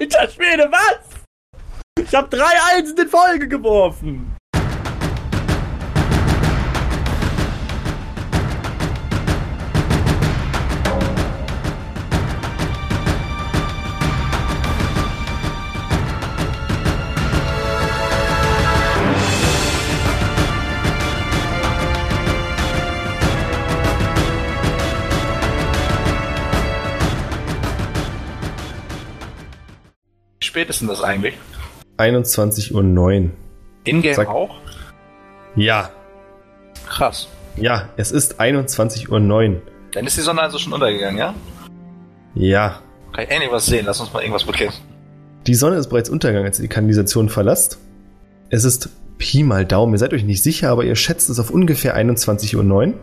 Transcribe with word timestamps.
Alter 0.00 0.28
Schwede, 0.28 0.70
was? 0.70 1.24
Ich 2.00 2.14
habe 2.14 2.28
drei 2.28 2.52
Einsen 2.72 2.96
in 2.98 3.08
Folge 3.08 3.48
geworfen. 3.48 4.37
Spät 30.58 30.70
ist 30.70 30.80
denn 30.80 30.88
das 30.88 31.02
eigentlich? 31.02 31.34
21.09 31.98 32.72
Uhr. 33.24 33.30
Ingame 33.84 34.14
Sag- 34.14 34.28
auch? 34.28 34.56
Ja, 35.54 35.90
Krass. 36.88 37.28
ja, 37.56 37.88
es 37.96 38.10
ist 38.10 38.40
21.09 38.40 39.08
Uhr. 39.54 39.62
Dann 39.92 40.06
ist 40.06 40.16
die 40.16 40.20
Sonne 40.22 40.42
also 40.42 40.58
schon 40.58 40.72
untergegangen, 40.72 41.18
ja? 41.18 41.34
Ja, 42.34 42.80
Kann 43.12 43.24
ich 43.24 43.30
irgendwas 43.30 43.66
sehen? 43.66 43.84
Lass 43.86 44.00
uns 44.00 44.12
mal 44.12 44.20
irgendwas 44.20 44.44
bekennen. 44.44 44.72
die 45.46 45.54
Sonne 45.54 45.76
ist 45.76 45.88
bereits 45.88 46.10
untergegangen, 46.10 46.46
als 46.46 46.58
ihr 46.58 46.62
die 46.64 46.68
Kanalisation 46.68 47.28
verlasst. 47.28 47.78
Es 48.50 48.64
ist 48.64 48.90
Pi 49.18 49.42
mal 49.44 49.64
Daumen, 49.64 49.92
ihr 49.94 49.98
seid 49.98 50.12
euch 50.12 50.24
nicht 50.24 50.42
sicher, 50.42 50.70
aber 50.70 50.84
ihr 50.84 50.94
schätzt 50.96 51.30
es 51.30 51.38
auf 51.40 51.50
ungefähr 51.50 51.96
21.09 51.96 52.88
Uhr. 52.88 52.94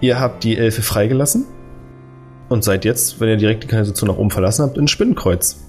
Ihr 0.00 0.18
habt 0.20 0.42
die 0.44 0.56
Elfe 0.56 0.82
freigelassen 0.82 1.44
und 2.48 2.62
seid 2.64 2.84
jetzt, 2.84 3.20
wenn 3.20 3.28
ihr 3.28 3.36
direkt 3.36 3.62
die 3.64 3.68
Kanalisation 3.68 4.08
nach 4.08 4.16
oben 4.16 4.30
verlassen 4.30 4.64
habt, 4.64 4.78
in 4.78 4.88
Spinnenkreuz. 4.88 5.60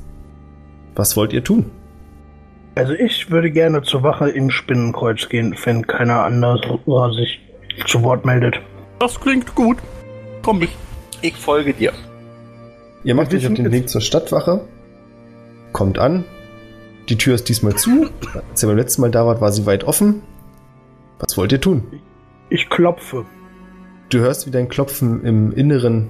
Was 0.95 1.17
wollt 1.17 1.33
ihr 1.33 1.43
tun? 1.43 1.71
Also 2.75 2.93
ich 2.93 3.31
würde 3.31 3.51
gerne 3.51 3.83
zur 3.83 4.03
Wache 4.03 4.29
in 4.29 4.51
Spinnenkreuz 4.51 5.29
gehen, 5.29 5.55
wenn 5.63 5.87
keiner 5.87 6.23
anderer 6.23 7.13
sich 7.13 7.39
zu 7.85 8.03
Wort 8.03 8.25
meldet. 8.25 8.59
Das 8.99 9.19
klingt 9.19 9.55
gut. 9.55 9.77
Komm 10.41 10.61
ich. 10.61 10.75
Ich 11.21 11.35
folge 11.35 11.73
dir. 11.73 11.93
Ihr 13.03 13.15
macht 13.15 13.33
euch 13.33 13.45
auf 13.45 13.53
den 13.53 13.71
Weg 13.71 13.87
zur 13.89 14.01
Stadtwache, 14.01 14.67
kommt 15.71 15.99
an, 15.99 16.25
die 17.09 17.17
Tür 17.17 17.35
ist 17.35 17.47
diesmal 17.49 17.75
zu. 17.75 18.09
Als 18.49 18.63
ihr 18.63 18.67
beim 18.67 18.77
letzten 18.77 19.01
Mal 19.01 19.11
da 19.11 19.25
wart, 19.27 19.41
war 19.41 19.51
sie 19.51 19.65
weit 19.65 19.83
offen. 19.83 20.23
Was 21.19 21.37
wollt 21.37 21.51
ihr 21.51 21.61
tun? 21.61 21.83
Ich 22.49 22.69
klopfe. 22.69 23.25
Du 24.09 24.19
hörst, 24.19 24.47
wie 24.47 24.51
dein 24.51 24.69
Klopfen 24.69 25.23
im 25.23 25.51
Inneren 25.51 26.09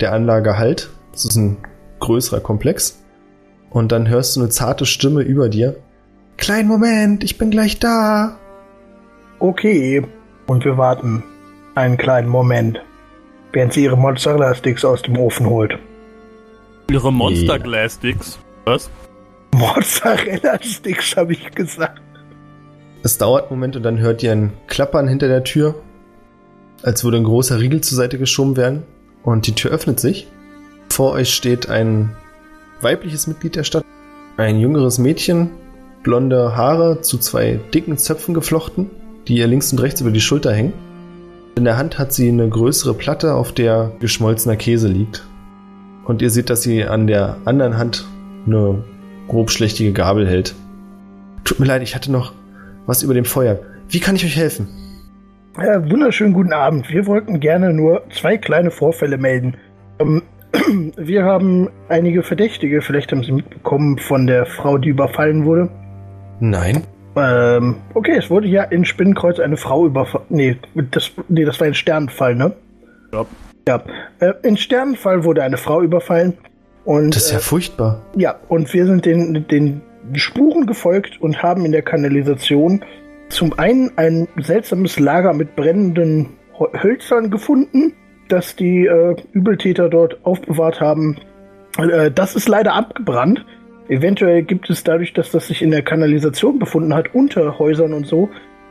der 0.00 0.12
Anlage 0.12 0.58
halt. 0.58 0.90
Das 1.12 1.24
ist 1.24 1.36
ein 1.36 1.58
größerer 2.00 2.40
Komplex. 2.40 3.01
Und 3.72 3.92
dann 3.92 4.08
hörst 4.08 4.36
du 4.36 4.40
eine 4.40 4.50
zarte 4.50 4.86
Stimme 4.86 5.22
über 5.22 5.48
dir. 5.48 5.76
Kleinen 6.36 6.68
Moment, 6.68 7.24
ich 7.24 7.38
bin 7.38 7.50
gleich 7.50 7.78
da. 7.78 8.38
Okay. 9.38 10.02
Und 10.46 10.64
wir 10.64 10.76
warten 10.76 11.22
einen 11.74 11.96
kleinen 11.96 12.28
Moment, 12.28 12.80
während 13.52 13.72
sie 13.72 13.84
ihre 13.84 13.96
Mozzarella-Sticks 13.96 14.84
aus 14.84 15.02
dem 15.02 15.16
Ofen 15.16 15.46
holt. 15.46 15.78
Ihre 16.90 17.12
Monster 17.12 17.58
Glass 17.58 17.94
Sticks. 17.94 18.38
Was? 18.64 18.90
Mozzarella-Sticks, 19.54 21.16
habe 21.16 21.32
ich 21.32 21.50
gesagt. 21.52 22.02
Es 23.02 23.18
dauert 23.18 23.44
einen 23.44 23.58
Moment 23.58 23.76
und 23.76 23.82
dann 23.82 23.98
hört 23.98 24.22
ihr 24.22 24.32
ein 24.32 24.52
Klappern 24.66 25.08
hinter 25.08 25.28
der 25.28 25.44
Tür, 25.44 25.74
als 26.82 27.04
würde 27.04 27.16
ein 27.16 27.24
großer 27.24 27.58
Riegel 27.58 27.80
zur 27.80 27.96
Seite 27.96 28.18
geschoben 28.18 28.56
werden. 28.56 28.82
Und 29.22 29.46
die 29.46 29.54
Tür 29.54 29.70
öffnet 29.70 30.00
sich. 30.00 30.26
Vor 30.90 31.12
euch 31.12 31.32
steht 31.32 31.68
ein 31.68 32.16
weibliches 32.82 33.26
Mitglied 33.26 33.56
der 33.56 33.64
Stadt. 33.64 33.84
Ein 34.36 34.58
jüngeres 34.58 34.98
Mädchen, 34.98 35.50
blonde 36.02 36.56
Haare 36.56 37.00
zu 37.00 37.18
zwei 37.18 37.60
dicken 37.74 37.96
Zöpfen 37.98 38.34
geflochten, 38.34 38.90
die 39.28 39.36
ihr 39.36 39.46
links 39.46 39.72
und 39.72 39.80
rechts 39.80 40.00
über 40.00 40.10
die 40.10 40.20
Schulter 40.20 40.52
hängen. 40.52 40.72
In 41.54 41.64
der 41.64 41.76
Hand 41.76 41.98
hat 41.98 42.12
sie 42.12 42.28
eine 42.28 42.48
größere 42.48 42.94
Platte, 42.94 43.34
auf 43.34 43.52
der 43.52 43.92
geschmolzener 44.00 44.56
Käse 44.56 44.88
liegt. 44.88 45.24
Und 46.04 46.22
ihr 46.22 46.30
seht, 46.30 46.50
dass 46.50 46.62
sie 46.62 46.84
an 46.84 47.06
der 47.06 47.36
anderen 47.44 47.76
Hand 47.78 48.06
eine 48.46 48.82
grobschlächtige 49.28 49.92
Gabel 49.92 50.26
hält. 50.26 50.54
Tut 51.44 51.60
mir 51.60 51.66
leid, 51.66 51.82
ich 51.82 51.94
hatte 51.94 52.10
noch 52.10 52.32
was 52.86 53.02
über 53.02 53.14
dem 53.14 53.24
Feuer. 53.24 53.58
Wie 53.88 54.00
kann 54.00 54.16
ich 54.16 54.24
euch 54.24 54.36
helfen? 54.36 54.68
Ja, 55.56 55.88
wunderschönen 55.90 56.32
guten 56.32 56.52
Abend. 56.52 56.88
Wir 56.90 57.06
wollten 57.06 57.38
gerne 57.38 57.72
nur 57.74 58.02
zwei 58.10 58.38
kleine 58.38 58.70
Vorfälle 58.70 59.18
melden. 59.18 59.54
Ähm, 59.98 60.22
wir 60.96 61.24
haben 61.24 61.68
einige 61.88 62.22
Verdächtige, 62.22 62.82
vielleicht 62.82 63.12
haben 63.12 63.24
Sie 63.24 63.32
mitbekommen 63.32 63.98
von 63.98 64.26
der 64.26 64.46
Frau, 64.46 64.78
die 64.78 64.90
überfallen 64.90 65.44
wurde. 65.44 65.68
Nein. 66.40 66.82
Ähm, 67.16 67.76
okay, 67.94 68.16
es 68.16 68.30
wurde 68.30 68.48
ja 68.48 68.62
in 68.64 68.84
Spinnenkreuz 68.84 69.38
eine 69.38 69.56
Frau 69.56 69.86
überfallen. 69.86 70.26
Nee, 70.30 70.56
das, 70.90 71.10
nee, 71.28 71.44
das 71.44 71.60
war 71.60 71.66
ein 71.66 71.74
Sternenfall, 71.74 72.34
ne? 72.34 72.52
Ja. 73.12 73.26
Ja. 73.68 73.82
Äh, 74.20 74.32
in 74.42 74.56
Sternenfall 74.56 75.24
wurde 75.24 75.42
eine 75.42 75.56
Frau 75.56 75.82
überfallen. 75.82 76.34
Und, 76.84 77.14
Das 77.14 77.26
ist 77.26 77.32
ja 77.32 77.38
äh, 77.38 77.42
furchtbar. 77.42 78.02
ja, 78.16 78.34
und 78.48 78.72
wir 78.74 78.86
sind 78.86 79.06
den, 79.06 79.46
den 79.46 79.82
Spuren 80.14 80.66
gefolgt 80.66 81.20
und 81.20 81.42
haben 81.42 81.64
in 81.64 81.72
der 81.72 81.82
Kanalisation 81.82 82.84
zum 83.28 83.56
einen 83.58 83.92
ein 83.96 84.26
seltsames 84.38 84.98
Lager 84.98 85.32
mit 85.32 85.54
brennenden 85.54 86.30
Hölzern 86.82 87.30
gefunden, 87.30 87.94
das 88.32 88.56
die 88.56 88.86
äh, 88.86 89.16
Übeltäter 89.32 89.88
dort 89.88 90.24
aufbewahrt 90.24 90.80
haben. 90.80 91.16
Äh, 91.78 92.10
das 92.10 92.34
ist 92.34 92.48
leider 92.48 92.74
abgebrannt. 92.74 93.44
Eventuell 93.88 94.42
gibt 94.42 94.70
es 94.70 94.84
dadurch, 94.84 95.12
dass 95.12 95.30
das 95.30 95.48
sich 95.48 95.60
in 95.60 95.70
der 95.70 95.82
Kanalisation 95.82 96.58
befunden 96.58 96.94
hat, 96.94 97.14
unter 97.14 97.58
Häusern 97.58 97.92
und 97.92 98.06
so, 98.06 98.30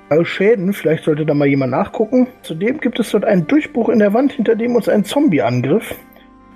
äh, 0.10 0.26
Schäden. 0.26 0.74
Vielleicht 0.74 1.04
sollte 1.04 1.26
da 1.26 1.34
mal 1.34 1.48
jemand 1.48 1.72
nachgucken. 1.72 2.28
Zudem 2.42 2.80
gibt 2.80 3.00
es 3.00 3.12
dort 3.12 3.26
einen 3.26 3.48
Durchbruch 3.48 3.90
in 3.90 4.00
der 4.00 4.14
Wand, 4.14 4.34
hinter 4.34 4.56
dem 4.56 4.76
uns 4.76 4.90
ein 4.90 5.06
Zombie 5.06 5.42
angriff. 5.42 5.96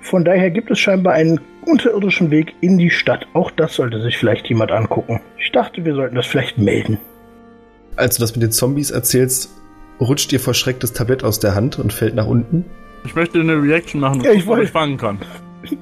Von 0.00 0.24
daher 0.24 0.50
gibt 0.50 0.70
es 0.70 0.78
scheinbar 0.78 1.14
einen 1.14 1.40
unterirdischen 1.64 2.30
Weg 2.30 2.54
in 2.60 2.78
die 2.78 2.90
Stadt. 2.90 3.26
Auch 3.32 3.50
das 3.50 3.74
sollte 3.74 4.00
sich 4.00 4.16
vielleicht 4.16 4.48
jemand 4.48 4.70
angucken. 4.70 5.20
Ich 5.38 5.50
dachte, 5.52 5.84
wir 5.84 5.94
sollten 5.94 6.14
das 6.14 6.26
vielleicht 6.26 6.58
melden. 6.58 6.98
Als 7.96 8.16
du 8.16 8.20
das 8.20 8.34
mit 8.34 8.42
den 8.42 8.52
Zombies 8.52 8.90
erzählst, 8.90 9.50
rutscht 10.00 10.30
dir 10.30 10.40
vor 10.40 10.54
Schreck 10.54 10.80
das 10.80 10.92
Tablett 10.92 11.24
aus 11.24 11.40
der 11.40 11.54
Hand 11.54 11.78
und 11.78 11.92
fällt 11.92 12.14
nach 12.14 12.26
unten. 12.26 12.64
Ich 13.06 13.14
möchte 13.14 13.40
eine 13.40 13.54
Reaction 13.62 14.00
machen, 14.00 14.20
Ja, 14.22 14.32
ich 14.32 14.44
gucken, 14.46 14.64
ich 14.64 14.70
fangen 14.70 14.96
kann. 14.98 15.18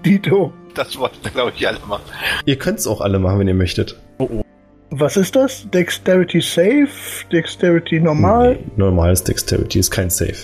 Dito, 0.04 0.52
Das 0.74 0.96
wollten 0.98 1.16
wir, 1.22 1.30
glaube 1.30 1.52
ich, 1.56 1.66
alle 1.66 1.78
machen. 1.88 2.02
Ihr 2.44 2.56
könnt 2.56 2.78
es 2.78 2.86
auch 2.86 3.00
alle 3.00 3.18
machen, 3.18 3.40
wenn 3.40 3.48
ihr 3.48 3.54
möchtet. 3.54 3.98
Oh 4.18 4.28
oh. 4.30 4.42
was 4.90 5.16
ist 5.16 5.34
das? 5.36 5.68
Dexterity 5.70 6.40
Safe? 6.40 6.88
Dexterity 7.32 8.00
Normal? 8.00 8.56
Nee, 8.56 8.64
normales 8.76 9.24
Dexterity 9.24 9.78
ist 9.80 9.90
kein 9.90 10.10
Safe. 10.10 10.36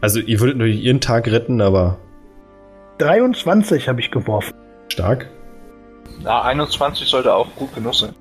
Also 0.00 0.20
ihr 0.20 0.38
würdet 0.40 0.56
nur 0.58 0.66
ihren 0.66 1.00
Tag 1.00 1.26
retten, 1.28 1.60
aber 1.60 1.98
23 2.98 3.88
habe 3.88 4.00
ich 4.00 4.10
geworfen. 4.10 4.54
stark. 4.88 5.28
Na, 6.22 6.42
21 6.42 7.06
sollte 7.08 7.32
auch 7.34 7.48
gut 7.56 7.74
genug 7.74 7.94
sein. 7.94 8.14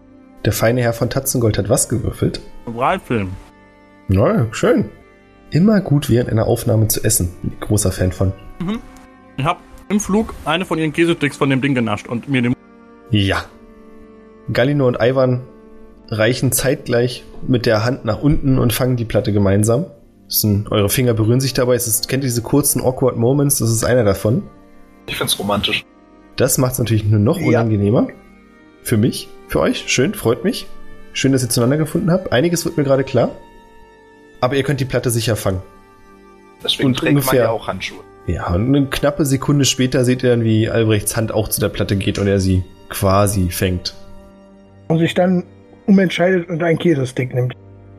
Der 0.46 0.53
feine 0.53 0.81
Herr 0.81 0.94
von 0.94 1.09
Tatzengold 1.09 1.57
hat 1.57 1.69
was 1.69 1.90
gewürfelt? 1.90 2.40
Wahlfilm. 2.66 3.31
Na, 4.07 4.47
schön. 4.51 4.90
Immer 5.52 5.81
gut 5.81 6.09
während 6.09 6.30
einer 6.30 6.47
Aufnahme 6.47 6.88
zu 6.88 7.03
essen. 7.03 7.30
Bin 7.41 7.52
ich 7.53 7.59
großer 7.59 7.91
Fan 7.91 8.12
von. 8.12 8.34
Ich 9.38 9.46
habe 9.46 9.59
im 9.90 10.00
Flug 10.00 10.34
eine 10.46 10.66
von 10.66 10.78
ihren 10.78 10.91
Käsesticks 10.94 11.38
von 11.38 11.50
dem 11.50 11.62
Ding 11.62 11.74
genascht 11.75 12.08
und 12.08 12.28
mir 12.28 12.41
den. 12.41 12.53
Ja. 13.12 13.46
Galino 14.52 14.88
und 14.88 14.97
Ivan 15.02 15.41
reichen 16.09 16.52
zeitgleich 16.52 17.24
mit 17.47 17.66
der 17.66 17.85
Hand 17.85 18.06
nach 18.06 18.22
unten 18.22 18.58
und 18.59 18.74
fangen 18.74 18.96
die 18.97 19.06
Platte 19.06 19.31
gemeinsam. 19.34 19.85
Sind, 20.30 20.72
eure 20.72 20.90
Finger 20.90 21.13
berühren 21.13 21.40
sich 21.40 21.53
dabei. 21.53 21.75
Es 21.75 21.88
ist, 21.88 22.09
kennt 22.09 22.24
ihr 22.24 22.28
diese 22.28 22.41
kurzen 22.41 22.81
awkward 22.81 23.16
Moments? 23.16 23.59
Das 23.59 23.69
ist 23.72 23.85
einer 23.85 24.03
davon. 24.03 24.44
Ich 25.08 25.16
find's 25.18 25.40
romantisch. 25.40 25.85
Das 26.35 26.58
macht 26.58 26.74
es 26.74 26.79
natürlich 26.79 27.06
nur 27.06 27.19
noch 27.19 27.40
Ja. 27.40 27.47
unangenehmer. 27.47 28.08
Für 28.84 28.97
mich, 28.97 29.29
für 29.47 29.61
euch. 29.61 29.85
Schön, 29.88 30.14
freut 30.14 30.44
mich. 30.44 30.67
Schön, 31.14 31.32
dass 31.32 31.44
ihr 31.44 31.49
zueinander 31.49 31.78
gefunden 31.78 32.11
habt. 32.11 32.32
Einiges 32.34 32.66
wird 32.66 32.78
mir 32.78 32.84
gerade 32.84 33.03
klar. 33.05 33.32
Aber 34.41 34.55
ihr 34.55 34.63
könnt 34.63 34.79
die 34.79 34.85
Platte 34.85 35.09
sicher 35.09 35.35
fangen. 35.35 35.61
Deswegen 36.63 36.89
Und 36.89 36.93
trägt 36.97 37.13
man 37.13 37.22
ungefähr- 37.23 37.43
ja 37.43 37.49
auch 37.49 37.67
Handschuhe. 37.67 37.99
Ja, 38.28 38.53
und 38.53 38.75
eine 38.75 38.87
knappe 38.87 39.25
Sekunde 39.25 39.63
später 39.66 40.03
seht 40.03 40.22
ihr 40.22 40.31
dann, 40.31 40.43
wie 40.43 40.69
Albrechts 40.69 41.16
Hand 41.16 41.31
auch 41.31 41.47
zu 41.47 41.61
der 41.61 41.69
Platte 41.69 41.95
geht 41.95 42.19
und 42.19 42.28
er 42.28 42.39
sie 42.41 42.63
quasi 42.89 43.49
fängt. 43.49 43.95
Und 44.89 44.99
sich 44.99 45.13
dann 45.13 45.43
umentscheidet 45.85 46.49
und 46.49 46.61
einen 46.61 46.78
Käsestick 46.78 47.34
nimmt. 47.34 47.53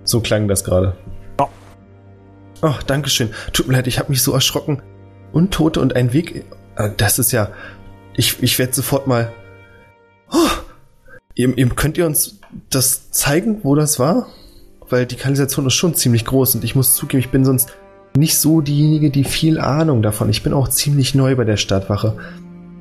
So 0.04 0.20
klang 0.20 0.46
das 0.48 0.64
gerade. 0.64 0.96
Ja. 1.40 1.48
Ach, 2.60 2.82
Dankeschön. 2.82 3.30
Tut 3.52 3.68
mir 3.68 3.74
leid, 3.74 3.86
ich 3.86 3.98
habe 3.98 4.10
mich 4.10 4.22
so 4.22 4.32
erschrocken. 4.32 4.82
Untote 5.32 5.80
und 5.80 5.96
ein 5.96 6.12
Weg. 6.12 6.44
äh, 6.76 6.90
Das 6.96 7.18
ist 7.18 7.32
ja. 7.32 7.50
Ich, 8.14 8.42
ich 8.42 8.58
werde 8.58 8.72
sofort 8.74 9.06
mal. 9.06 9.32
Oh, 10.30 10.36
ihr, 11.34 11.56
ihr, 11.56 11.68
könnt 11.70 11.96
ihr 11.96 12.04
uns 12.06 12.40
das 12.68 13.10
zeigen, 13.12 13.60
wo 13.62 13.74
das 13.74 13.98
war? 13.98 14.26
Weil 14.90 15.06
die 15.06 15.16
Kanalisation 15.16 15.66
ist 15.66 15.74
schon 15.74 15.94
ziemlich 15.94 16.24
groß 16.24 16.56
und 16.56 16.64
ich 16.64 16.74
muss 16.74 16.94
zugeben, 16.94 17.20
ich 17.20 17.30
bin 17.30 17.44
sonst 17.44 17.74
nicht 18.16 18.38
so 18.38 18.60
diejenige, 18.60 19.10
die 19.10 19.24
viel 19.24 19.60
Ahnung 19.60 20.02
davon. 20.02 20.28
Ich 20.30 20.42
bin 20.42 20.52
auch 20.52 20.68
ziemlich 20.68 21.14
neu 21.14 21.36
bei 21.36 21.44
der 21.44 21.56
Stadtwache. 21.56 22.16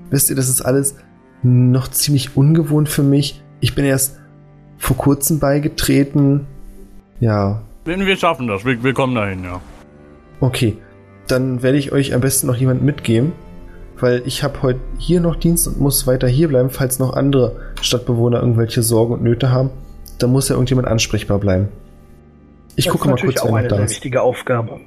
Wisst 0.09 0.29
ihr, 0.29 0.35
das 0.35 0.49
ist 0.49 0.61
alles 0.61 0.95
noch 1.43 1.89
ziemlich 1.89 2.35
ungewohnt 2.35 2.89
für 2.89 3.03
mich. 3.03 3.43
Ich 3.59 3.75
bin 3.75 3.85
erst 3.85 4.17
vor 4.77 4.97
kurzem 4.97 5.39
beigetreten. 5.39 6.47
Ja, 7.19 7.61
Wir 7.85 7.97
wir 7.99 8.15
schaffen 8.15 8.47
das. 8.47 8.63
Wir, 8.65 8.83
wir 8.83 8.93
kommen 8.93 9.15
dahin, 9.15 9.43
ja. 9.43 9.59
okay. 10.39 10.77
Dann 11.27 11.61
werde 11.61 11.77
ich 11.77 11.91
euch 11.91 12.13
am 12.13 12.21
besten 12.21 12.47
noch 12.47 12.55
jemand 12.55 12.83
mitgeben, 12.83 13.33
weil 13.99 14.21
ich 14.25 14.43
habe 14.43 14.61
heute 14.61 14.79
hier 14.97 15.19
noch 15.19 15.35
Dienst 15.35 15.67
und 15.67 15.77
muss 15.77 16.07
weiter 16.07 16.27
hier 16.27 16.47
bleiben, 16.47 16.69
falls 16.69 16.99
noch 16.99 17.13
andere 17.13 17.57
Stadtbewohner 17.81 18.39
irgendwelche 18.39 18.81
Sorgen 18.81 19.15
und 19.15 19.23
Nöte 19.23 19.51
haben. 19.51 19.71
Da 20.19 20.27
muss 20.27 20.47
ja 20.47 20.55
irgendjemand 20.55 20.87
ansprechbar 20.87 21.37
bleiben. 21.37 21.67
Ich 22.77 22.85
Das 22.85 22.91
gucke 22.91 23.09
mal 23.09 23.19
kurz, 23.19 23.41
auch 23.41 23.53
eine 23.53 23.69
sehr 23.69 23.89
wichtige 23.89 24.21
Aufgabe. 24.21 24.79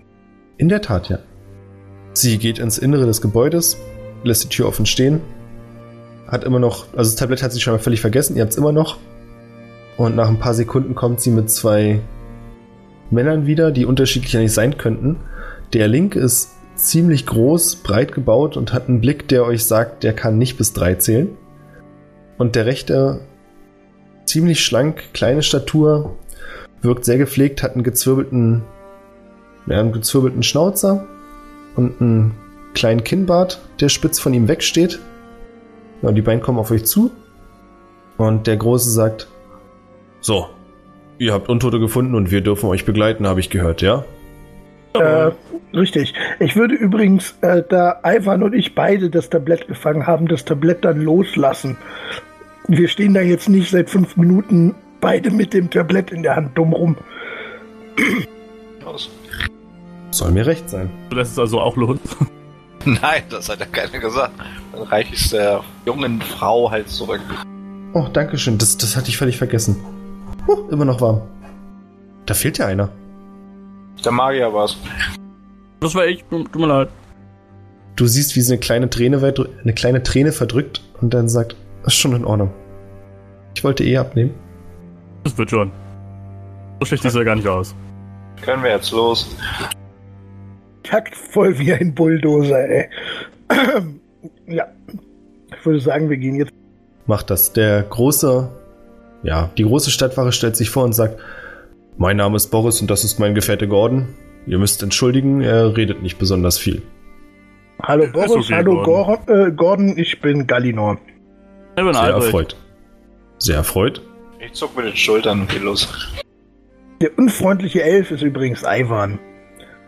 In 0.56 0.68
der 0.68 0.80
Tat, 0.80 1.08
ja. 1.08 1.18
Sie 2.12 2.38
geht 2.38 2.60
ins 2.60 2.78
Innere 2.78 3.04
des 3.04 3.20
Gebäudes, 3.20 3.76
lässt 4.22 4.44
die 4.44 4.48
Tür 4.48 4.68
offen 4.68 4.86
stehen, 4.86 5.20
hat 6.28 6.44
immer 6.44 6.60
noch, 6.60 6.86
also 6.96 7.10
das 7.10 7.16
Tablett 7.16 7.42
hat 7.42 7.52
sie 7.52 7.60
schon 7.60 7.74
mal 7.74 7.80
völlig 7.80 8.00
vergessen, 8.00 8.36
ihr 8.36 8.42
habt 8.42 8.52
es 8.52 8.58
immer 8.58 8.70
noch. 8.70 8.98
Und 9.96 10.14
nach 10.14 10.28
ein 10.28 10.38
paar 10.38 10.54
Sekunden 10.54 10.94
kommt 10.94 11.20
sie 11.20 11.32
mit 11.32 11.50
zwei 11.50 12.00
Männern 13.10 13.46
wieder, 13.46 13.72
die 13.72 13.86
unterschiedlicher 13.86 14.38
nicht 14.38 14.54
sein 14.54 14.78
könnten. 14.78 15.16
Der 15.72 15.88
linke 15.88 16.20
ist 16.20 16.52
ziemlich 16.76 17.26
groß, 17.26 17.76
breit 17.76 18.12
gebaut 18.12 18.56
und 18.56 18.72
hat 18.72 18.88
einen 18.88 19.00
Blick, 19.00 19.26
der 19.26 19.44
euch 19.44 19.64
sagt, 19.64 20.04
der 20.04 20.12
kann 20.12 20.38
nicht 20.38 20.56
bis 20.56 20.72
drei 20.72 20.94
zählen. 20.94 21.36
Und 22.38 22.54
der 22.54 22.66
rechte 22.66 23.20
ziemlich 24.26 24.64
schlank, 24.64 25.12
kleine 25.12 25.42
Statur, 25.42 26.16
wirkt 26.82 27.04
sehr 27.04 27.18
gepflegt, 27.18 27.62
hat 27.62 27.74
einen 27.74 27.84
gezwirbelten 27.84 28.62
ja, 29.66 29.80
einen 29.80 29.92
gezwirbelten 29.92 30.42
Schnauzer 30.42 31.06
und 31.76 32.00
einen 32.00 32.34
kleinen 32.74 33.04
Kinnbart, 33.04 33.60
der 33.80 33.88
spitz 33.88 34.18
von 34.18 34.34
ihm 34.34 34.48
wegsteht. 34.48 34.98
Ja, 36.02 36.12
die 36.12 36.22
beiden 36.22 36.40
kommen 36.40 36.58
auf 36.58 36.70
euch 36.70 36.84
zu. 36.84 37.10
Und 38.16 38.46
der 38.46 38.56
Große 38.56 38.90
sagt: 38.90 39.28
So, 40.20 40.48
ihr 41.18 41.32
habt 41.32 41.48
Untote 41.48 41.78
gefunden 41.78 42.14
und 42.14 42.30
wir 42.30 42.40
dürfen 42.40 42.68
euch 42.68 42.84
begleiten, 42.84 43.26
habe 43.26 43.40
ich 43.40 43.50
gehört, 43.50 43.82
ja? 43.82 44.04
Äh, 44.94 45.30
richtig. 45.72 46.14
Ich 46.40 46.56
würde 46.56 46.74
übrigens, 46.74 47.36
äh, 47.42 47.62
da 47.68 48.00
Ivan 48.04 48.42
und 48.42 48.54
ich 48.54 48.74
beide 48.74 49.08
das 49.08 49.30
Tablett 49.30 49.68
gefangen 49.68 50.06
haben, 50.06 50.26
das 50.26 50.44
Tablett 50.44 50.84
dann 50.84 51.00
loslassen. 51.00 51.76
Wir 52.66 52.88
stehen 52.88 53.14
da 53.14 53.20
jetzt 53.20 53.48
nicht 53.48 53.70
seit 53.70 53.88
fünf 53.88 54.16
Minuten 54.16 54.74
beide 55.00 55.30
mit 55.30 55.52
dem 55.54 55.70
Tablett 55.70 56.10
in 56.10 56.22
der 56.22 56.36
Hand 56.36 56.56
dumm 56.56 56.72
rum. 56.72 56.96
Soll 60.10 60.32
mir 60.32 60.46
recht 60.46 60.68
sein. 60.68 60.90
Das 61.10 61.30
ist 61.30 61.38
also 61.38 61.60
auch 61.60 61.76
los. 61.76 61.98
Nein, 62.84 63.22
das 63.28 63.48
hat 63.48 63.60
ja 63.60 63.66
keiner 63.66 63.98
gesagt. 63.98 64.32
Dann 64.72 64.82
reiche 64.82 65.14
ich 65.14 65.24
es 65.24 65.30
der 65.30 65.62
jungen 65.86 66.20
Frau 66.20 66.70
halt 66.70 66.88
zurück. 66.88 67.20
Oh, 67.92 68.06
danke 68.12 68.38
schön. 68.38 68.58
Das, 68.58 68.76
das 68.76 68.96
hatte 68.96 69.10
ich 69.10 69.18
völlig 69.18 69.36
vergessen. 69.36 69.76
Huh, 70.46 70.68
immer 70.70 70.84
noch 70.84 71.00
warm. 71.00 71.22
Da 72.26 72.34
fehlt 72.34 72.58
ja 72.58 72.66
einer. 72.66 72.90
Der 74.04 74.12
Magier 74.12 74.52
war's. 74.52 74.76
Das 75.80 75.94
war 75.94 76.06
ich. 76.06 76.24
Tut 76.24 76.54
mir 76.56 76.66
leid. 76.66 76.88
Du 77.96 78.06
siehst, 78.06 78.34
wie 78.34 78.40
sie 78.40 78.54
eine 78.54 78.60
kleine 78.60 78.88
Träne, 78.88 79.18
eine 79.62 79.74
kleine 79.74 80.02
Träne 80.02 80.32
verdrückt 80.32 80.82
und 81.00 81.12
dann 81.12 81.28
sagt: 81.28 81.56
Das 81.84 81.92
ist 81.92 81.98
schon 81.98 82.14
in 82.14 82.24
Ordnung. 82.24 82.50
Ich 83.54 83.62
wollte 83.62 83.84
eh 83.84 83.98
abnehmen. 83.98 84.34
Das 85.24 85.36
wird 85.36 85.50
schon. 85.50 85.70
So 86.80 86.86
schlecht 86.86 87.02
sieht 87.02 87.14
ja 87.14 87.22
gar 87.24 87.36
nicht 87.36 87.48
aus. 87.48 87.74
Können 88.42 88.62
wir 88.62 88.70
jetzt 88.70 88.90
los? 88.92 89.36
Taktvoll 90.82 91.58
wie 91.58 91.72
ein 91.72 91.94
Bulldozer, 91.94 92.68
ey. 92.68 92.88
ja. 94.46 94.66
Ich 95.56 95.66
würde 95.66 95.80
sagen, 95.80 96.08
wir 96.08 96.16
gehen 96.16 96.36
jetzt. 96.36 96.52
macht 97.06 97.28
das. 97.30 97.52
Der 97.52 97.82
große, 97.82 98.48
ja, 99.22 99.50
die 99.58 99.64
große 99.64 99.90
Stadtwache 99.90 100.32
stellt 100.32 100.56
sich 100.56 100.70
vor 100.70 100.84
und 100.84 100.94
sagt, 100.94 101.18
mein 101.98 102.16
Name 102.16 102.36
ist 102.36 102.48
Boris 102.50 102.80
und 102.80 102.90
das 102.90 103.04
ist 103.04 103.18
mein 103.18 103.34
Gefährte 103.34 103.68
Gordon. 103.68 104.08
Ihr 104.46 104.58
müsst 104.58 104.82
entschuldigen, 104.82 105.42
er 105.42 105.76
redet 105.76 106.02
nicht 106.02 106.18
besonders 106.18 106.56
viel. 106.56 106.80
Hallo 107.82 108.06
Boris, 108.10 108.30
okay, 108.30 108.54
hallo 108.54 108.82
Gordon. 108.82 109.26
Gordon. 109.26 109.48
Äh, 109.48 109.52
Gordon, 109.52 109.98
ich 109.98 110.20
bin 110.20 110.46
Galinor. 110.46 110.98
Ich 111.76 111.84
bin 111.84 111.92
Sehr 111.92 112.02
Albrecht. 112.02 112.24
erfreut. 112.26 112.56
Sehr 113.38 113.56
erfreut. 113.56 114.02
Ich 114.52 114.58
zuck 114.58 114.76
mit 114.76 114.84
den 114.84 114.96
Schultern 114.96 115.42
und 115.42 115.48
geh 115.48 115.58
los. 115.58 115.88
Der 117.00 117.16
unfreundliche 117.16 117.82
Elf 117.82 118.10
ist 118.10 118.22
übrigens 118.22 118.64
Ivan. 118.66 119.18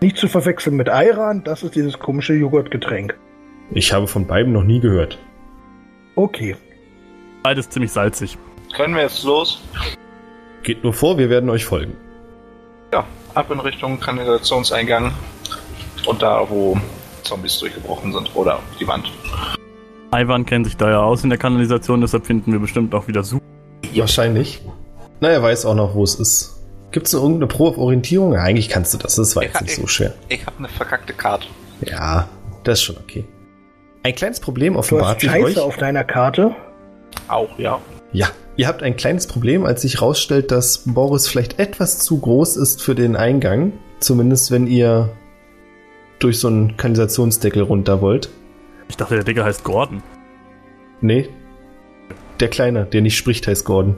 Nicht 0.00 0.17
zu 0.17 0.29
verwechseln 0.29 0.76
mit 0.76 0.88
Ayran, 0.88 1.43
das 1.44 1.62
ist 1.62 1.75
dieses 1.75 1.99
komische 1.99 2.35
Joghurtgetränk. 2.35 3.19
Ich 3.73 3.93
habe 3.93 4.06
von 4.06 4.26
beiden 4.26 4.53
noch 4.53 4.64
nie 4.64 4.81
gehört. 4.81 5.19
Okay. 6.14 6.56
Beides 7.43 7.69
ziemlich 7.70 7.91
salzig. 7.91 8.38
Können 8.75 8.94
wir 8.94 9.03
jetzt 9.03 9.25
los? 9.25 9.62
Geht 10.62 10.85
nur 10.85 10.93
vor, 10.93 11.19
wir 11.19 11.29
werden 11.29 11.50
euch 11.50 11.65
folgen. 11.65 11.97
Ja, 12.93 13.05
ab 13.35 13.50
in 13.50 13.61
Richtung 13.61 13.99
Kanalisationseingang. 13.99 15.12
Und 16.06 16.23
da, 16.23 16.49
wo 16.49 16.79
Zombies 17.25 17.58
durchgebrochen 17.58 18.12
sind. 18.12 18.35
Oder 18.35 18.61
die 18.79 18.87
Wand. 18.87 19.11
Ivan 20.15 20.47
kennt 20.47 20.67
sich 20.67 20.76
da 20.76 20.91
ja 20.91 21.00
aus 21.00 21.25
in 21.25 21.31
der 21.31 21.38
Kanalisation, 21.38 22.00
deshalb 22.00 22.26
finden 22.26 22.53
wir 22.53 22.61
bestimmt 22.61 22.94
auch 22.94 23.08
wieder 23.08 23.25
Wahrscheinlich. 24.00 24.62
Na, 25.21 25.29
er 25.29 25.43
weiß 25.43 25.67
auch 25.67 25.75
noch, 25.75 25.94
wo 25.94 26.03
es 26.05 26.15
ist. 26.17 26.61
Gibt 26.91 27.06
es 27.06 27.12
noch 27.12 27.23
irgendeine 27.23 27.47
Pro 27.47 27.69
auf 27.69 27.79
Orientierung? 27.79 28.35
Ja, 28.35 28.41
eigentlich 28.41 28.69
kannst 28.69 28.93
du 28.93 28.99
das, 28.99 29.15
das 29.17 29.35
war 29.35 29.43
Ich 29.44 29.50
jetzt 29.53 29.62
nicht 29.62 29.77
so 29.77 29.87
schwer. 29.87 30.12
Ich 30.29 30.44
habe 30.47 30.59
eine 30.59 30.69
verkackte 30.69 31.12
Karte. 31.15 31.47
Ja, 31.87 32.29
das 32.65 32.79
ist 32.81 32.85
schon 32.85 32.97
okay. 32.99 33.25
Ein 34.03 34.15
kleines 34.15 34.41
Problem 34.41 34.75
Du 34.75 34.81
offenbart 34.81 35.15
hast 35.15 35.21
sich 35.21 35.31
Scheiße 35.31 35.44
euch. 35.44 35.59
auf 35.61 35.77
deiner 35.77 36.05
Karte. 36.05 36.55
Auch, 37.29 37.59
ja. 37.59 37.81
Ja, 38.12 38.29
ihr 38.56 38.69
habt 38.69 38.83
ein 38.83 38.97
kleines 38.97 39.27
Problem, 39.27 39.65
als 39.65 39.83
sich 39.83 39.94
herausstellt, 40.00 40.50
dass 40.50 40.83
Boris 40.87 41.29
vielleicht 41.29 41.59
etwas 41.59 41.99
zu 42.00 42.19
groß 42.21 42.56
ist 42.56 42.83
für 42.83 42.94
den 42.94 43.17
Eingang. 43.17 43.73
Zumindest 44.00 44.50
wenn 44.50 44.67
ihr 44.67 45.11
durch 46.19 46.39
so 46.39 46.49
einen 46.49 46.77
Kanalisationsdeckel 46.77 47.62
runter 47.62 48.00
wollt. 48.00 48.29
Ich 48.89 48.97
dachte, 48.97 49.15
der 49.15 49.25
Digger 49.25 49.44
heißt 49.44 49.65
Gordon. 49.65 50.03
Nee. 51.00 51.29
Der 52.43 52.49
Kleine, 52.50 52.85
der 52.87 53.00
nicht 53.03 53.17
spricht, 53.17 53.47
heißt 53.47 53.65
Gordon. 53.65 53.97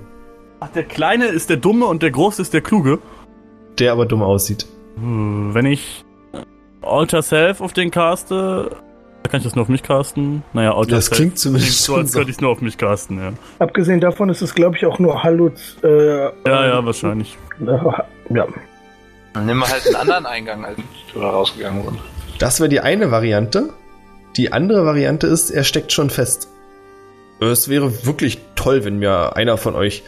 Ach, 0.60 0.68
der 0.68 0.82
Kleine 0.84 1.26
ist 1.28 1.48
der 1.50 1.56
Dumme 1.56 1.86
und 1.86 2.02
der 2.02 2.10
Große 2.10 2.42
ist 2.42 2.52
der 2.52 2.60
Kluge. 2.60 2.98
Der 3.78 3.90
aber 3.92 4.04
dumm 4.06 4.22
aussieht. 4.22 4.66
Hm, 4.96 5.54
Wenn 5.54 5.64
ich 5.66 6.04
Alter 6.82 7.22
Self 7.22 7.60
auf 7.62 7.72
den 7.72 7.90
caste, 7.90 8.70
kann 9.22 9.38
ich 9.38 9.44
das 9.44 9.54
nur 9.56 9.62
auf 9.62 9.68
mich 9.70 9.82
casten? 9.82 10.42
Naja, 10.52 10.74
Alter 10.76 10.96
Das 10.96 11.06
Self 11.06 11.16
klingt 11.16 11.38
zumindest 11.38 11.82
so, 11.84 11.96
als 11.96 12.12
könnte 12.12 12.28
ich 12.30 12.36
es 12.36 12.40
nur 12.42 12.50
auf 12.50 12.60
mich 12.60 12.76
casten, 12.76 13.18
ja. 13.18 13.32
Abgesehen 13.58 14.00
davon 14.00 14.28
ist 14.28 14.42
es, 14.42 14.54
glaube 14.54 14.76
ich, 14.76 14.84
auch 14.84 14.98
nur 14.98 15.22
Halluz. 15.22 15.78
Äh, 15.82 16.24
Ja, 16.24 16.30
ja, 16.46 16.84
wahrscheinlich. 16.84 17.38
äh, 17.60 17.66
ja. 18.36 18.46
Dann 19.32 19.46
nehmen 19.46 19.60
wir 19.60 19.68
halt 19.68 19.86
einen 19.86 19.96
anderen 19.96 20.26
Eingang, 20.26 20.64
als 20.66 20.76
wir 21.14 21.22
da 21.22 21.30
rausgegangen 21.30 21.82
sind. 21.82 21.98
Das 22.38 22.60
wäre 22.60 22.68
die 22.68 22.80
eine 22.80 23.10
Variante. 23.10 23.70
Die 24.36 24.52
andere 24.52 24.84
Variante 24.84 25.26
ist, 25.26 25.50
er 25.50 25.64
steckt 25.64 25.90
schon 25.92 26.10
fest. 26.10 26.48
Es 27.50 27.68
wäre 27.68 28.04
wirklich 28.06 28.38
toll, 28.54 28.84
wenn 28.84 28.98
mir 28.98 29.36
einer 29.36 29.56
von 29.56 29.74
euch 29.74 30.02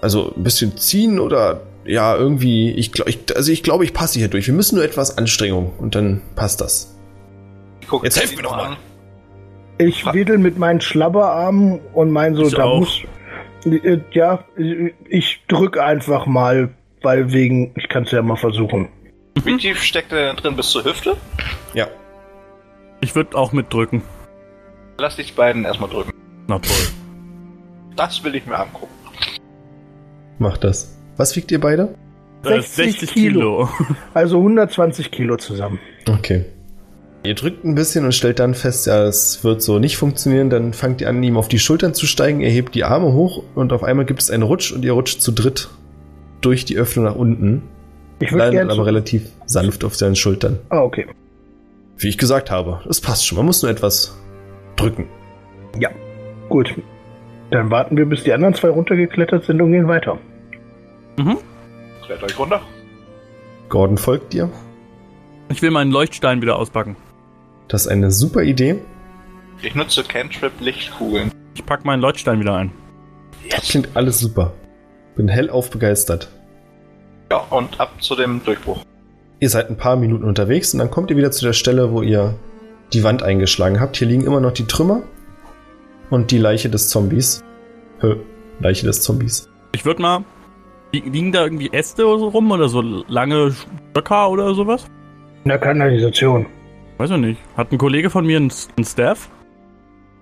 also 0.00 0.32
ein 0.36 0.42
bisschen 0.42 0.76
ziehen 0.76 1.18
oder 1.18 1.62
ja, 1.86 2.16
irgendwie, 2.16 2.70
ich 2.72 2.92
glaube, 2.92 3.10
ich, 3.10 3.36
also 3.36 3.52
ich 3.52 3.62
glaube, 3.62 3.84
ich 3.84 3.92
passe 3.92 4.18
hier 4.18 4.28
durch. 4.28 4.46
Wir 4.46 4.54
müssen 4.54 4.76
nur 4.76 4.84
etwas 4.84 5.18
Anstrengung 5.18 5.72
und 5.78 5.94
dann 5.94 6.22
passt 6.34 6.60
das. 6.60 6.94
Ich 7.80 7.88
guck 7.88 8.04
Jetzt 8.04 8.18
helft 8.18 8.36
mir 8.36 8.42
doch 8.42 8.52
noch 8.56 8.56
mal. 8.64 8.70
an. 8.72 8.76
Ich 9.76 10.06
wedel 10.12 10.38
mit 10.38 10.56
meinen 10.58 10.80
Schlabberarmen 10.80 11.80
und 11.92 12.10
mein 12.10 12.34
so, 12.36 12.42
Ich 12.46 12.54
da 12.54 12.64
auch. 12.64 12.80
muss. 12.80 13.00
Äh, 13.66 13.98
Ja, 14.12 14.44
ich 15.08 15.42
drück 15.48 15.78
einfach 15.78 16.26
mal, 16.26 16.70
weil 17.02 17.32
wegen, 17.32 17.74
ich 17.76 17.88
kann 17.88 18.04
es 18.04 18.10
ja 18.12 18.22
mal 18.22 18.36
versuchen. 18.36 18.88
Wie 19.42 19.56
tief 19.56 19.82
steckt 19.82 20.12
denn 20.12 20.36
drin? 20.36 20.54
Bis 20.56 20.70
zur 20.70 20.84
Hüfte? 20.84 21.16
Ja, 21.74 21.88
Ich 23.00 23.14
würde 23.14 23.36
auch 23.36 23.52
mitdrücken. 23.52 24.02
Lass 24.96 25.16
dich 25.16 25.34
beiden 25.34 25.64
erstmal 25.64 25.90
drücken. 25.90 26.12
Na 26.46 26.58
toll. 26.58 26.86
Das 27.96 28.22
will 28.24 28.34
ich 28.34 28.46
mir 28.46 28.58
angucken. 28.58 28.88
macht 30.38 30.64
das. 30.64 30.96
Was 31.16 31.36
wiegt 31.36 31.52
ihr 31.52 31.60
beide? 31.60 31.94
Äh, 32.44 32.60
60 32.60 33.12
Kilo. 33.12 33.68
Also 34.12 34.38
120 34.38 35.10
Kilo 35.10 35.36
zusammen. 35.36 35.78
Okay. 36.08 36.44
Ihr 37.24 37.34
drückt 37.34 37.64
ein 37.64 37.74
bisschen 37.74 38.04
und 38.04 38.12
stellt 38.12 38.38
dann 38.38 38.54
fest, 38.54 38.86
ja, 38.86 39.04
es 39.04 39.42
wird 39.44 39.62
so 39.62 39.78
nicht 39.78 39.96
funktionieren. 39.96 40.50
Dann 40.50 40.74
fangt 40.74 41.00
ihr 41.00 41.08
an, 41.08 41.22
ihm 41.22 41.38
auf 41.38 41.48
die 41.48 41.58
Schultern 41.58 41.94
zu 41.94 42.06
steigen. 42.06 42.40
Er 42.42 42.50
hebt 42.50 42.74
die 42.74 42.84
Arme 42.84 43.12
hoch 43.14 43.42
und 43.54 43.72
auf 43.72 43.82
einmal 43.82 44.04
gibt 44.04 44.20
es 44.20 44.30
einen 44.30 44.42
Rutsch 44.42 44.72
und 44.72 44.84
ihr 44.84 44.92
rutscht 44.92 45.22
zu 45.22 45.32
dritt 45.32 45.70
durch 46.42 46.66
die 46.66 46.76
Öffnung 46.76 47.06
nach 47.06 47.14
unten. 47.14 47.62
Ich 48.20 48.30
würde 48.30 48.44
Landet 48.56 48.70
aber 48.70 48.84
relativ 48.86 49.22
sanft 49.46 49.84
auf 49.84 49.94
seinen 49.94 50.16
Schultern. 50.16 50.58
Ah, 50.68 50.80
okay. 50.80 51.06
Wie 51.96 52.08
ich 52.08 52.18
gesagt 52.18 52.50
habe, 52.50 52.80
es 52.90 53.00
passt 53.00 53.26
schon. 53.26 53.36
Man 53.36 53.46
muss 53.46 53.62
nur 53.62 53.70
etwas 53.70 54.14
drücken. 54.76 55.08
Gut. 56.48 56.74
Dann 57.50 57.70
warten 57.70 57.96
wir, 57.96 58.06
bis 58.06 58.24
die 58.24 58.32
anderen 58.32 58.54
zwei 58.54 58.68
runtergeklettert 58.68 59.44
sind 59.44 59.60
und 59.60 59.72
gehen 59.72 59.88
weiter. 59.88 60.18
Mhm. 61.18 61.38
Klärt 62.04 62.22
euch 62.22 62.38
runter. 62.38 62.60
Gordon 63.68 63.98
folgt 63.98 64.32
dir. 64.32 64.50
Ich 65.48 65.62
will 65.62 65.70
meinen 65.70 65.90
Leuchtstein 65.90 66.42
wieder 66.42 66.56
auspacken. 66.56 66.96
Das 67.68 67.82
ist 67.82 67.88
eine 67.88 68.10
super 68.10 68.42
Idee. 68.42 68.76
Ich 69.62 69.74
nutze 69.74 70.02
Cantrip 70.02 70.52
Lichtkugeln. 70.60 71.30
Ich 71.54 71.64
pack 71.64 71.84
meinen 71.84 72.00
Leuchtstein 72.00 72.40
wieder 72.40 72.54
ein. 72.56 72.72
Das 73.50 73.68
klingt 73.68 73.90
alles 73.94 74.18
super. 74.18 74.52
Bin 75.16 75.28
hellauf 75.28 75.70
begeistert. 75.70 76.28
Ja, 77.30 77.38
und 77.50 77.80
ab 77.80 78.02
zu 78.02 78.16
dem 78.16 78.42
Durchbruch. 78.44 78.82
Ihr 79.40 79.50
seid 79.50 79.70
ein 79.70 79.76
paar 79.76 79.96
Minuten 79.96 80.24
unterwegs 80.24 80.72
und 80.72 80.80
dann 80.80 80.90
kommt 80.90 81.10
ihr 81.10 81.16
wieder 81.16 81.30
zu 81.30 81.44
der 81.44 81.52
Stelle, 81.52 81.92
wo 81.92 82.02
ihr 82.02 82.34
die 82.92 83.02
Wand 83.04 83.22
eingeschlagen 83.22 83.80
habt. 83.80 83.96
Hier 83.96 84.08
liegen 84.08 84.24
immer 84.24 84.40
noch 84.40 84.52
die 84.52 84.66
Trümmer 84.66 85.02
und 86.10 86.30
die 86.30 86.38
Leiche 86.38 86.68
des 86.70 86.88
Zombies. 86.88 87.42
Hö, 88.00 88.16
Leiche 88.60 88.86
des 88.86 89.02
Zombies. 89.02 89.48
Ich 89.72 89.84
würde 89.84 90.02
mal. 90.02 90.24
li- 90.92 91.02
Liegen 91.10 91.32
da 91.32 91.44
irgendwie 91.44 91.70
Äste 91.72 92.06
oder 92.06 92.18
so 92.20 92.28
rum 92.28 92.50
oder 92.50 92.68
so 92.68 92.80
lange 93.08 93.52
Stöcker 93.90 94.30
oder 94.30 94.54
sowas? 94.54 94.84
In 95.44 95.48
der 95.48 95.58
Kanalisation. 95.58 96.46
Weiß 96.98 97.10
ich 97.10 97.16
nicht. 97.18 97.40
Hat 97.56 97.72
ein 97.72 97.78
Kollege 97.78 98.08
von 98.10 98.24
mir 98.26 98.36
einen, 98.36 98.52
einen 98.76 98.84
Staff? 98.84 99.28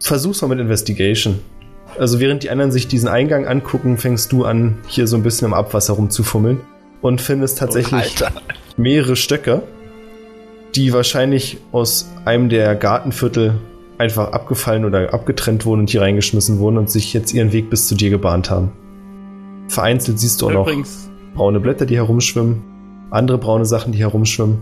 Versuch's 0.02 0.40
mal 0.42 0.48
mit 0.48 0.58
Investigation. 0.60 1.40
Also 1.98 2.18
während 2.20 2.42
die 2.42 2.50
anderen 2.50 2.72
sich 2.72 2.88
diesen 2.88 3.08
Eingang 3.08 3.46
angucken, 3.46 3.98
fängst 3.98 4.32
du 4.32 4.44
an, 4.44 4.78
hier 4.88 5.06
so 5.06 5.16
ein 5.16 5.22
bisschen 5.22 5.48
im 5.48 5.54
Abwasser 5.54 5.92
rumzufummeln 5.92 6.60
und 7.02 7.20
findest 7.20 7.58
tatsächlich 7.58 7.92
Alter. 8.22 8.32
mehrere 8.78 9.14
Stöcke, 9.16 9.62
die 10.74 10.92
wahrscheinlich 10.94 11.58
aus 11.70 12.10
einem 12.24 12.48
der 12.48 12.74
Gartenviertel 12.74 13.54
einfach 14.02 14.32
abgefallen 14.32 14.84
oder 14.84 15.14
abgetrennt 15.14 15.64
wurden 15.64 15.80
und 15.80 15.90
hier 15.90 16.02
reingeschmissen 16.02 16.58
wurden 16.58 16.76
und 16.76 16.90
sich 16.90 17.14
jetzt 17.14 17.32
ihren 17.32 17.52
Weg 17.52 17.70
bis 17.70 17.86
zu 17.86 17.94
dir 17.94 18.10
gebahnt 18.10 18.50
haben. 18.50 18.72
Vereinzelt 19.68 20.18
siehst 20.18 20.42
du 20.42 20.48
auch 20.48 20.52
noch 20.52 20.66
Übrigens, 20.66 21.10
braune 21.34 21.60
Blätter, 21.60 21.86
die 21.86 21.96
herumschwimmen, 21.96 22.62
andere 23.10 23.38
braune 23.38 23.64
Sachen, 23.64 23.92
die 23.92 23.98
herumschwimmen. 23.98 24.58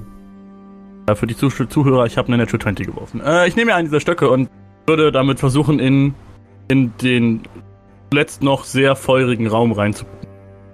ja, 1.09 1.15
für 1.15 1.27
die 1.27 1.37
Zuh 1.37 1.49
Zuhörer, 1.49 2.07
ich 2.07 2.19
habe 2.19 2.29
eine 2.29 2.37
Natural 2.37 2.61
20 2.61 2.87
geworfen. 2.87 3.21
Äh, 3.21 3.49
ich 3.49 3.57
nehme 3.57 3.71
mir 3.71 3.77
einen 3.77 3.87
dieser 3.87 4.01
Stöcke 4.01 4.31
und 4.31 4.49
würde 4.87 5.11
damit 5.11 5.41
versuchen, 5.41 5.79
in, 5.79 6.15
in 6.69 6.93
den 7.03 7.43
zuletzt 8.11 8.43
noch 8.43 8.65
sehr 8.65 8.95
feurigen 8.95 9.47
Raum 9.47 9.73
reinzukommen. 9.73 10.21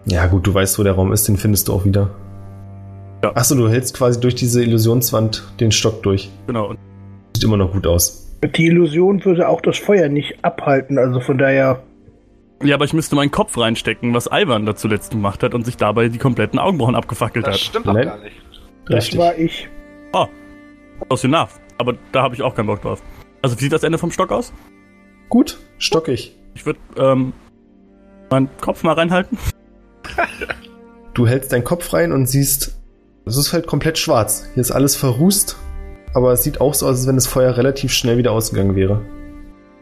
Ja, 0.07 0.27
gut, 0.27 0.47
du 0.47 0.53
weißt, 0.53 0.79
wo 0.79 0.83
der 0.83 0.95
Raum 0.95 1.13
ist, 1.13 1.29
den 1.29 1.37
findest 1.37 1.69
du 1.69 1.73
auch 1.73 1.85
wieder. 1.85 2.11
Ja. 3.23 3.35
Achso, 3.35 3.55
du 3.55 3.69
hältst 3.69 3.97
quasi 3.97 4.21
durch 4.21 4.35
diese 4.35 4.63
Illusionswand 4.63 5.45
den 5.61 5.73
Stock 5.73 6.03
durch. 6.03 6.31
Genau. 6.47 6.71
Und 6.71 6.79
Sieht 7.35 7.45
immer 7.45 7.57
noch 7.57 7.73
gut 7.73 7.87
aus. 7.87 8.26
Die 8.45 8.67
Illusion 8.67 9.25
würde 9.25 9.49
auch 9.49 9.61
das 9.61 9.79
Feuer 9.79 10.09
nicht 10.09 10.45
abhalten, 10.45 10.99
also 10.99 11.21
von 11.21 11.39
daher. 11.39 11.83
ja, 12.63 12.75
aber 12.75 12.85
ich 12.85 12.93
müsste 12.93 13.17
meinen 13.17 13.31
Kopf 13.31 13.57
reinstecken, 13.59 14.15
was 14.15 14.29
Ivan 14.31 14.67
da 14.67 14.77
zuletzt 14.77 15.11
gemacht 15.13 15.43
hat 15.43 15.55
und 15.55 15.65
sich 15.65 15.77
dabei 15.77 16.09
die 16.09 16.19
kompletten 16.19 16.59
Augenbrauen 16.59 16.95
abgefackelt 16.95 17.47
Das 17.47 17.55
hat. 17.55 17.61
stimmt 17.61 17.87
doch 17.87 17.95
gar 17.95 18.19
nicht. 18.19 18.37
Das 18.89 19.05
Richtig. 19.05 19.19
war 19.19 19.37
ich. 19.39 19.69
Aus 21.11 21.21
dem 21.21 21.33
Nerv. 21.33 21.61
Aber 21.79 21.95
da 22.13 22.23
habe 22.23 22.35
ich 22.35 22.41
auch 22.43 22.55
keinen 22.55 22.69
Bock 22.69 22.81
drauf. 22.81 23.03
Also 23.43 23.57
wie 23.59 23.65
sieht 23.65 23.73
das 23.73 23.83
Ende 23.83 23.99
vom 23.99 24.11
Stock 24.11 24.33
aus? 24.33 24.53
Gut, 25.29 25.59
stockig. 25.79 26.35
Ich 26.55 26.65
würde 26.65 26.79
ähm, 26.99 27.35
meinen 28.31 28.49
Kopf 28.63 28.83
mal 28.83 28.95
reinhalten. 28.95 29.37
Du 31.15 31.27
hältst 31.27 31.53
deinen 31.53 31.65
Kopf 31.65 31.93
rein 31.93 32.13
und 32.13 32.27
siehst, 32.27 32.79
es 33.27 33.37
ist 33.37 33.53
halt 33.53 33.67
komplett 33.67 33.99
schwarz. 33.99 34.49
Hier 34.55 34.61
ist 34.63 34.71
alles 34.71 34.97
verrußt, 34.97 35.57
aber 36.17 36.33
es 36.33 36.43
sieht 36.43 36.61
auch 36.63 36.73
so 36.75 36.87
aus, 36.87 36.93
als 36.97 37.07
wenn 37.07 37.17
das 37.17 37.27
Feuer 37.27 37.57
relativ 37.57 37.93
schnell 37.93 38.17
wieder 38.17 38.33
ausgegangen 38.33 38.75
wäre. 38.75 39.03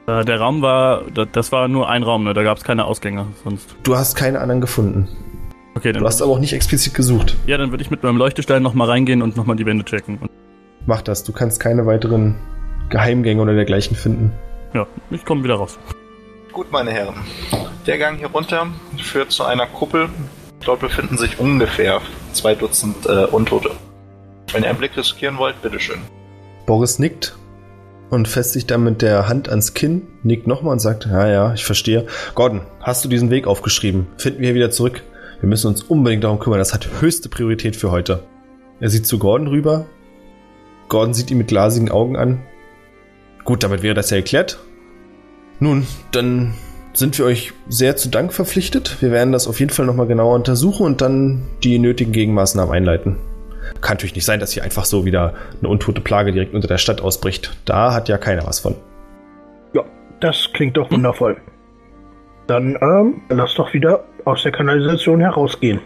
Äh, 0.07 0.25
der 0.25 0.41
Raum 0.41 0.61
war, 0.63 1.03
da- 1.15 1.25
das 1.25 1.53
war 1.53 1.69
nur 1.69 1.89
ein 1.89 2.03
Raum, 2.03 2.25
ne? 2.25 2.35
Da 2.35 2.43
gab 2.43 2.59
es 2.59 2.65
keine 2.65 2.85
Ausgänge 2.85 3.27
sonst. 3.45 3.75
Du 3.85 3.97
hast 3.97 4.17
keine 4.17 4.41
anderen 4.41 4.61
gefunden. 4.61 5.09
Okay, 5.77 5.93
dann, 5.93 6.03
Du 6.03 6.07
hast 6.09 6.21
aber 6.23 6.33
auch 6.33 6.39
nicht 6.41 6.53
explizit 6.53 6.93
gesucht. 6.95 7.37
ja, 7.47 7.57
dann 7.57 7.71
würde 7.71 7.83
ich 7.83 7.91
mit 7.91 8.03
meinem 8.03 8.17
Leuchtestein 8.17 8.63
nochmal 8.63 8.89
reingehen 8.91 9.23
und 9.23 9.37
nochmal 9.37 9.57
die 9.57 9.65
Wände 9.67 9.85
checken. 9.85 10.19
Mach 10.87 11.03
das. 11.03 11.25
Du 11.25 11.33
kannst 11.33 11.61
keine 11.61 11.87
weiteren 11.87 12.35
Geheimgänge 12.91 13.41
oder 13.41 13.55
dergleichen 13.55 13.97
finden. 13.97 14.33
ja, 14.75 14.87
ich 15.11 15.25
komme 15.25 15.43
wieder 15.45 15.55
raus. 15.55 15.79
Gut, 16.53 16.71
meine 16.71 16.91
Herren. 16.93 17.15
Der 17.87 17.99
Gang 17.99 18.19
hier 18.19 18.29
runter 18.29 18.67
führt 18.99 19.31
zu 19.33 19.45
einer 19.45 19.67
Kuppel. 19.67 20.09
Dort 20.65 20.81
befinden 20.81 21.17
sich 21.17 21.39
ungefähr 21.41 22.01
zwei 22.33 22.55
Dutzend 22.55 23.07
äh, 23.07 23.25
Untote. 23.25 23.71
Wenn 24.53 24.63
ihr 24.63 24.69
einen 24.71 24.79
Blick 24.79 24.97
riskieren 24.97 25.39
wollt, 25.39 25.61
bitteschön. 25.63 25.99
Boris 26.67 26.99
nickt 26.99 27.37
und 28.11 28.29
fässt 28.29 28.53
sich 28.53 28.67
dann 28.67 28.85
mit 28.85 29.03
der 29.03 29.29
Hand 29.29 29.49
ans 29.49 29.75
Kinn, 29.75 30.03
nickt 30.23 30.47
nochmal 30.47 30.73
und 30.73 30.79
sagt, 30.79 31.07
ja, 31.07 31.29
ja, 31.29 31.55
ich 31.55 31.65
verstehe. 31.65 32.07
Gordon, 32.35 32.63
hast 32.81 33.05
du 33.05 33.09
diesen 33.09 33.31
Weg 33.31 33.47
aufgeschrieben? 33.47 34.07
Finden 34.17 34.41
wir 34.41 34.47
hier 34.47 34.55
wieder 34.55 34.71
zurück? 34.71 35.03
Wir 35.41 35.49
müssen 35.49 35.67
uns 35.67 35.83
unbedingt 35.83 36.25
darum 36.25 36.39
kümmern. 36.39 36.59
Das 36.59 36.73
hat 36.73 36.89
höchste 37.01 37.29
Priorität 37.29 37.77
für 37.77 37.91
heute. 37.91 38.23
Er 38.81 38.89
sieht 38.89 39.07
zu 39.07 39.19
Gordon 39.19 39.49
rüber. 39.49 39.87
Gordon 40.89 41.15
sieht 41.15 41.31
ihn 41.31 41.39
mit 41.39 41.49
glasigen 41.49 41.91
Augen 41.91 42.17
an. 42.17 42.41
Gut, 43.45 43.63
damit 43.63 43.83
wäre 43.83 43.95
das 43.95 44.11
ja 44.11 44.17
erklärt. 44.17 44.59
Nun, 45.61 45.87
dann 46.13 46.55
sind 46.95 47.19
wir 47.19 47.27
euch 47.27 47.53
sehr 47.69 47.97
zu 47.97 48.09
Dank 48.09 48.33
verpflichtet. 48.33 48.97
Wir 49.01 49.11
werden 49.11 49.33
das 49.33 49.47
auf 49.47 49.61
jeden 49.61 49.73
Fall 49.73 49.87
nochmal 49.87 50.07
genauer 50.07 50.35
untersuchen 50.35 50.87
und 50.87 51.01
dann 51.01 51.43
die 51.63 51.79
nötigen 51.79 52.13
Gegenmaßnahmen 52.13 52.75
einleiten. 52.75 53.17
Kann 53.85 53.97
natürlich 53.97 54.15
nicht 54.15 54.25
sein, 54.25 54.41
dass 54.41 54.53
hier 54.53 54.65
einfach 54.65 54.87
so 54.87 55.05
wieder 55.05 55.35
eine 55.61 55.69
untote 55.69 56.01
Plage 56.01 56.33
direkt 56.33 56.55
unter 56.55 56.67
der 56.67 56.79
Stadt 56.79 57.03
ausbricht. 57.03 57.55
Da 57.67 57.93
hat 57.93 58.09
ja 58.09 58.17
keiner 58.17 58.47
was 58.47 58.61
von. 58.61 58.77
Ja, 59.75 59.85
das 60.21 60.49
klingt 60.55 60.79
doch 60.79 60.91
wundervoll. 60.91 61.37
Dann, 62.47 62.79
ähm, 62.81 63.21
lass 63.29 63.55
doch 63.57 63.75
wieder 63.75 64.05
aus 64.25 64.43
der 64.43 64.53
Kanalisation 64.53 65.21
herausgehen. 65.21 65.81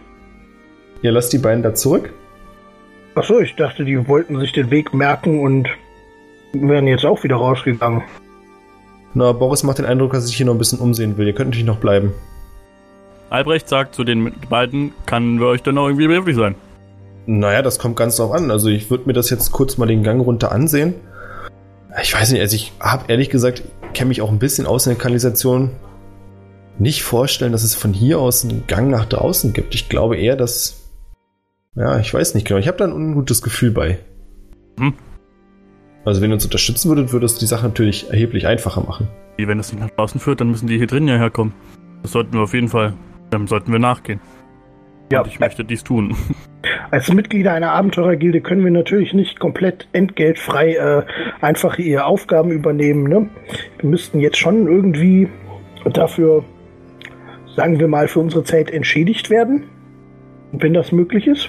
Ihr 1.03 1.11
lasst 1.11 1.33
die 1.33 1.39
beiden 1.39 1.65
da 1.65 1.75
zurück. 1.75 2.13
Achso, 3.17 3.41
ich 3.41 3.57
dachte, 3.57 3.85
die 3.85 4.07
wollten 4.07 4.39
sich 4.39 4.53
den 4.53 4.71
Weg 4.71 4.95
merken 4.95 5.41
und 5.41 5.69
wären 6.53 6.87
jetzt 6.87 7.05
auch 7.05 7.25
wieder 7.25 7.35
rausgegangen. 7.35 8.05
Na, 9.15 9.33
Boris 9.33 9.65
macht 9.65 9.79
den 9.79 9.87
Eindruck, 9.87 10.13
dass 10.13 10.23
er 10.23 10.27
sich 10.29 10.37
hier 10.37 10.47
noch 10.47 10.55
ein 10.55 10.59
bisschen 10.59 10.79
umsehen 10.79 11.19
will. 11.19 11.27
Ihr 11.27 11.35
könnt 11.35 11.49
natürlich 11.49 11.67
noch 11.67 11.81
bleiben. 11.81 12.13
Albrecht 13.29 13.69
sagt 13.69 13.97
zu 13.97 14.05
den 14.05 14.33
beiden, 14.49 14.93
kann 15.05 15.41
wir 15.41 15.49
euch 15.49 15.65
dann 15.65 15.77
auch 15.79 15.89
irgendwie 15.89 16.07
behilflich 16.07 16.37
sein. 16.37 16.55
Naja, 17.31 17.61
das 17.61 17.79
kommt 17.79 17.97
ganz 17.97 18.17
drauf 18.17 18.33
an. 18.33 18.51
Also 18.51 18.71
ich 18.71 18.91
würde 18.91 19.05
mir 19.05 19.13
das 19.13 19.29
jetzt 19.29 19.53
kurz 19.53 19.77
mal 19.77 19.85
den 19.85 20.03
Gang 20.03 20.25
runter 20.25 20.51
ansehen. 20.51 20.95
Ich 22.01 22.15
weiß 22.15 22.33
nicht, 22.33 22.41
also 22.41 22.57
ich 22.57 22.73
habe 22.81 23.05
ehrlich 23.09 23.29
gesagt, 23.29 23.63
kenne 23.93 24.09
mich 24.09 24.23
auch 24.23 24.31
ein 24.31 24.39
bisschen 24.39 24.67
aus 24.67 24.87
in 24.87 24.95
der 24.95 24.99
Kanalisation. 24.99 25.73
Nicht 26.79 27.03
vorstellen, 27.03 27.53
dass 27.53 27.65
es 27.65 27.75
von 27.75 27.93
hier 27.93 28.19
aus 28.19 28.45
einen 28.45 28.67
Gang 28.67 28.89
nach 28.89 29.05
draußen 29.05 29.53
gibt. 29.53 29.75
Ich 29.75 29.91
glaube 29.91 30.17
eher, 30.17 30.37
dass... 30.37 30.89
Ja, 31.75 31.99
ich 31.99 32.15
weiß 32.15 32.35
nicht 32.35 32.47
genau. 32.47 32.59
Ich 32.59 32.67
habe 32.67 32.79
da 32.79 32.85
ein 32.85 32.95
ungutes 32.95 33.43
Gefühl 33.43 33.73
bei. 33.73 33.99
Hm. 34.79 34.95
Also 36.07 36.23
wenn 36.23 36.31
ihr 36.31 36.35
uns 36.35 36.47
unterstützen 36.47 36.89
würdet, 36.89 37.13
würde 37.13 37.27
es 37.27 37.37
die 37.37 37.45
Sache 37.45 37.67
natürlich 37.67 38.09
erheblich 38.09 38.47
einfacher 38.47 38.81
machen. 38.81 39.07
Wenn 39.37 39.61
es 39.61 39.71
nicht 39.71 39.83
nach 39.83 39.91
draußen 39.91 40.19
führt, 40.19 40.41
dann 40.41 40.51
müssen 40.51 40.67
die 40.67 40.79
hier 40.79 40.87
drin 40.87 41.07
ja 41.07 41.19
herkommen. 41.19 41.53
Das 42.01 42.13
sollten 42.13 42.33
wir 42.33 42.41
auf 42.41 42.55
jeden 42.55 42.69
Fall, 42.69 42.95
dem 43.35 43.47
sollten 43.47 43.71
wir 43.71 43.79
nachgehen. 43.79 44.19
Ja, 45.11 45.23
Und 45.23 45.29
ich 45.29 45.41
möchte 45.41 45.65
dies 45.65 45.85
tun. 45.85 46.17
Als 46.91 47.13
Mitglieder 47.13 47.53
einer 47.53 47.73
Abenteurergilde 47.73 48.41
können 48.41 48.65
wir 48.65 48.71
natürlich 48.71 49.15
nicht 49.15 49.39
komplett 49.39 49.89
entgeltfrei 49.93 50.75
äh, 50.75 51.03
einfach 51.41 51.79
ihre 51.79 52.05
Aufgaben 52.05 52.51
übernehmen. 52.51 53.05
Ne? 53.05 53.29
Wir 53.79 53.89
müssten 53.89 54.21
jetzt 54.21 54.37
schon 54.37 54.67
irgendwie 54.67 55.29
dafür, 55.93 56.45
sagen 57.57 57.79
wir 57.79 57.89
mal, 57.89 58.09
für 58.09 58.21
unsere 58.21 58.45
Zeit 58.45 58.71
entschädigt 58.71 59.31
werden, 59.31 59.65
wenn 60.53 60.75
das 60.75 60.93
möglich 60.93 61.27
ist. 61.27 61.49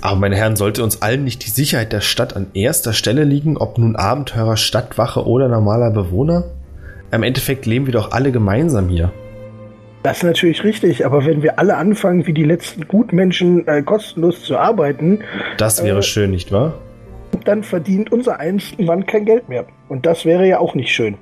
Aber 0.00 0.16
meine 0.16 0.36
Herren, 0.36 0.56
sollte 0.56 0.82
uns 0.82 1.00
allen 1.00 1.24
nicht 1.24 1.46
die 1.46 1.50
Sicherheit 1.50 1.92
der 1.92 2.00
Stadt 2.00 2.36
an 2.36 2.48
erster 2.54 2.92
Stelle 2.92 3.24
liegen, 3.24 3.56
ob 3.56 3.78
nun 3.78 3.96
Abenteurer, 3.96 4.56
Stadtwache 4.56 5.26
oder 5.26 5.48
normaler 5.48 5.90
Bewohner? 5.90 6.44
Im 7.10 7.22
Endeffekt 7.22 7.64
leben 7.66 7.86
wir 7.86 7.92
doch 7.92 8.12
alle 8.12 8.32
gemeinsam 8.32 8.88
hier. 8.88 9.12
Das 10.04 10.18
ist 10.18 10.22
natürlich 10.24 10.62
richtig, 10.64 11.06
aber 11.06 11.24
wenn 11.24 11.42
wir 11.42 11.58
alle 11.58 11.76
anfangen, 11.76 12.26
wie 12.26 12.34
die 12.34 12.44
letzten 12.44 12.86
Gutmenschen 12.86 13.66
äh, 13.66 13.82
kostenlos 13.82 14.42
zu 14.42 14.58
arbeiten, 14.58 15.20
Das 15.56 15.82
wäre 15.82 15.98
Äh. 16.00 16.02
schön, 16.02 16.30
nicht 16.30 16.52
wahr? 16.52 16.74
dann 17.46 17.64
verdient 17.64 18.12
unser 18.12 18.38
eins 18.38 18.70
irgendwann 18.72 19.06
kein 19.06 19.24
Geld 19.24 19.48
mehr. 19.48 19.66
Und 19.88 20.06
das 20.06 20.24
wäre 20.24 20.46
ja 20.46 20.60
auch 20.60 20.74
nicht 20.76 20.94
schön. 20.94 21.16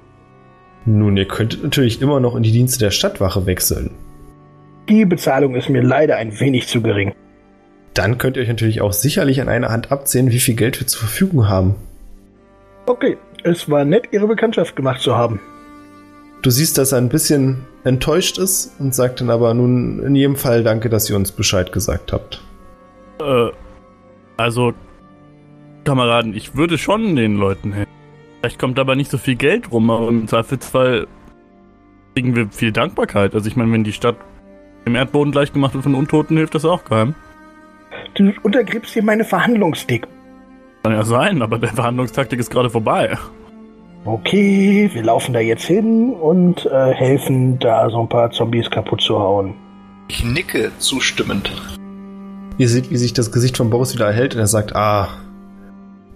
Nun, 0.85 1.17
ihr 1.17 1.27
könntet 1.27 1.63
natürlich 1.63 2.03
immer 2.03 2.21
noch 2.21 2.37
in 2.37 2.43
die 2.43 2.53
Dienste 2.53 2.79
der 2.81 2.91
Stadtwache 2.91 3.47
wechseln. 3.47 3.91
Die 4.91 5.05
Bezahlung 5.07 5.55
ist 5.55 5.69
mir 5.71 5.81
leider 5.83 6.17
ein 6.17 6.39
wenig 6.39 6.67
zu 6.69 6.83
gering. 6.83 7.15
Dann 7.95 8.19
könnt 8.19 8.37
ihr 8.37 8.43
euch 8.43 8.49
natürlich 8.49 8.83
auch 8.83 8.93
sicherlich 8.93 9.41
an 9.41 9.49
einer 9.49 9.71
Hand 9.71 9.91
abzählen, 9.91 10.31
wie 10.31 10.39
viel 10.41 10.55
Geld 10.55 10.79
wir 10.81 10.87
zur 10.87 11.01
Verfügung 11.01 11.49
haben. 11.49 11.77
Okay, 12.87 13.17
es 13.45 13.71
war 13.71 13.85
nett, 13.85 14.09
Ihre 14.13 14.27
Bekanntschaft 14.27 14.77
gemacht 14.77 15.01
zu 15.01 15.17
haben. 15.17 15.41
Du 16.43 16.51
siehst, 16.51 16.77
dass 16.79 16.93
er 16.93 16.99
ein 16.99 17.09
bisschen 17.09 17.65
enttäuscht 17.85 18.39
ist 18.39 18.75
und 18.79 18.95
sagt 18.95 19.21
dann 19.21 19.31
aber 19.31 19.55
nun 19.55 20.03
in 20.03 20.15
jedem 20.15 20.37
Fall 20.37 20.63
danke, 20.63 20.89
dass 20.89 21.09
ihr 21.11 21.17
uns 21.17 21.33
Bescheid 21.33 21.73
gesagt 21.73 22.13
habt. 22.13 22.43
Äh, 23.21 23.51
also, 24.37 24.73
Kameraden, 25.85 26.35
ich 26.35 26.55
würde 26.57 26.79
schon 26.79 27.17
den 27.17 27.37
Leuten 27.37 27.73
helfen. 27.73 27.93
Vielleicht 28.41 28.59
kommt 28.59 28.79
aber 28.79 28.97
nicht 28.97 29.11
so 29.11 29.19
viel 29.19 29.37
Geld 29.37 29.71
rum, 29.71 29.91
aber 29.91 30.09
im 30.09 30.27
Zweifelsfall 30.27 31.07
kriegen 32.15 32.35
wir 32.35 32.49
viel 32.49 32.73
Dankbarkeit. 32.73 33.35
Also 33.35 33.49
ich 33.49 33.57
meine, 33.57 33.73
wenn 33.73 33.85
die 33.85 33.93
Stadt 33.93 34.17
im 34.85 34.97
Erdboden 34.97 35.33
gleich 35.33 35.53
gemacht 35.53 35.75
wird 35.75 35.85
von 35.85 35.95
Untoten, 35.95 36.37
hilft 36.37 36.55
das 36.55 36.65
auch 36.65 36.85
keinem. 36.85 37.15
Du 38.15 38.33
untergräbst 38.43 38.93
hier 38.93 39.05
meine 39.05 39.25
Verhandlungsdick. 39.25 40.07
Kann 40.83 40.93
ja 40.93 41.05
sein, 41.05 41.43
aber 41.43 41.59
der 41.59 41.71
Verhandlungstaktik 41.71 42.41
ist 42.41 42.51
gerade 42.51 42.71
vorbei. 42.71 43.17
Okay, 44.05 44.91
wir 44.93 45.03
laufen 45.05 45.33
da 45.33 45.39
jetzt 45.39 45.65
hin 45.65 46.13
und 46.13 46.67
äh, 46.67 46.93
helfen, 46.93 47.61
da 47.61 47.89
so 47.89 48.01
ein 48.01 48.09
paar 48.09 48.33
Zombies 48.33 48.69
kaputt 48.69 49.01
zu 49.01 49.17
hauen. 49.17 49.55
Ich 50.09 50.25
nicke 50.25 50.73
zustimmend. 50.79 51.53
Ihr 52.59 52.69
seht, 52.69 52.91
wie 52.91 52.97
sich 52.97 53.13
das 53.13 53.31
Gesicht 53.31 53.57
von 53.57 53.71
Boris 53.71 53.95
wieder 53.95 54.07
erhält 54.07 54.35
und 54.35 54.41
er 54.41 54.49
sagt, 54.49 54.75
ah, 54.75 55.09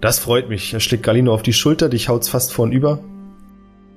das 0.01 0.19
freut 0.19 0.49
mich. 0.49 0.73
Er 0.73 0.81
schlägt 0.81 1.03
Galino 1.03 1.33
auf 1.33 1.43
die 1.43 1.53
Schulter, 1.53 1.87
dich 1.87 2.09
haut's 2.09 2.27
fast 2.27 2.51
vornüber. 2.51 2.99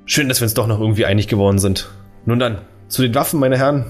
Schön, 0.07 0.29
dass 0.29 0.41
wir 0.41 0.45
uns 0.45 0.55
doch 0.55 0.69
noch 0.69 0.81
irgendwie 0.81 1.05
einig 1.05 1.27
geworden 1.27 1.59
sind. 1.59 1.91
Nun 2.27 2.39
dann, 2.39 2.59
zu 2.87 3.03
den 3.03 3.15
Waffen, 3.17 3.41
meine 3.41 3.59
Herren. 3.59 3.87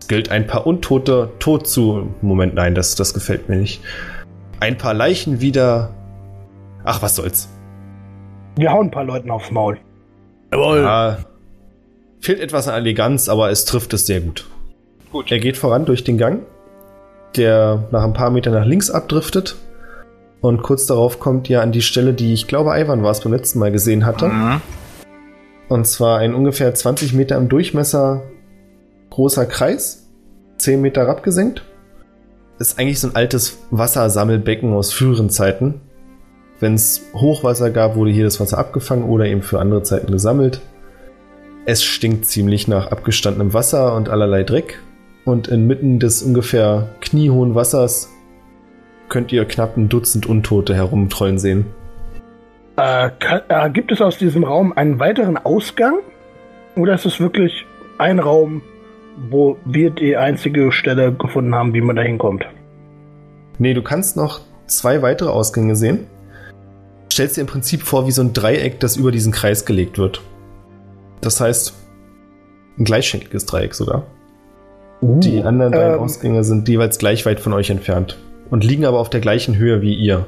Es 0.00 0.08
gilt 0.08 0.30
ein 0.30 0.48
paar 0.48 0.66
Untote 0.66 1.30
tot 1.38 1.68
zu. 1.68 2.12
Moment, 2.22 2.54
nein, 2.54 2.74
das, 2.74 2.96
das 2.96 3.14
gefällt 3.14 3.48
mir 3.48 3.56
nicht. 3.56 3.82
Ein 4.58 4.76
paar 4.78 4.94
Leichen 4.94 5.40
wieder. 5.40 5.94
Ach, 6.84 7.02
was 7.02 7.14
soll's. 7.14 7.48
Wir 8.56 8.72
hauen 8.72 8.86
ein 8.86 8.90
paar 8.90 9.04
Leuten 9.04 9.30
aufs 9.30 9.50
Maul. 9.50 9.78
Jawohl. 10.50 10.78
Ja, 10.78 11.18
fehlt 12.20 12.40
etwas 12.40 12.68
an 12.68 12.74
Eleganz, 12.74 13.28
aber 13.28 13.50
es 13.50 13.66
trifft 13.66 13.92
es 13.92 14.06
sehr 14.06 14.20
gut. 14.20 14.46
Gut. 15.12 15.30
Er 15.30 15.38
geht 15.38 15.56
voran 15.56 15.84
durch 15.84 16.04
den 16.04 16.18
Gang, 16.18 16.42
der 17.36 17.88
nach 17.90 18.02
ein 18.02 18.14
paar 18.14 18.30
Metern 18.30 18.54
nach 18.54 18.64
links 18.66 18.90
abdriftet. 18.90 19.56
Und 20.40 20.62
kurz 20.62 20.86
darauf 20.86 21.20
kommt 21.20 21.50
ihr 21.50 21.60
an 21.60 21.72
die 21.72 21.82
Stelle, 21.82 22.14
die 22.14 22.32
ich 22.32 22.46
glaube, 22.46 22.78
Ivan 22.78 23.02
war 23.02 23.10
es 23.10 23.20
beim 23.20 23.32
letzten 23.32 23.58
Mal 23.58 23.72
gesehen 23.72 24.06
hatte. 24.06 24.28
Mhm. 24.28 24.60
Und 25.68 25.86
zwar 25.86 26.18
ein 26.18 26.34
ungefähr 26.34 26.72
20 26.74 27.12
Meter 27.12 27.36
im 27.36 27.48
Durchmesser 27.48 28.22
großer 29.10 29.46
Kreis, 29.46 30.08
10 30.58 30.80
Meter 30.80 31.08
abgesenkt. 31.08 31.62
Ist 32.58 32.78
eigentlich 32.78 33.00
so 33.00 33.08
ein 33.08 33.16
altes 33.16 33.58
Wassersammelbecken 33.70 34.72
aus 34.72 34.92
früheren 34.92 35.28
Zeiten. 35.30 35.80
Wenn 36.58 36.74
es 36.74 37.10
Hochwasser 37.12 37.70
gab, 37.70 37.96
wurde 37.96 38.10
hier 38.10 38.24
das 38.24 38.40
Wasser 38.40 38.58
abgefangen 38.58 39.04
oder 39.04 39.26
eben 39.26 39.42
für 39.42 39.60
andere 39.60 39.82
Zeiten 39.82 40.10
gesammelt. 40.10 40.60
Es 41.66 41.82
stinkt 41.82 42.26
ziemlich 42.26 42.68
nach 42.68 42.90
abgestandenem 42.90 43.52
Wasser 43.52 43.94
und 43.94 44.08
allerlei 44.08 44.42
Dreck. 44.42 44.80
Und 45.24 45.48
inmitten 45.48 45.98
des 45.98 46.22
ungefähr 46.22 46.88
kniehohen 47.00 47.54
Wassers 47.56 48.12
könnt 49.08 49.32
ihr 49.32 49.44
knapp 49.44 49.76
ein 49.76 49.88
Dutzend 49.88 50.26
Untote 50.26 50.74
herumtrollen 50.74 51.38
sehen. 51.38 51.66
Äh, 52.76 53.10
kann, 53.18 53.40
äh, 53.48 53.70
gibt 53.70 53.90
es 53.90 54.00
aus 54.00 54.18
diesem 54.18 54.44
Raum 54.44 54.72
einen 54.72 55.00
weiteren 55.00 55.36
Ausgang? 55.36 55.98
Oder 56.76 56.94
ist 56.94 57.06
es 57.06 57.18
wirklich 57.18 57.66
ein 57.98 58.18
Raum, 58.18 58.62
wo 59.30 59.56
wir 59.64 59.90
die 59.90 60.16
einzige 60.16 60.70
Stelle 60.70 61.12
gefunden 61.12 61.54
haben, 61.54 61.74
wie 61.74 61.80
man 61.80 61.96
da 61.96 62.02
hinkommt? 62.02 62.46
Nee, 63.58 63.74
du 63.74 63.82
kannst 63.82 64.16
noch 64.16 64.40
zwei 64.66 65.02
weitere 65.02 65.30
Ausgänge 65.30 65.74
sehen. 65.74 66.06
Stellst 67.12 67.36
dir 67.36 67.42
im 67.42 67.46
Prinzip 67.46 67.82
vor 67.82 68.06
wie 68.06 68.10
so 68.12 68.22
ein 68.22 68.32
Dreieck, 68.32 68.80
das 68.80 68.96
über 68.96 69.10
diesen 69.10 69.32
Kreis 69.32 69.64
gelegt 69.64 69.98
wird. 69.98 70.20
Das 71.20 71.40
heißt, 71.40 71.74
ein 72.78 72.84
gleichschenkliges 72.84 73.46
Dreieck 73.46 73.74
sogar. 73.74 74.04
Die 75.00 75.42
anderen 75.42 75.72
beiden 75.72 75.94
ähm, 75.94 76.00
Ausgänge 76.00 76.44
sind 76.44 76.68
jeweils 76.68 76.98
gleich 76.98 77.24
weit 77.26 77.40
von 77.40 77.52
euch 77.52 77.70
entfernt 77.70 78.18
und 78.50 78.64
liegen 78.64 78.84
aber 78.84 78.98
auf 78.98 79.10
der 79.10 79.20
gleichen 79.20 79.56
Höhe 79.56 79.80
wie 79.82 79.94
ihr. 79.94 80.26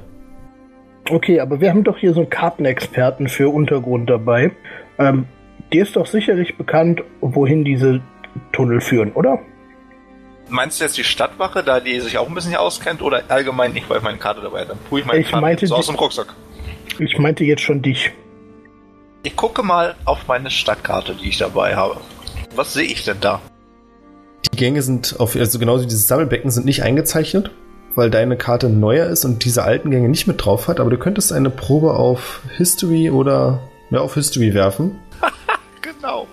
Okay, 1.10 1.40
aber 1.40 1.60
wir 1.60 1.70
haben 1.70 1.84
doch 1.84 1.96
hier 1.98 2.12
so 2.12 2.20
einen 2.20 2.30
Kartenexperten 2.30 3.28
für 3.28 3.48
Untergrund 3.48 4.10
dabei. 4.10 4.52
Ähm, 4.98 5.24
dir 5.72 5.82
ist 5.82 5.96
doch 5.96 6.06
sicherlich 6.06 6.56
bekannt, 6.58 7.02
wohin 7.20 7.64
diese 7.64 8.00
Tunnel 8.52 8.80
führen, 8.82 9.12
oder? 9.12 9.38
Meinst 10.50 10.80
du 10.80 10.84
jetzt 10.84 10.96
die 10.98 11.04
Stadtwache, 11.04 11.62
da 11.62 11.80
die 11.80 11.98
sich 12.00 12.18
auch 12.18 12.28
ein 12.28 12.34
bisschen 12.34 12.54
auskennt, 12.56 13.00
oder 13.02 13.22
allgemein 13.28 13.72
nicht, 13.72 13.88
weil 13.88 13.98
ich 13.98 14.02
meine 14.04 14.18
Karte 14.18 14.40
dabei 14.42 14.60
habe? 14.60 14.68
Dann 14.70 14.78
pue 14.88 15.00
ich 15.00 15.06
meine 15.06 15.20
Ich 15.20 15.28
Karte 15.30 15.40
meinte 15.42 15.66
so 15.66 15.74
die- 15.74 15.78
aus 15.78 15.86
dem 15.86 15.96
Rucksack. 15.96 16.34
Ich 17.00 17.18
meinte 17.18 17.44
jetzt 17.44 17.62
schon 17.62 17.82
dich. 17.82 18.12
Ich 19.22 19.36
gucke 19.36 19.62
mal 19.62 19.94
auf 20.04 20.26
meine 20.26 20.50
Stadtkarte, 20.50 21.14
die 21.14 21.28
ich 21.28 21.38
dabei 21.38 21.76
habe. 21.76 22.00
Was 22.54 22.72
sehe 22.72 22.84
ich 22.84 23.04
denn 23.04 23.18
da? 23.20 23.40
Die 24.52 24.56
Gänge 24.56 24.82
sind 24.82 25.18
auf, 25.18 25.36
also 25.36 25.58
genauso 25.58 25.84
wie 25.84 25.88
dieses 25.88 26.08
Sammelbecken 26.08 26.50
sind 26.50 26.66
nicht 26.66 26.82
eingezeichnet, 26.82 27.50
weil 27.94 28.10
deine 28.10 28.36
Karte 28.36 28.68
neuer 28.68 29.06
ist 29.06 29.24
und 29.24 29.44
diese 29.44 29.64
alten 29.64 29.90
Gänge 29.90 30.08
nicht 30.08 30.26
mit 30.26 30.44
drauf 30.44 30.68
hat, 30.68 30.80
aber 30.80 30.90
du 30.90 30.98
könntest 30.98 31.32
eine 31.32 31.50
Probe 31.50 31.94
auf 31.94 32.42
History 32.56 33.10
oder 33.10 33.60
ja, 33.90 34.00
auf 34.00 34.14
History 34.14 34.54
werfen. 34.54 34.98
Genau. 35.80 36.26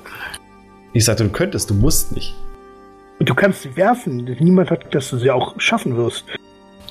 Ich 0.93 1.05
sagte, 1.05 1.23
du 1.23 1.29
könntest, 1.29 1.69
du 1.69 1.73
musst 1.73 2.11
nicht. 2.11 2.35
Du 3.19 3.33
kannst 3.33 3.63
sie 3.63 3.75
werfen. 3.75 4.23
Niemand 4.39 4.69
hat, 4.69 4.93
dass 4.93 5.09
du 5.09 5.17
sie 5.17 5.31
auch 5.31 5.59
schaffen 5.59 5.97
wirst. 5.97 6.25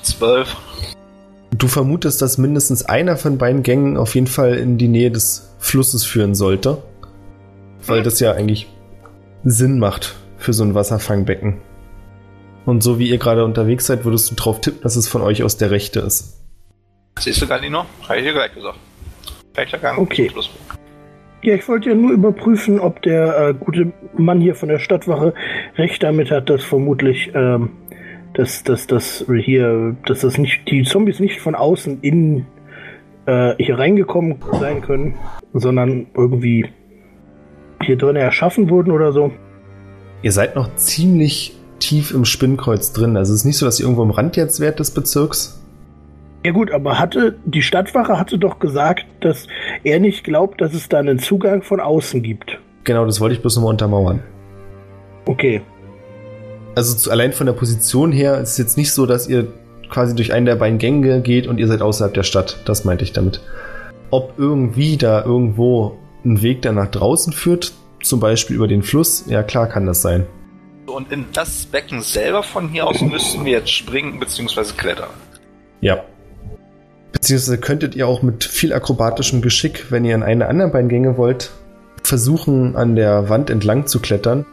Zwölf. 0.01 0.55
Du 1.57 1.67
vermutest, 1.67 2.21
dass 2.21 2.37
mindestens 2.37 2.83
einer 2.83 3.15
von 3.15 3.37
beiden 3.37 3.63
Gängen 3.63 3.95
auf 3.95 4.13
jeden 4.15 4.27
Fall 4.27 4.55
in 4.55 4.77
die 4.77 4.89
Nähe 4.89 5.09
des 5.09 5.55
Flusses 5.57 6.03
führen 6.03 6.35
sollte. 6.35 6.83
Weil 7.85 8.03
das 8.03 8.19
ja 8.19 8.33
eigentlich 8.33 8.67
Sinn 9.45 9.79
macht 9.79 10.15
für 10.37 10.51
so 10.51 10.63
ein 10.63 10.75
Wasserfangbecken. 10.75 11.61
Und 12.65 12.83
so 12.83 12.99
wie 12.99 13.09
ihr 13.09 13.19
gerade 13.19 13.45
unterwegs 13.45 13.85
seid, 13.85 14.03
würdest 14.03 14.31
du 14.31 14.35
drauf 14.35 14.59
tippen, 14.59 14.81
dass 14.81 14.97
es 14.97 15.07
von 15.07 15.21
euch 15.21 15.43
aus 15.43 15.55
der 15.55 15.71
rechte 15.71 16.01
ist. 16.01 16.41
Siehst 17.19 17.41
du 17.41 17.47
Galino? 17.47 17.85
Habe 18.09 18.17
ich 18.17 18.25
dir 18.25 18.33
gleich 18.33 18.53
gesagt. 18.53 18.79
Rechter 19.55 19.77
Gang. 19.77 19.97
Okay. 19.97 20.29
Ja, 21.41 21.53
ich 21.53 21.67
wollte 21.69 21.89
ja 21.89 21.95
nur 21.95 22.11
überprüfen, 22.11 22.79
ob 22.79 23.01
der 23.03 23.49
äh, 23.49 23.53
gute 23.53 23.93
Mann 24.17 24.41
hier 24.41 24.55
von 24.55 24.67
der 24.67 24.79
Stadtwache 24.79 25.33
recht 25.77 26.03
damit 26.03 26.31
hat, 26.31 26.49
dass 26.49 26.63
vermutlich, 26.63 27.31
ähm, 27.33 27.69
dass, 28.35 28.63
dass, 28.63 28.87
dass 28.87 29.25
hier, 29.27 29.95
dass 30.05 30.21
das 30.21 30.37
nicht, 30.37 30.69
die 30.69 30.83
Zombies 30.83 31.19
nicht 31.19 31.39
von 31.39 31.55
außen 31.55 31.99
in 32.01 32.45
äh, 33.25 33.55
hier 33.57 33.79
reingekommen 33.79 34.35
sein 34.59 34.81
können, 34.81 35.15
sondern 35.53 36.07
irgendwie 36.15 36.67
hier 37.83 37.97
drin 37.97 38.15
erschaffen 38.15 38.69
wurden 38.69 38.91
oder 38.91 39.11
so. 39.11 39.31
Ihr 40.21 40.31
seid 40.31 40.55
noch 40.55 40.75
ziemlich 40.75 41.57
tief 41.79 42.11
im 42.11 42.25
Spinnkreuz 42.25 42.93
drin. 42.93 43.17
Also 43.17 43.33
es 43.33 43.41
ist 43.41 43.45
nicht 43.45 43.57
so, 43.57 43.65
dass 43.65 43.79
ihr 43.79 43.85
irgendwo 43.85 44.03
am 44.03 44.11
Rand 44.11 44.37
jetzt 44.37 44.59
wärt 44.59 44.79
des 44.79 44.91
Bezirks. 44.91 45.61
Ja 46.43 46.51
gut, 46.51 46.71
aber 46.71 46.99
hatte 46.99 47.37
die 47.45 47.63
Stadtwache 47.63 48.19
hatte 48.19 48.37
doch 48.37 48.59
gesagt, 48.59 49.05
dass 49.21 49.47
er 49.83 49.99
nicht 49.99 50.23
glaubt, 50.23 50.61
dass 50.61 50.73
es 50.73 50.89
da 50.89 50.99
einen 50.99 51.19
Zugang 51.19 51.63
von 51.63 51.79
außen 51.79 52.21
gibt. 52.21 52.59
Genau, 52.83 53.05
das 53.05 53.19
wollte 53.19 53.35
ich 53.35 53.41
bloß 53.41 53.55
nochmal 53.55 53.71
untermauern. 53.71 54.21
Okay. 55.25 55.61
Also 56.75 56.93
zu, 56.93 57.09
allein 57.09 57.31
von 57.31 57.45
der 57.45 57.53
Position 57.53 58.11
her 58.11 58.39
ist 58.41 58.51
es 58.51 58.57
jetzt 58.57 58.77
nicht 58.77 58.91
so, 58.91 59.05
dass 59.05 59.27
ihr 59.27 59.47
quasi 59.89 60.13
durch 60.13 60.33
einen 60.33 60.45
der 60.45 60.55
beiden 60.55 60.77
Gänge 60.77 61.21
geht 61.21 61.47
und 61.47 61.57
ihr 61.57 61.67
seid 61.67 61.81
außerhalb 61.81 62.13
der 62.13 62.23
Stadt. 62.23 62.59
Das 62.65 62.83
meinte 62.83 63.05
ich 63.05 63.13
damit. 63.13 63.39
Ob 64.11 64.33
irgendwie 64.37 64.97
da 64.97 65.23
irgendwo 65.23 65.97
ein 66.25 66.41
Weg, 66.41 66.61
der 66.61 66.73
nach 66.73 66.91
draußen 66.91 67.31
führt, 67.33 67.73
zum 68.03 68.19
Beispiel 68.19 68.57
über 68.57 68.67
den 68.67 68.83
Fluss, 68.83 69.25
ja 69.27 69.41
klar 69.41 69.67
kann 69.67 69.85
das 69.85 70.01
sein. 70.01 70.25
Und 70.85 71.11
in 71.11 71.25
das 71.33 71.65
Becken 71.65 72.01
selber 72.01 72.43
von 72.43 72.69
hier 72.69 72.85
aus 72.85 73.01
müssten 73.01 73.45
wir 73.45 73.53
jetzt 73.53 73.71
springen 73.71 74.19
bzw. 74.19 74.73
klettern. 74.77 75.09
Ja. 75.81 76.03
Beziehungsweise 77.11 77.57
könntet 77.57 77.95
ihr 77.95 78.07
auch 78.07 78.21
mit 78.21 78.43
viel 78.43 78.73
akrobatischem 78.73 79.41
Geschick, 79.41 79.91
wenn 79.91 80.05
ihr 80.05 80.13
in 80.13 80.23
eine 80.23 80.39
der 80.39 80.49
anderen 80.49 80.71
beiden 80.71 80.89
Gänge 80.89 81.17
wollt, 81.17 81.51
versuchen, 82.03 82.75
an 82.75 82.95
der 82.95 83.29
Wand 83.29 83.49
entlang 83.49 83.87
zu 83.87 83.99
klettern, 83.99 84.45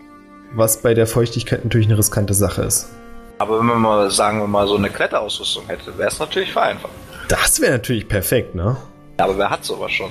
was 0.55 0.83
bei 0.83 0.95
der 0.95 1.07
Feuchtigkeit 1.07 1.65
natürlich 1.65 1.87
eine 1.87 1.99
riskante 1.99 2.35
Sache 2.35 2.63
ist. 2.63 2.91
Aber 3.39 3.59
wenn 3.59 3.67
man 3.67 3.81
mal, 3.81 4.11
sagen 4.11 4.41
wir 4.41 4.47
mal, 4.47 4.67
so 4.69 4.77
eine 4.77 4.91
Kletterausrüstung 4.91 5.67
hätte, 5.67 5.97
wäre 5.99 6.09
es 6.09 6.19
natürlich 6.19 6.53
vereinfacht. 6.53 6.93
Das 7.29 7.61
wäre 7.61 7.73
natürlich 7.73 8.07
perfekt, 8.07 8.55
ne? 8.55 8.77
Ja, 9.19 9.25
aber 9.25 9.39
wer 9.39 9.51
hat 9.51 9.65
sowas 9.65 9.91
schon? 9.91 10.11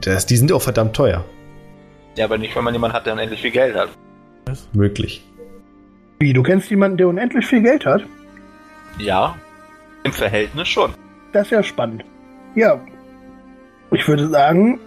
Das, 0.00 0.26
die 0.26 0.36
sind 0.36 0.52
auch 0.52 0.62
verdammt 0.62 0.94
teuer. 0.94 1.24
Ja, 2.16 2.26
aber 2.26 2.38
nicht, 2.38 2.54
wenn 2.54 2.64
man 2.64 2.74
jemanden 2.74 2.96
hat, 2.96 3.06
der 3.06 3.14
unendlich 3.14 3.40
viel 3.40 3.50
Geld 3.50 3.74
hat. 3.74 3.88
Möglich. 4.72 5.24
Wie, 6.20 6.32
du 6.32 6.42
kennst 6.42 6.70
jemanden, 6.70 6.98
der 6.98 7.08
unendlich 7.08 7.46
viel 7.46 7.62
Geld 7.62 7.86
hat? 7.86 8.02
Ja, 8.98 9.36
im 10.04 10.12
Verhältnis 10.12 10.68
schon. 10.68 10.94
Das 11.32 11.46
ist 11.46 11.50
ja 11.50 11.62
spannend. 11.62 12.04
Ja. 12.54 12.80
Ich 13.90 14.06
würde 14.06 14.28
sagen, 14.28 14.78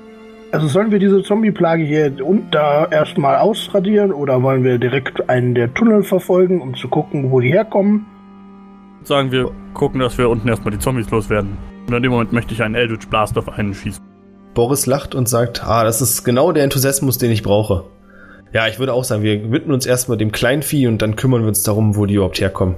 also 0.55 0.69
sollen 0.69 0.89
wir 0.89 0.99
diese 0.99 1.21
Zombie-Plage 1.21 1.83
hier 1.83 2.25
und 2.25 2.55
da 2.55 2.85
erstmal 2.85 3.39
ausradieren 3.39 4.13
oder 4.13 4.41
wollen 4.41 4.63
wir 4.63 4.77
direkt 4.77 5.29
einen 5.29 5.53
der 5.53 5.73
Tunnel 5.73 6.01
verfolgen, 6.01 6.61
um 6.61 6.75
zu 6.75 6.87
gucken, 6.87 7.29
wo 7.29 7.41
die 7.41 7.49
herkommen? 7.49 8.05
Sagen 9.03 9.33
wir, 9.33 9.51
gucken, 9.73 9.99
dass 9.99 10.17
wir 10.17 10.29
unten 10.29 10.47
erstmal 10.47 10.71
die 10.71 10.79
Zombies 10.79 11.11
loswerden. 11.11 11.57
Und 11.87 11.93
in 11.93 12.01
dem 12.01 12.13
Moment 12.13 12.31
möchte 12.31 12.53
ich 12.53 12.63
einen 12.63 12.73
Eldritch 12.73 13.09
Blast 13.09 13.37
auf 13.37 13.49
einen 13.49 13.73
schießen. 13.73 14.01
Boris 14.53 14.85
lacht 14.85 15.13
und 15.13 15.27
sagt, 15.27 15.61
ah, 15.61 15.83
das 15.83 15.99
ist 15.99 16.23
genau 16.23 16.53
der 16.53 16.63
Enthusiasmus, 16.63 17.17
den 17.17 17.31
ich 17.31 17.43
brauche. 17.43 17.83
Ja, 18.53 18.69
ich 18.69 18.79
würde 18.79 18.93
auch 18.93 19.03
sagen, 19.03 19.23
wir 19.23 19.51
widmen 19.51 19.73
uns 19.73 19.85
erstmal 19.85 20.17
dem 20.17 20.31
kleinen 20.31 20.61
Vieh 20.61 20.87
und 20.87 21.01
dann 21.01 21.17
kümmern 21.17 21.41
wir 21.41 21.49
uns 21.49 21.63
darum, 21.63 21.97
wo 21.97 22.05
die 22.05 22.13
überhaupt 22.13 22.39
herkommen. 22.39 22.75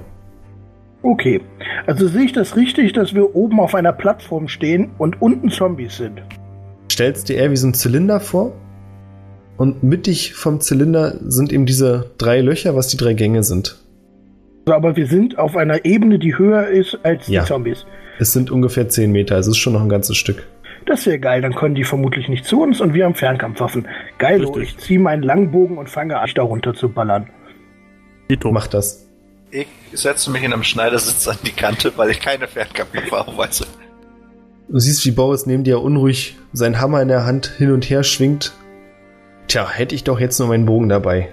Okay. 1.02 1.40
Also 1.86 2.08
sehe 2.08 2.24
ich 2.24 2.32
das 2.32 2.56
richtig, 2.56 2.92
dass 2.92 3.14
wir 3.14 3.36
oben 3.36 3.60
auf 3.60 3.76
einer 3.76 3.92
Plattform 3.92 4.48
stehen 4.48 4.90
und 4.98 5.22
unten 5.22 5.50
Zombies 5.50 5.96
sind? 5.96 6.22
Stellst 6.98 7.28
dir 7.28 7.36
eher 7.36 7.52
wie 7.52 7.56
so 7.56 7.68
ein 7.68 7.74
Zylinder 7.74 8.18
vor 8.18 8.50
und 9.56 9.84
mittig 9.84 10.34
vom 10.34 10.60
Zylinder 10.60 11.14
sind 11.28 11.52
eben 11.52 11.64
diese 11.64 12.10
drei 12.18 12.40
Löcher, 12.40 12.74
was 12.74 12.88
die 12.88 12.96
drei 12.96 13.12
Gänge 13.12 13.44
sind. 13.44 13.76
So, 14.66 14.74
aber 14.74 14.96
wir 14.96 15.06
sind 15.06 15.38
auf 15.38 15.56
einer 15.56 15.84
Ebene, 15.84 16.18
die 16.18 16.36
höher 16.36 16.66
ist 16.66 16.98
als 17.04 17.28
Ja. 17.28 17.42
die 17.42 17.46
Zombies. 17.46 17.86
Es 18.18 18.32
sind 18.32 18.50
ungefähr 18.50 18.88
10 18.88 19.12
Meter, 19.12 19.38
es 19.38 19.46
ist 19.46 19.58
schon 19.58 19.74
noch 19.74 19.80
ein 19.82 19.88
ganzes 19.88 20.16
Stück. 20.16 20.44
Das 20.86 21.06
wäre 21.06 21.20
geil, 21.20 21.40
dann 21.40 21.54
können 21.54 21.76
die 21.76 21.84
vermutlich 21.84 22.28
nicht 22.28 22.44
zu 22.44 22.60
uns 22.62 22.80
und 22.80 22.94
wir 22.94 23.04
haben 23.04 23.14
Fernkampfwaffen. 23.14 23.86
Geil, 24.18 24.40
Richtig. 24.44 24.62
ich 24.64 24.78
ziehe 24.78 24.98
meinen 24.98 25.22
Langbogen 25.22 25.78
und 25.78 25.88
fange 25.88 26.18
an, 26.18 26.28
da 26.34 26.42
runter 26.42 26.74
zu 26.74 26.88
ballern. 26.88 27.28
Tito. 28.28 28.50
Mach 28.50 28.66
das. 28.66 29.06
Ich 29.52 29.68
setze 29.92 30.32
mich 30.32 30.42
in 30.42 30.52
einem 30.52 30.64
Schneidersitz 30.64 31.28
an 31.28 31.38
die 31.46 31.52
Kante, 31.52 31.92
weil 31.94 32.10
ich 32.10 32.18
keine 32.18 32.48
Fernkampferfahrung 32.48 33.38
weiß. 33.38 33.64
Du 34.70 34.78
siehst, 34.78 35.06
wie 35.06 35.12
Boris 35.12 35.46
neben 35.46 35.64
dir 35.64 35.80
unruhig 35.80 36.36
seinen 36.52 36.78
Hammer 36.78 37.00
in 37.00 37.08
der 37.08 37.24
Hand 37.24 37.46
hin 37.56 37.72
und 37.72 37.88
her 37.88 38.02
schwingt. 38.02 38.52
Tja, 39.46 39.66
hätte 39.66 39.94
ich 39.94 40.04
doch 40.04 40.20
jetzt 40.20 40.38
nur 40.38 40.48
meinen 40.48 40.66
Bogen 40.66 40.90
dabei. 40.90 41.30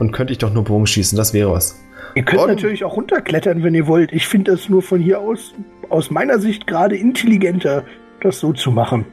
Und 0.00 0.10
könnte 0.10 0.32
ich 0.32 0.38
doch 0.38 0.52
nur 0.52 0.64
Bogen 0.64 0.86
schießen, 0.86 1.16
das 1.16 1.32
wäre 1.32 1.52
was. 1.52 1.78
Ihr 2.16 2.24
könnt 2.24 2.38
Gordon. 2.38 2.56
natürlich 2.56 2.84
auch 2.84 2.96
runterklettern, 2.96 3.62
wenn 3.62 3.74
ihr 3.74 3.86
wollt. 3.86 4.12
Ich 4.12 4.26
finde 4.26 4.52
es 4.52 4.68
nur 4.68 4.82
von 4.82 5.00
hier 5.00 5.20
aus, 5.20 5.52
aus 5.88 6.10
meiner 6.10 6.40
Sicht 6.40 6.66
gerade 6.66 6.96
intelligenter, 6.96 7.84
das 8.22 8.40
so 8.40 8.52
zu 8.52 8.72
machen. 8.72 9.04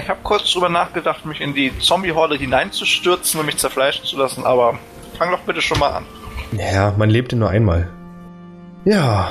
Ich 0.00 0.08
habe 0.08 0.20
kurz 0.22 0.52
drüber 0.52 0.68
nachgedacht, 0.68 1.26
mich 1.26 1.40
in 1.40 1.54
die 1.54 1.72
Zombie-Horde 1.80 2.36
hineinzustürzen 2.36 3.40
und 3.40 3.46
mich 3.46 3.56
zerfleischen 3.56 4.04
zu 4.04 4.16
lassen, 4.16 4.44
aber 4.44 4.78
fang 5.16 5.32
doch 5.32 5.40
bitte 5.40 5.60
schon 5.60 5.80
mal 5.80 5.90
an. 5.90 6.04
Ja, 6.52 6.94
man 6.96 7.10
lebt 7.10 7.32
ja 7.32 7.38
nur 7.38 7.50
einmal. 7.50 7.88
Ja, 8.84 9.28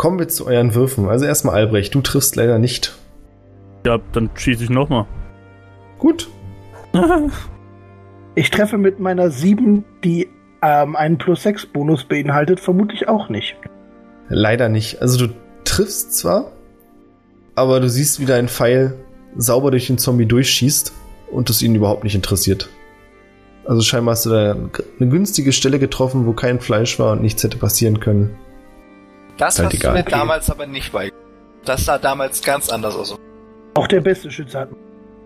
kommen 0.00 0.18
wir 0.18 0.28
zu 0.28 0.46
euren 0.46 0.74
Würfen. 0.74 1.10
Also 1.10 1.26
erstmal 1.26 1.56
Albrecht, 1.56 1.94
du 1.94 2.00
triffst 2.00 2.34
leider 2.34 2.58
nicht. 2.58 2.96
Ja, 3.84 3.98
dann 4.12 4.30
schieße 4.34 4.64
ich 4.64 4.70
nochmal. 4.70 5.04
Gut, 5.98 6.30
Ich 8.34 8.50
treffe 8.50 8.78
mit 8.78 8.98
meiner 8.98 9.30
7, 9.30 9.84
die 10.02 10.28
ähm, 10.62 10.96
einen 10.96 11.18
Plus-6-Bonus 11.18 12.04
beinhaltet, 12.04 12.60
vermutlich 12.60 13.08
auch 13.08 13.28
nicht. 13.28 13.56
leider 14.30 14.70
nicht. 14.70 15.02
Also 15.02 15.26
du 15.26 15.34
triffst 15.64 16.16
zwar, 16.16 16.52
aber 17.54 17.80
du 17.80 17.90
siehst, 17.90 18.20
wie 18.20 18.24
dein 18.24 18.48
Pfeil 18.48 18.94
sauber 19.36 19.70
durch 19.70 19.88
den 19.88 19.98
Zombie 19.98 20.24
durchschießt 20.24 20.92
und 21.30 21.50
es 21.50 21.60
ihn 21.60 21.74
überhaupt 21.74 22.04
nicht 22.04 22.14
interessiert. 22.14 22.70
Also 23.66 23.82
scheinbar 23.82 24.12
hast 24.12 24.24
du 24.24 24.30
da 24.30 24.52
eine 24.52 25.10
günstige 25.10 25.52
Stelle 25.52 25.78
getroffen, 25.78 26.24
wo 26.24 26.32
kein 26.32 26.60
Fleisch 26.60 26.98
war 26.98 27.12
und 27.12 27.20
nichts 27.20 27.44
hätte 27.44 27.58
passieren 27.58 28.00
können. 28.00 28.36
Das 29.40 29.58
Halt 29.58 29.66
hast 29.68 29.74
egal. 29.74 29.90
du 29.92 29.98
mir 29.98 30.02
Okay. 30.02 30.10
damals 30.12 30.50
aber 30.50 30.66
nicht 30.66 30.92
bei. 30.92 31.10
Das 31.64 31.84
sah 31.84 31.98
damals 31.98 32.42
ganz 32.42 32.68
anders 32.68 32.94
aus. 32.94 33.16
Auch 33.74 33.86
der 33.88 34.00
beste 34.00 34.30
Schütze 34.30 34.60
hat. 34.60 34.68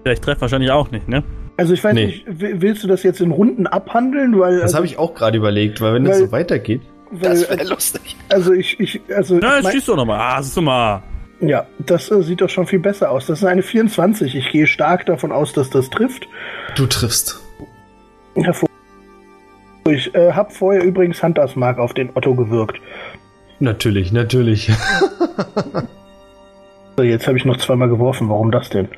Ja, 0.07 0.13
ich 0.13 0.21
treffe 0.21 0.41
wahrscheinlich 0.43 0.71
auch 0.71 0.91
nicht, 0.91 1.09
ne? 1.09 1.23
Also 1.57 1.73
ich 1.75 1.83
weiß 1.85 1.95
Nee. 1.95 2.07
nicht, 2.07 2.25
willst 2.27 2.83
du 2.83 2.89
das 2.89 3.03
jetzt 3.03 3.21
in 3.21 3.31
Runden 3.31 3.67
abhandeln? 3.67 4.39
Weil, 4.39 4.55
Das 4.57 4.63
also, 4.65 4.77
habe 4.77 4.87
ich 4.87 4.99
auch 4.99 5.15
gerade 5.15 5.37
überlegt, 5.39 5.81
weil 5.81 5.95
wenn 5.95 6.07
es 6.07 6.13
Weil- 6.21 6.27
so 6.27 6.33
weitergeht, 6.33 6.81
weil, 7.11 7.31
Das 7.31 7.49
wäre 7.49 7.65
lustig. 7.69 8.17
also 8.29 8.53
ich, 8.53 8.79
ich, 8.81 9.01
also 9.15 9.37
Na, 9.41 9.55
jetzt 9.57 9.65
mein, 9.65 9.73
schieß 9.75 9.85
doch 9.87 9.97
nochmal. 9.97 10.19
Ah, 10.21 10.43
siehst 10.43 10.57
du 10.57 10.63
mal. 10.63 11.03
ja, 11.41 11.67
das 11.79 12.11
äh, 12.11 12.23
sieht 12.23 12.41
doch 12.41 12.51
schon 12.51 12.67
viel 12.67 12.81
besser 12.81 13.11
aus. 13.11 13.27
Das 13.27 13.39
ist 13.41 13.45
eine 13.45 13.63
24. 13.63 14.35
Ich 14.35 14.51
gehe 14.51 14.67
stark 14.67 15.07
davon 15.07 15.31
aus, 15.33 15.53
dass 15.53 15.71
das 15.71 15.91
trifft. 15.91 16.27
du 16.77 16.87
triffst. 16.87 17.41
Hervor 18.35 18.69
ich 19.87 20.15
äh, 20.15 20.33
habe 20.33 20.51
vorher 20.51 20.83
übrigens 20.83 21.23
Huntersmark 21.23 21.79
auf 21.79 21.93
den 21.93 22.11
Otto 22.15 22.35
gewirkt. 22.35 22.81
Natürlich, 23.61 24.13
natürlich. 24.13 24.71
So, 26.97 27.03
jetzt 27.03 27.27
habe 27.27 27.37
ich 27.37 27.45
noch 27.45 27.57
zweimal 27.57 27.89
geworfen. 27.89 28.29
Warum 28.29 28.53
das 28.53 28.71
denn? 28.71 28.89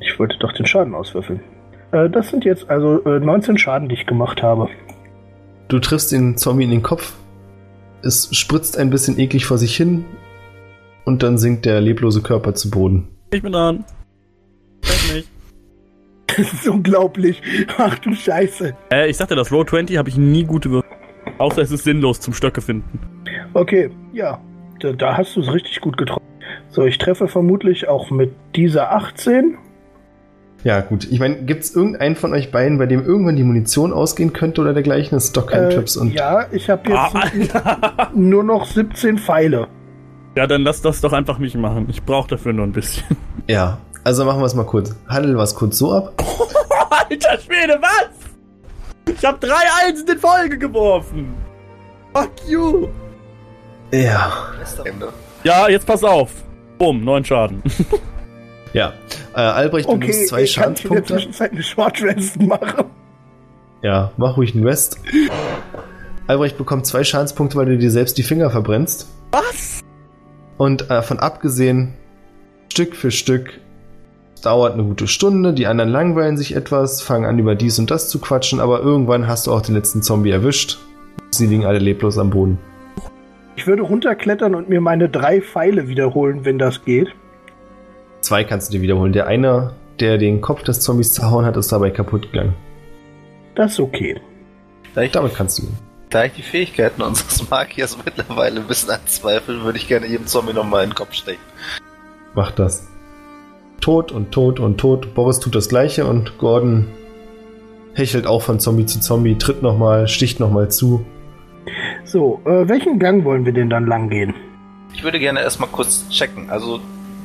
Ich 0.00 0.18
wollte 0.18 0.36
doch 0.38 0.52
den 0.52 0.66
Schaden 0.66 0.94
auswürfeln. 0.94 1.40
Äh, 1.92 2.10
das 2.10 2.28
sind 2.28 2.44
jetzt 2.44 2.68
also 2.68 3.04
äh, 3.04 3.20
19 3.20 3.58
Schaden, 3.58 3.88
die 3.88 3.94
ich 3.94 4.06
gemacht 4.06 4.42
habe. 4.42 4.68
Du 5.68 5.78
triffst 5.78 6.10
den 6.10 6.36
Zombie 6.36 6.64
in 6.64 6.70
den 6.70 6.82
Kopf. 6.82 7.12
Es 8.02 8.34
spritzt 8.36 8.76
ein 8.76 8.90
bisschen 8.90 9.18
eklig 9.20 9.46
vor 9.46 9.58
sich 9.58 9.76
hin 9.76 10.04
und 11.04 11.22
dann 11.22 11.38
sinkt 11.38 11.64
der 11.64 11.80
leblose 11.80 12.22
Körper 12.22 12.54
zu 12.54 12.70
Boden. 12.70 13.08
Ich 13.30 13.42
bin 13.42 13.52
dran. 13.52 13.84
Treff 14.82 15.14
mich. 15.14 15.24
Das 16.34 16.50
ist 16.50 16.66
unglaublich. 16.66 17.42
Ach 17.76 17.98
du 17.98 18.14
Scheiße. 18.14 18.74
Äh, 18.90 19.10
ich 19.10 19.18
sagte, 19.18 19.34
das 19.34 19.52
Roll 19.52 19.66
20 19.66 19.98
habe 19.98 20.08
ich 20.08 20.16
nie 20.16 20.44
gute 20.44 20.70
Würfe. 20.70 20.88
Außer 21.36 21.60
es 21.60 21.70
ist 21.70 21.84
sinnlos 21.84 22.20
zum 22.20 22.32
Stöcke 22.32 22.62
finden. 22.62 22.98
Okay, 23.54 23.90
ja. 24.12 24.38
Da, 24.80 24.92
da 24.92 25.16
hast 25.16 25.36
du 25.36 25.40
es 25.40 25.52
richtig 25.52 25.80
gut 25.80 25.96
getroffen. 25.96 26.22
So, 26.70 26.84
ich 26.84 26.98
treffe 26.98 27.28
vermutlich 27.28 27.88
auch 27.88 28.10
mit 28.10 28.34
dieser 28.56 28.92
18. 28.92 29.56
Ja, 30.64 30.80
gut. 30.80 31.04
Ich 31.10 31.18
meine, 31.18 31.36
gibt 31.42 31.64
es 31.64 31.74
irgendeinen 31.74 32.14
von 32.16 32.32
euch 32.32 32.50
beiden, 32.52 32.78
bei 32.78 32.86
dem 32.86 33.04
irgendwann 33.04 33.36
die 33.36 33.42
Munition 33.42 33.92
ausgehen 33.92 34.32
könnte 34.32 34.60
oder 34.60 34.72
dergleichen? 34.72 35.16
Das 35.16 35.24
ist 35.24 35.36
doch 35.36 35.46
kein 35.46 35.64
Äh, 35.64 35.74
Trips 35.74 35.96
und 35.96 36.14
ja, 36.14 36.46
ich 36.52 36.70
habe 36.70 36.88
jetzt 36.88 37.54
Ah, 37.54 38.10
nur 38.14 38.44
noch 38.44 38.64
17 38.64 39.18
Pfeile. 39.18 39.66
Ja, 40.36 40.46
dann 40.46 40.62
lass 40.62 40.80
das 40.80 41.00
doch 41.00 41.12
einfach 41.12 41.38
mich 41.38 41.54
machen. 41.56 41.86
Ich 41.90 42.02
brauche 42.02 42.28
dafür 42.28 42.52
nur 42.52 42.64
ein 42.66 42.72
bisschen. 42.72 43.04
ja. 43.48 43.78
Also 44.04 44.24
machen 44.24 44.40
wir 44.40 44.46
es 44.46 44.54
mal 44.54 44.64
kurz. 44.66 44.96
Handel 45.08 45.36
was 45.36 45.54
kurz 45.54 45.78
so 45.78 45.92
ab. 45.92 46.12
Alter 47.08 47.38
Schwede, 47.38 47.78
was? 47.80 49.14
Ich 49.16 49.24
hab 49.24 49.40
drei 49.40 49.62
Einsen 49.86 50.08
in 50.08 50.18
Folge 50.18 50.58
geworfen. 50.58 51.34
Fuck 52.12 52.30
you. 52.48 52.88
Ja. 53.92 54.32
Ende. 54.84 55.12
Ja, 55.44 55.68
jetzt 55.68 55.86
pass 55.86 56.02
auf. 56.02 56.30
Bumm, 56.78 57.04
neun 57.04 57.24
Schaden. 57.24 57.62
Ja. 58.74 58.94
Äh, 59.34 59.40
Albrecht, 59.40 59.86
du 59.86 59.92
Okay, 59.92 60.06
nimmst 60.06 60.28
zwei 60.28 60.44
ich 60.44 60.54
kann 60.54 60.70
in 60.70 60.74
der 60.74 60.80
Schadenspunkte. 60.80 61.14
Zwischenzeit 61.14 61.52
eine 61.52 61.62
Short 61.62 62.02
Rest 62.02 62.40
machen. 62.40 62.84
Ja, 63.82 64.12
mach 64.16 64.38
ruhig 64.38 64.54
einen 64.54 64.66
Rest. 64.66 64.98
Albrecht 66.26 66.56
bekommt 66.56 66.86
zwei 66.86 67.04
Schadenspunkte, 67.04 67.56
weil 67.58 67.66
du 67.66 67.76
dir 67.76 67.90
selbst 67.90 68.16
die 68.16 68.22
Finger 68.22 68.48
verbrennst. 68.48 69.08
Was? 69.32 69.80
Und 70.56 70.90
äh, 70.90 71.02
von 71.02 71.18
abgesehen, 71.18 71.94
Stück 72.72 72.96
für 72.96 73.10
Stück, 73.10 73.60
dauert 74.42 74.72
eine 74.72 74.84
gute 74.84 75.06
Stunde, 75.06 75.52
die 75.52 75.66
anderen 75.66 75.90
langweilen 75.90 76.38
sich 76.38 76.56
etwas, 76.56 77.02
fangen 77.02 77.26
an 77.26 77.38
über 77.38 77.54
dies 77.54 77.78
und 77.78 77.90
das 77.90 78.08
zu 78.08 78.20
quatschen, 78.20 78.58
aber 78.58 78.80
irgendwann 78.80 79.28
hast 79.28 79.46
du 79.46 79.52
auch 79.52 79.60
den 79.60 79.74
letzten 79.74 80.02
Zombie 80.02 80.30
erwischt. 80.30 80.78
Sie 81.30 81.46
liegen 81.46 81.66
alle 81.66 81.78
leblos 81.78 82.16
am 82.16 82.30
Boden. 82.30 82.58
Ich 83.56 83.66
würde 83.66 83.82
runterklettern 83.82 84.54
und 84.54 84.68
mir 84.68 84.80
meine 84.80 85.08
drei 85.08 85.40
Pfeile 85.42 85.88
wiederholen, 85.88 86.44
wenn 86.44 86.58
das 86.58 86.84
geht. 86.84 87.08
Zwei 88.20 88.44
kannst 88.44 88.68
du 88.68 88.72
dir 88.78 88.82
wiederholen. 88.82 89.12
Der 89.12 89.26
eine, 89.26 89.74
der 90.00 90.16
den 90.18 90.40
Kopf 90.40 90.62
des 90.62 90.80
Zombies 90.80 91.12
zerhauen 91.12 91.44
hat, 91.44 91.56
ist 91.56 91.70
dabei 91.72 91.90
kaputt 91.90 92.32
gegangen. 92.32 92.54
Das 93.54 93.72
ist 93.72 93.80
okay. 93.80 94.20
Da 94.94 95.02
ich, 95.02 95.12
Damit 95.12 95.34
kannst 95.34 95.58
du 95.58 95.64
ihn. 95.64 95.76
da 96.10 96.24
ich 96.24 96.32
die 96.32 96.42
Fähigkeiten 96.42 97.02
unseres 97.02 97.48
Magiers 97.50 97.98
mittlerweile 98.04 98.60
ein 98.60 98.66
bisschen 98.66 98.90
anzweifle, 98.90 99.62
würde 99.62 99.78
ich 99.78 99.88
gerne 99.88 100.06
jedem 100.06 100.26
Zombie 100.26 100.52
nochmal 100.54 100.84
in 100.84 100.90
den 100.90 100.94
Kopf 100.94 101.12
stecken. 101.12 101.40
Mach 102.34 102.50
das. 102.52 102.88
Tot 103.80 104.12
und 104.12 104.30
tot 104.32 104.60
und 104.60 104.78
tot. 104.78 105.12
Boris 105.14 105.40
tut 105.40 105.54
das 105.54 105.68
gleiche 105.68 106.06
und 106.06 106.38
Gordon 106.38 106.86
hechelt 107.94 108.26
auch 108.26 108.40
von 108.40 108.60
Zombie 108.60 108.86
zu 108.86 109.00
Zombie, 109.00 109.36
tritt 109.36 109.60
nochmal, 109.62 110.08
sticht 110.08 110.40
nochmal 110.40 110.70
zu. 110.70 111.04
So, 112.04 112.40
äh, 112.44 112.68
welchen 112.68 112.98
Gang 112.98 113.24
wollen 113.24 113.44
wir 113.44 113.52
denn 113.52 113.70
dann 113.70 113.86
lang 113.86 114.08
gehen? 114.08 114.34
Ich 114.94 115.02
würde 115.02 115.18
gerne 115.18 115.40
erstmal 115.40 115.68
kurz 115.68 116.08
checken. 116.08 116.50
Also 116.50 116.80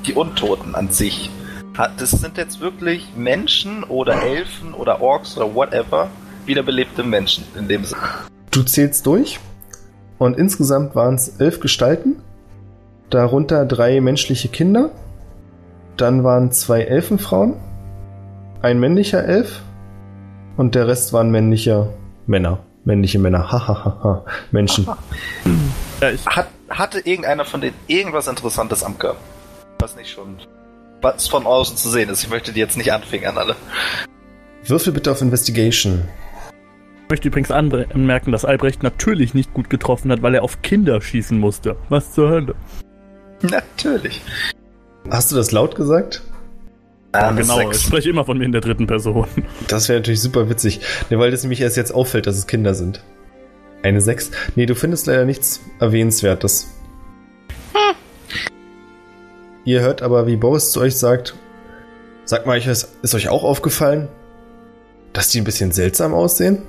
die 0.06 0.14
Untoten 0.14 0.76
an 0.76 0.90
sich. 0.90 1.30
Das 2.00 2.12
sind 2.12 2.38
jetzt 2.38 2.60
wirklich 2.60 3.10
Menschen 3.16 3.84
oder 3.84 4.24
Elfen 4.24 4.74
oder 4.74 5.02
Orks 5.02 5.38
oder 5.38 5.54
whatever. 5.54 6.10
Wiederbelebte 6.46 7.04
Menschen 7.04 7.44
in 7.58 7.68
dem 7.68 7.84
Sinne. 7.84 8.02
Du 8.52 8.64
zählst 8.64 9.06
durch 9.06 9.40
und 10.18 10.38
insgesamt 10.38 10.96
waren 10.96 11.16
es 11.16 11.40
elf 11.40 11.60
Gestalten, 11.60 12.16
darunter 13.10 13.66
drei 13.66 14.02
menschliche 14.02 14.48
Kinder, 14.48 14.92
dann 15.98 16.24
waren 16.24 16.52
zwei 16.52 16.82
Elfenfrauen, 16.82 17.56
ein 18.62 18.80
männlicher 18.80 19.24
Elf 19.24 19.62
und 20.56 20.74
der 20.74 20.88
Rest 20.88 21.14
waren 21.14 21.30
männliche 21.30 21.90
Männer. 22.26 22.60
Männliche 22.88 23.20
Männer, 23.20 23.52
hahaha, 23.52 24.24
Menschen. 24.52 24.88
Ja, 26.00 26.10
ich, 26.10 26.26
Hat, 26.26 26.48
hatte 26.70 27.00
irgendeiner 27.00 27.44
von 27.44 27.60
denen 27.60 27.76
irgendwas 27.88 28.28
Interessantes 28.28 28.82
am 28.82 28.98
Körper? 28.98 29.20
Was 29.80 29.98
nicht 29.98 30.10
schon. 30.10 30.38
Was 31.02 31.28
von 31.28 31.46
außen 31.46 31.76
zu 31.76 31.90
sehen 31.90 32.10
ist. 32.10 32.24
Ich 32.24 32.30
möchte 32.30 32.54
die 32.54 32.62
jetzt 32.62 32.78
nicht 32.78 32.94
anfingern, 32.94 33.38
alle. 33.38 33.58
Würfel 34.64 34.94
bitte 34.94 35.12
auf 35.12 35.22
Investigation. 35.22 36.08
Ich 37.04 37.10
möchte 37.10 37.28
übrigens 37.28 37.52
anmerken, 37.52 38.32
dass 38.32 38.46
Albrecht 38.46 38.84
natürlich 38.84 39.34
nicht 39.34 39.54
gut 39.54 39.70
getroffen 39.70 40.10
hat, 40.10 40.22
weil 40.22 40.36
er 40.36 40.44
auf 40.44 40.62
Kinder 40.62 41.02
schießen 41.02 41.38
musste. 41.38 41.76
Was 41.90 42.14
zur 42.14 42.30
Hölle? 42.30 42.56
Natürlich. 43.42 44.22
Hast 45.10 45.30
du 45.30 45.36
das 45.36 45.52
laut 45.52 45.76
gesagt? 45.76 46.22
Ah, 47.14 47.32
genau, 47.32 47.60
ich 47.60 47.68
Sechs. 47.68 47.84
spreche 47.84 48.10
immer 48.10 48.26
von 48.26 48.38
mir 48.38 48.46
in 48.46 48.52
der 48.52 48.62
dritten 48.62 48.86
Person. 48.88 49.26
Das 49.68 49.90
wäre 49.90 50.00
natürlich 50.00 50.22
super 50.22 50.50
witzig. 50.50 50.82
Ne, 51.10 51.18
weil 51.20 51.32
das 51.32 51.44
nämlich 51.44 51.62
erst 51.62 51.78
jetzt 51.78 51.92
auffällt, 51.92 52.28
dass 52.28 52.38
es 52.38 52.48
Kinder 52.48 52.74
sind. 52.74 53.04
Eine 53.84 54.02
6. 54.02 54.32
Nee, 54.56 54.66
du 54.66 54.76
findest 54.76 55.08
leider 55.08 55.26
nichts 55.26 55.62
Erwähnenswertes. 55.80 56.74
Ihr 59.66 59.82
hört 59.82 60.02
aber, 60.02 60.28
wie 60.28 60.36
Boris 60.38 60.72
zu 60.72 60.82
euch 60.82 60.96
sagt, 60.96 61.36
Sag 62.26 62.46
mal, 62.46 62.58
ist, 62.58 62.98
ist 63.04 63.16
euch 63.16 63.30
auch 63.30 63.44
aufgefallen, 63.46 64.10
dass 65.14 65.30
die 65.30 65.40
ein 65.40 65.46
bisschen 65.46 65.72
seltsam 65.72 66.14
aussehen? 66.14 66.62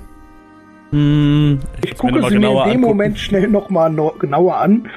Hm, 0.91 1.59
Ich 1.83 1.91
mir 1.91 1.95
gucke 1.97 2.13
sie 2.13 2.19
mir 2.21 2.35
in 2.35 2.41
dem 2.41 2.57
angucken. 2.57 2.81
Moment 2.81 3.19
schnell 3.19 3.47
nochmal 3.49 3.89
no 3.89 4.13
genauer 4.17 4.55
an. 4.57 4.89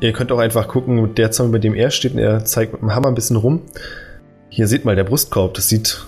Ihr 0.00 0.12
könnt 0.12 0.32
auch 0.32 0.38
einfach 0.38 0.68
gucken, 0.68 1.14
der 1.14 1.30
Zaun, 1.32 1.52
bei 1.52 1.58
dem 1.58 1.74
er 1.74 1.90
steht, 1.90 2.12
und 2.14 2.18
er 2.18 2.44
zeigt 2.46 2.72
mit 2.72 2.80
dem 2.82 2.94
Hammer 2.94 3.08
ein 3.08 3.14
bisschen 3.14 3.36
rum. 3.36 3.60
Hier 4.50 4.66
seht 4.66 4.84
mal 4.84 4.96
der 4.96 5.04
Brustkorb, 5.04 5.54
das 5.54 5.68
sieht, 5.68 6.04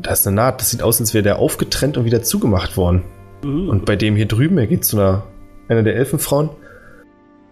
da 0.00 0.12
ist 0.12 0.26
eine 0.26 0.36
Naht, 0.36 0.60
das 0.60 0.70
sieht 0.70 0.82
aus, 0.82 1.00
als 1.00 1.14
wäre 1.14 1.22
der 1.22 1.38
aufgetrennt 1.38 1.96
und 1.96 2.04
wieder 2.04 2.22
zugemacht 2.22 2.76
worden. 2.76 3.02
Und 3.42 3.84
bei 3.86 3.96
dem 3.96 4.14
hier 4.14 4.26
drüben, 4.26 4.56
er 4.58 4.68
geht 4.68 4.84
zu 4.84 4.96
einer, 4.96 5.24
einer 5.68 5.82
der 5.82 5.96
Elfenfrauen, 5.96 6.50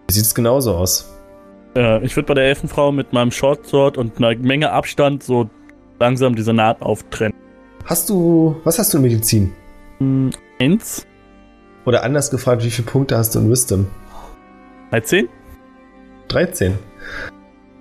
sieht 0.09 0.23
es 0.23 0.33
genauso 0.33 0.75
aus. 0.75 1.13
Ja, 1.75 2.01
ich 2.01 2.15
würde 2.15 2.27
bei 2.27 2.33
der 2.33 2.45
Elfenfrau 2.45 2.91
mit 2.91 3.11
meinem 3.13 3.31
Shortsword 3.31 3.97
und 3.97 4.17
einer 4.17 4.35
Menge 4.37 4.71
Abstand 4.71 5.23
so 5.23 5.49
langsam 5.99 6.35
diese 6.35 6.53
Naht 6.53 6.81
auftrennen. 6.81 7.33
Hast 7.85 8.09
du, 8.09 8.55
was 8.63 8.79
hast 8.79 8.93
du 8.93 8.97
in 8.97 9.03
Medizin? 9.03 9.53
Hm, 9.99 10.31
Eins, 10.59 11.05
Oder 11.85 12.03
anders 12.03 12.29
gefragt, 12.31 12.63
wie 12.63 12.69
viele 12.69 12.87
Punkte 12.87 13.17
hast 13.17 13.35
du 13.35 13.39
in 13.39 13.49
Wisdom? 13.49 13.87
13? 14.91 15.27
13. 16.27 16.77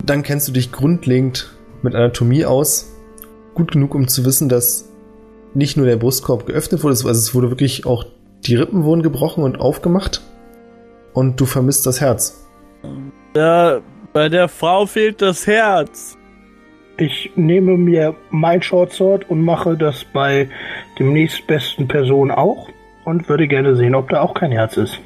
Dann 0.04 0.22
kennst 0.22 0.48
du 0.48 0.52
dich 0.52 0.72
grundlegend 0.72 1.52
mit 1.82 1.94
Anatomie 1.94 2.44
aus. 2.44 2.94
Gut 3.54 3.72
genug, 3.72 3.94
um 3.94 4.08
zu 4.08 4.24
wissen, 4.24 4.48
dass 4.48 4.88
nicht 5.54 5.76
nur 5.76 5.86
der 5.86 5.96
Brustkorb 5.96 6.46
geöffnet 6.46 6.82
wurde, 6.82 6.92
also 6.92 7.10
es 7.10 7.34
wurde 7.34 7.50
wirklich 7.50 7.86
auch 7.86 8.04
die 8.46 8.54
Rippen 8.54 8.84
wurden 8.84 9.02
gebrochen 9.02 9.44
und 9.44 9.60
aufgemacht. 9.60 10.22
Und 11.12 11.40
du 11.40 11.46
vermisst 11.46 11.86
das 11.86 12.00
Herz. 12.00 12.46
Ja, 13.34 13.80
bei 14.12 14.28
der 14.28 14.48
Frau 14.48 14.86
fehlt 14.86 15.20
das 15.22 15.46
Herz. 15.46 16.16
Ich 16.96 17.32
nehme 17.34 17.76
mir 17.76 18.14
mein 18.30 18.62
Shortsword 18.62 19.28
und 19.30 19.42
mache 19.42 19.76
das 19.76 20.04
bei 20.04 20.48
dem 20.98 21.12
nächstbesten 21.12 21.88
Person 21.88 22.30
auch 22.30 22.68
und 23.04 23.28
würde 23.28 23.48
gerne 23.48 23.74
sehen, 23.74 23.94
ob 23.94 24.08
da 24.08 24.20
auch 24.20 24.34
kein 24.34 24.52
Herz 24.52 24.76
ist. 24.76 25.00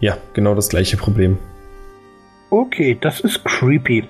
Ja, 0.00 0.16
genau 0.32 0.54
das 0.54 0.68
gleiche 0.68 0.96
Problem. 0.96 1.38
Okay, 2.50 2.96
das 3.00 3.20
ist 3.20 3.44
creepy. 3.44 4.04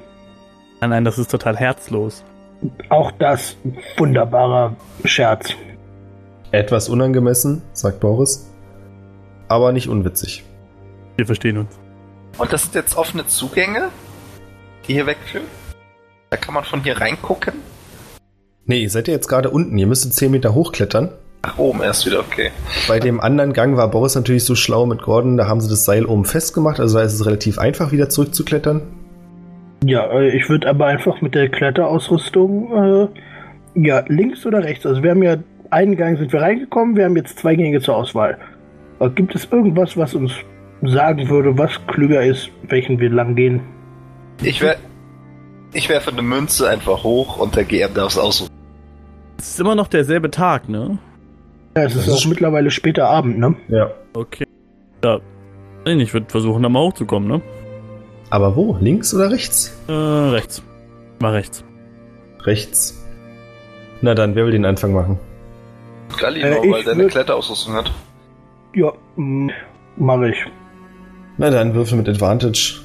Nein, 0.85 0.91
nein, 0.91 1.05
das 1.07 1.17
ist 1.17 1.31
total 1.31 1.57
herzlos. 1.57 2.23
Auch 2.91 3.11
das 3.13 3.57
wunderbarer 3.97 4.77
Scherz. 5.07 5.55
Etwas 6.51 6.91
unangemessen, 6.91 7.63
sagt 7.73 8.01
Boris. 8.01 8.51
Aber 9.49 9.73
nicht 9.73 9.89
unwitzig. 9.89 10.45
Wir 11.17 11.25
verstehen 11.25 11.57
uns. 11.57 11.71
Und 12.37 12.53
das 12.53 12.65
sind 12.65 12.75
jetzt 12.75 12.99
offene 12.99 13.27
Zugänge, 13.27 13.89
die 14.87 14.93
hier 14.93 15.07
wegführen? 15.07 15.47
Da 16.29 16.37
kann 16.37 16.53
man 16.53 16.65
von 16.65 16.83
hier 16.83 17.01
reingucken? 17.01 17.55
Nee, 18.67 18.83
ihr 18.83 18.91
seid 18.91 19.09
ja 19.09 19.15
jetzt 19.15 19.29
gerade 19.29 19.49
unten. 19.49 19.79
Ihr 19.79 19.87
müsstet 19.87 20.13
10 20.13 20.31
Meter 20.31 20.53
hochklettern. 20.53 21.13
Ach, 21.41 21.57
oben 21.57 21.83
erst 21.83 22.05
wieder, 22.05 22.21
okay. 22.21 22.51
Bei 22.89 23.01
dem 23.01 23.23
anderen 23.23 23.55
Gang 23.55 23.79
war 23.79 23.89
Boris 23.89 24.17
natürlich 24.17 24.45
so 24.45 24.55
schlau 24.55 24.85
mit 24.85 25.01
Gordon. 25.01 25.39
Da 25.39 25.49
haben 25.49 25.63
sie 25.63 25.71
das 25.71 25.87
Seil 25.87 26.05
oben 26.05 26.27
festgemacht. 26.27 26.79
Also 26.79 26.99
da 26.99 27.05
ist 27.05 27.15
es 27.15 27.25
relativ 27.25 27.59
einfach, 27.59 27.91
wieder 27.91 28.11
zurückzuklettern. 28.11 28.83
Ja, 29.87 30.07
äh, 30.13 30.29
ich 30.37 30.49
würde 30.49 30.69
aber 30.69 30.87
einfach 30.87 31.21
mit 31.21 31.35
der 31.35 31.49
Kletterausrüstung, 31.49 33.09
äh, 33.75 33.87
ja, 33.87 34.05
links 34.09 34.47
oder 34.47 34.63
rechts. 34.63 34.87
Also 34.87 35.03
wir 35.03 35.11
haben 35.11 35.23
ja 35.23 35.37
einen 35.71 35.97
Gang 35.97 36.19
sind 36.19 36.33
wir 36.33 36.41
reingekommen, 36.41 36.97
wir 36.97 37.05
haben 37.05 37.17
jetzt 37.17 37.39
zwei 37.39 37.55
Gänge 37.57 37.81
zur 37.81 37.97
Auswahl. 37.97 38.39
Aber 38.99 39.11
gibt 39.11 39.35
es 39.35 39.49
irgendwas, 39.51 39.97
was 39.97 40.15
uns 40.15 40.33
sagen 40.83 41.29
würde, 41.29 41.57
was 41.59 41.73
klüger 41.89 42.23
ist, 42.23 42.51
welchen 42.69 43.01
wir 43.01 43.11
lang 43.11 43.35
gehen? 43.35 43.61
Ich, 44.43 44.61
wer 44.63 44.77
ich 45.73 45.89
werfe 45.89 46.13
eine 46.13 46.23
Münze 46.23 46.69
einfach 46.69 47.03
hoch 47.03 47.39
und 47.39 47.57
der 47.57 47.65
GM 47.65 47.93
darf 47.95 48.13
es 48.13 48.19
aussuchen. 48.19 48.51
Es 49.39 49.49
ist 49.51 49.61
immer 49.61 49.75
noch 49.75 49.89
derselbe 49.89 50.31
Tag, 50.31 50.69
ne? 50.69 50.99
Ja, 51.77 51.83
es 51.85 51.97
ist 51.97 52.07
Das 52.07 52.15
auch 52.15 52.19
ist- 52.19 52.27
mittlerweile 52.29 52.71
später 52.71 53.09
Abend, 53.09 53.39
ne? 53.39 53.57
Ja. 53.69 53.91
Okay. 54.15 54.45
Ja. 55.05 55.19
Nein, 55.85 55.99
Ich 56.01 56.15
würde 56.15 56.27
versuchen, 56.29 56.63
da 56.63 56.69
mal 56.69 56.81
hochzukommen, 56.83 57.29
ne? 57.29 57.43
Aber 58.35 58.57
wo? 58.57 58.77
Links 58.81 59.15
oder 59.15 59.31
rechts? 59.31 59.73
Äh, 59.87 59.93
rechts. 59.93 60.61
Mal 61.21 61.35
rechts. 61.35 61.63
Rechts. 62.41 63.01
Na 64.03 64.13
dann, 64.17 64.35
wer 64.35 64.45
will 64.45 64.51
den 64.51 64.65
Anfang 64.65 64.93
machen? 64.93 65.21
Galino, 66.19 66.49
Äh, 66.49 66.67
ich 66.67 66.73
weil 66.73 66.83
der 66.83 66.95
eine 66.95 67.07
Kletterausrüstung 67.07 67.75
hat. 67.75 67.93
Ja, 68.75 68.93
mache 69.97 70.31
ich. 70.31 70.37
Na 71.39 71.49
dann, 71.51 71.75
Würfel 71.75 71.97
mit 71.97 72.09
Advantage. 72.09 72.81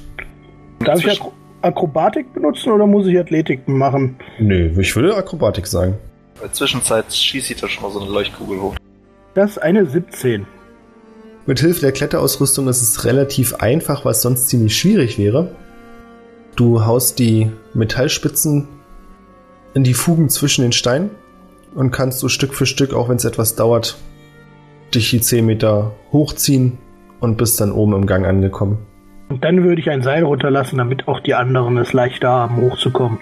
Darf 0.84 0.98
ich 1.00 1.04
Zwischen- 1.06 1.22
Akro 1.22 1.32
Akrobatik 1.62 2.32
benutzen 2.32 2.70
oder 2.70 2.86
muss 2.86 3.08
ich 3.08 3.18
Athletik 3.18 3.66
machen? 3.66 4.14
Nö, 4.38 4.70
ich 4.80 4.94
würde 4.94 5.16
Akrobatik 5.16 5.66
sagen. 5.66 5.94
In 6.36 6.42
der 6.42 6.52
Zwischenzeit 6.52 7.12
schieße 7.12 7.54
ich 7.54 7.60
da 7.60 7.66
schon 7.66 7.82
mal 7.82 7.90
so 7.90 8.00
eine 8.00 8.08
Leuchtkugel 8.10 8.60
hoch. 8.60 8.76
Das 9.34 9.50
ist 9.50 9.58
eine 9.58 9.84
17. 9.84 10.46
Mit 11.46 11.60
Hilfe 11.60 11.80
der 11.80 11.92
Kletterausrüstung 11.92 12.68
ist 12.68 12.82
es 12.82 13.04
relativ 13.04 13.54
einfach, 13.54 14.04
was 14.04 14.22
sonst 14.22 14.48
ziemlich 14.48 14.76
schwierig 14.76 15.18
wäre. 15.18 15.54
Du 16.54 16.84
haust 16.84 17.18
die 17.18 17.50
Metallspitzen 17.72 18.68
in 19.72 19.84
die 19.84 19.94
Fugen 19.94 20.28
zwischen 20.28 20.62
den 20.62 20.72
Steinen 20.72 21.10
und 21.74 21.92
kannst 21.92 22.18
so 22.18 22.28
Stück 22.28 22.54
für 22.54 22.66
Stück, 22.66 22.92
auch 22.92 23.08
wenn 23.08 23.16
es 23.16 23.24
etwas 23.24 23.56
dauert, 23.56 23.96
dich 24.94 25.10
die 25.10 25.20
10 25.20 25.46
Meter 25.46 25.92
hochziehen 26.12 26.78
und 27.20 27.36
bist 27.36 27.60
dann 27.60 27.72
oben 27.72 27.94
im 27.94 28.06
Gang 28.06 28.26
angekommen. 28.26 28.78
Und 29.28 29.44
dann 29.44 29.62
würde 29.62 29.80
ich 29.80 29.88
ein 29.88 30.02
Seil 30.02 30.24
runterlassen, 30.24 30.78
damit 30.78 31.06
auch 31.06 31.20
die 31.20 31.34
anderen 31.34 31.78
es 31.78 31.92
leichter 31.92 32.28
haben, 32.28 32.56
hochzukommen. 32.56 33.18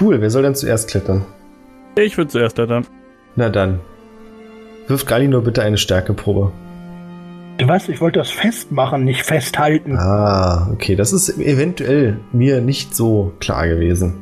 Cool, 0.00 0.20
wer 0.20 0.30
soll 0.30 0.42
denn 0.42 0.54
zuerst 0.54 0.88
klettern? 0.88 1.26
Ich 1.96 2.16
würde 2.16 2.30
zuerst 2.30 2.58
da 2.58 2.66
dann. 2.66 2.86
Na 3.36 3.50
dann. 3.50 3.80
Wirft 4.88 5.06
Galino 5.06 5.42
bitte 5.42 5.62
eine 5.62 5.76
Stärkeprobe. 5.76 6.52
Was? 7.62 7.88
Ich 7.88 8.00
wollte 8.00 8.18
das 8.18 8.30
festmachen, 8.30 9.04
nicht 9.04 9.22
festhalten. 9.22 9.96
Ah, 9.96 10.70
okay, 10.72 10.96
das 10.96 11.12
ist 11.12 11.38
eventuell 11.38 12.18
mir 12.32 12.60
nicht 12.60 12.94
so 12.94 13.32
klar 13.38 13.68
gewesen. 13.68 14.14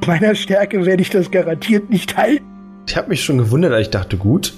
Mit 0.00 0.08
meiner 0.08 0.34
Stärke 0.34 0.84
werde 0.84 1.02
ich 1.02 1.10
das 1.10 1.30
garantiert 1.30 1.90
nicht 1.90 2.16
halten. 2.16 2.44
Ich 2.86 2.96
habe 2.96 3.08
mich 3.08 3.22
schon 3.22 3.38
gewundert, 3.38 3.70
aber 3.72 3.80
ich 3.80 3.90
dachte, 3.90 4.16
gut, 4.16 4.54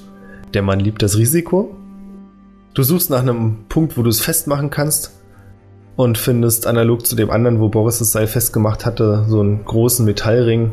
der 0.55 0.63
Mann 0.63 0.81
liebt 0.81 1.03
das 1.03 1.19
Risiko. 1.19 1.77
Du 2.75 2.83
suchst 2.83 3.11
nach 3.11 3.21
einem 3.21 3.67
Punkt, 3.69 3.99
wo 3.99 4.03
du 4.03 4.09
es 4.09 4.23
festmachen 4.23 4.71
kannst 4.71 5.21
und 5.97 6.17
findest 6.17 6.67
analog 6.67 7.05
zu 7.05 7.15
dem 7.15 7.31
anderen, 7.31 7.61
wo 7.61 7.69
Boris 7.69 7.99
das 7.99 8.13
Seil 8.13 8.27
festgemacht 8.27 8.87
hatte, 8.87 9.27
so 9.29 9.41
einen 9.41 9.65
großen 9.65 10.07
Metallring, 10.07 10.73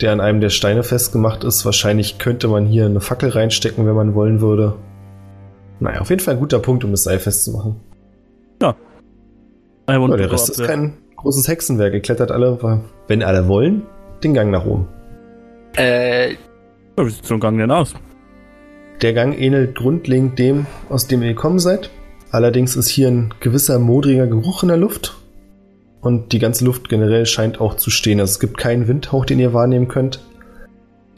der 0.00 0.12
an 0.12 0.20
einem 0.20 0.40
der 0.40 0.50
Steine 0.50 0.82
festgemacht 0.82 1.44
ist. 1.44 1.64
Wahrscheinlich 1.64 2.18
könnte 2.18 2.48
man 2.48 2.66
hier 2.66 2.86
eine 2.86 3.00
Fackel 3.00 3.30
reinstecken, 3.30 3.86
wenn 3.86 3.94
man 3.94 4.14
wollen 4.14 4.40
würde. 4.40 4.74
Naja, 5.80 6.00
auf 6.00 6.10
jeden 6.10 6.20
Fall 6.20 6.34
ein 6.34 6.40
guter 6.40 6.58
Punkt, 6.58 6.84
um 6.84 6.90
das 6.90 7.04
Seil 7.04 7.18
festzumachen. 7.18 7.76
Ja, 8.60 8.74
want 10.02 10.18
der 10.18 10.30
Rest 10.30 10.50
ist 10.50 10.62
kein 10.64 10.98
großes 11.16 11.48
Hexenwerk. 11.48 11.94
Ihr 11.94 12.00
klettert 12.00 12.30
alle, 12.30 12.82
wenn 13.06 13.22
alle 13.22 13.48
wollen, 13.48 13.82
den 14.22 14.34
Gang 14.34 14.50
nach 14.50 14.66
oben. 14.66 14.86
Äh, 15.76 16.32
Ja, 16.32 16.36
wie 16.98 17.08
sieht 17.10 17.24
so 17.24 17.34
ein 17.34 17.40
Gang 17.40 17.56
denn 17.58 17.70
aus? 17.70 17.94
Der 19.00 19.14
Gang 19.14 19.38
ähnelt 19.38 19.76
grundlegend 19.76 20.38
dem, 20.38 20.66
aus 20.90 21.06
dem 21.06 21.22
ihr 21.22 21.28
gekommen 21.28 21.58
seid. 21.58 21.90
Allerdings 22.30 22.76
ist 22.76 22.88
hier 22.88 23.08
ein 23.08 23.32
gewisser 23.40 23.78
modriger 23.78 24.26
Geruch 24.26 24.62
in 24.62 24.68
der 24.68 24.76
Luft. 24.76 25.16
Und 26.00 26.32
die 26.32 26.38
ganze 26.38 26.64
Luft 26.64 26.88
generell 26.88 27.24
scheint 27.24 27.60
auch 27.60 27.74
zu 27.76 27.90
stehen. 27.90 28.20
Also 28.20 28.32
es 28.32 28.40
gibt 28.40 28.58
keinen 28.58 28.88
Windhauch, 28.88 29.24
den 29.24 29.38
ihr 29.38 29.54
wahrnehmen 29.54 29.88
könnt. 29.88 30.22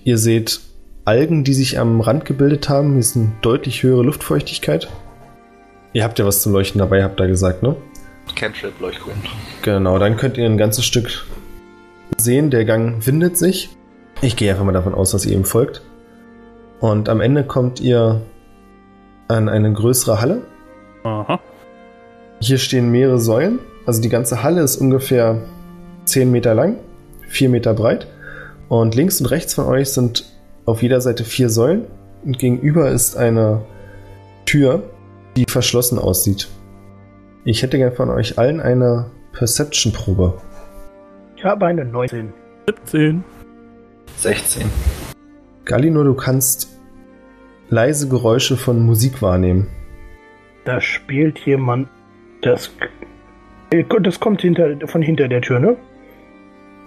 Ihr 0.05 0.17
seht 0.17 0.61
Algen, 1.11 1.43
die 1.43 1.55
sich 1.55 1.77
am 1.77 2.01
Rand 2.01 2.25
gebildet 2.25 2.69
haben. 2.69 2.91
Hier 2.93 3.01
ist 3.01 3.17
eine 3.17 3.33
deutlich 3.43 3.83
höhere 3.83 4.05
Luftfeuchtigkeit. 4.05 4.89
Ihr 5.93 6.05
habt 6.05 6.21
ja 6.21 6.25
was 6.25 6.41
zum 6.41 6.53
Leuchten 6.53 6.79
dabei, 6.79 7.03
habt 7.03 7.19
ihr 7.19 7.27
gesagt, 7.27 7.65
ne? 7.65 7.75
Cantrip 8.37 8.79
Leuchtgrün. 8.79 9.17
Genau, 9.63 9.99
dann 9.99 10.17
könnt 10.17 10.39
ihr 10.39 10.47
ein 10.47 10.57
ganzes 10.57 10.85
Stück 10.85 11.27
sehen. 12.17 12.51
Der 12.51 12.65
Gang 12.65 13.05
windet 13.05 13.37
sich. 13.37 13.71
Ich 14.23 14.37
gehe 14.37 14.53
einfach 14.53 14.65
mal 14.65 14.71
davon 14.71 14.95
aus, 14.95 15.11
dass 15.11 15.27
ihr 15.27 15.33
ihm 15.33 15.45
folgt. 15.45 15.83
Und 16.79 17.09
am 17.09 17.21
Ende 17.21 17.43
kommt 17.43 17.81
ihr 17.81 18.23
an 19.27 19.49
eine 19.49 19.73
größere 19.73 20.21
Halle. 20.21 20.43
Aha. 21.03 21.41
Hier 22.39 22.59
stehen 22.59 22.93
mehrere 22.93 23.19
Säulen. 23.19 23.59
Also 23.85 24.01
die 24.01 24.11
ganze 24.11 24.45
Halle 24.45 24.61
ist 24.61 24.77
ungefähr 24.77 25.43
10 26.05 26.31
Meter 26.31 26.55
lang, 26.55 26.77
4 27.27 27.49
Meter 27.49 27.75
breit. 27.75 28.07
Und 28.69 28.95
links 28.95 29.19
und 29.21 29.27
rechts 29.27 29.55
von 29.55 29.65
euch 29.65 29.91
sind 29.91 30.30
auf 30.71 30.83
jeder 30.83 31.01
Seite 31.01 31.25
vier 31.25 31.49
Säulen. 31.51 31.87
Und 32.25 32.39
gegenüber 32.39 32.91
ist 32.91 33.17
eine 33.17 33.63
Tür, 34.47 34.83
die 35.37 35.45
verschlossen 35.49 35.99
aussieht. 35.99 36.49
Ich 37.45 37.63
hätte 37.63 37.79
gern 37.79 37.95
von 37.95 38.11
euch 38.11 38.39
allen 38.39 38.61
eine 38.61 39.07
Perception-Probe. 39.33 40.35
Ich 41.37 41.45
habe 41.45 41.67
eine 41.67 41.85
19. 41.85 42.33
17. 42.69 43.25
16. 44.17 44.67
Galino, 45.65 46.05
du 46.05 46.15
kannst 46.15 46.69
leise 47.71 48.09
Geräusche 48.09 48.57
von 48.57 48.85
Musik 48.85 49.23
wahrnehmen. 49.23 49.69
Da 50.65 50.81
spielt 50.81 51.39
jemand. 51.47 51.89
Das. 52.43 52.71
Äh, 53.71 53.85
Das 54.03 54.21
kommt 54.21 54.43
hinter, 54.43 54.77
von 54.87 55.01
hinter 55.01 55.29
der 55.29 55.41
Tür, 55.41 55.59
ne? 55.61 55.77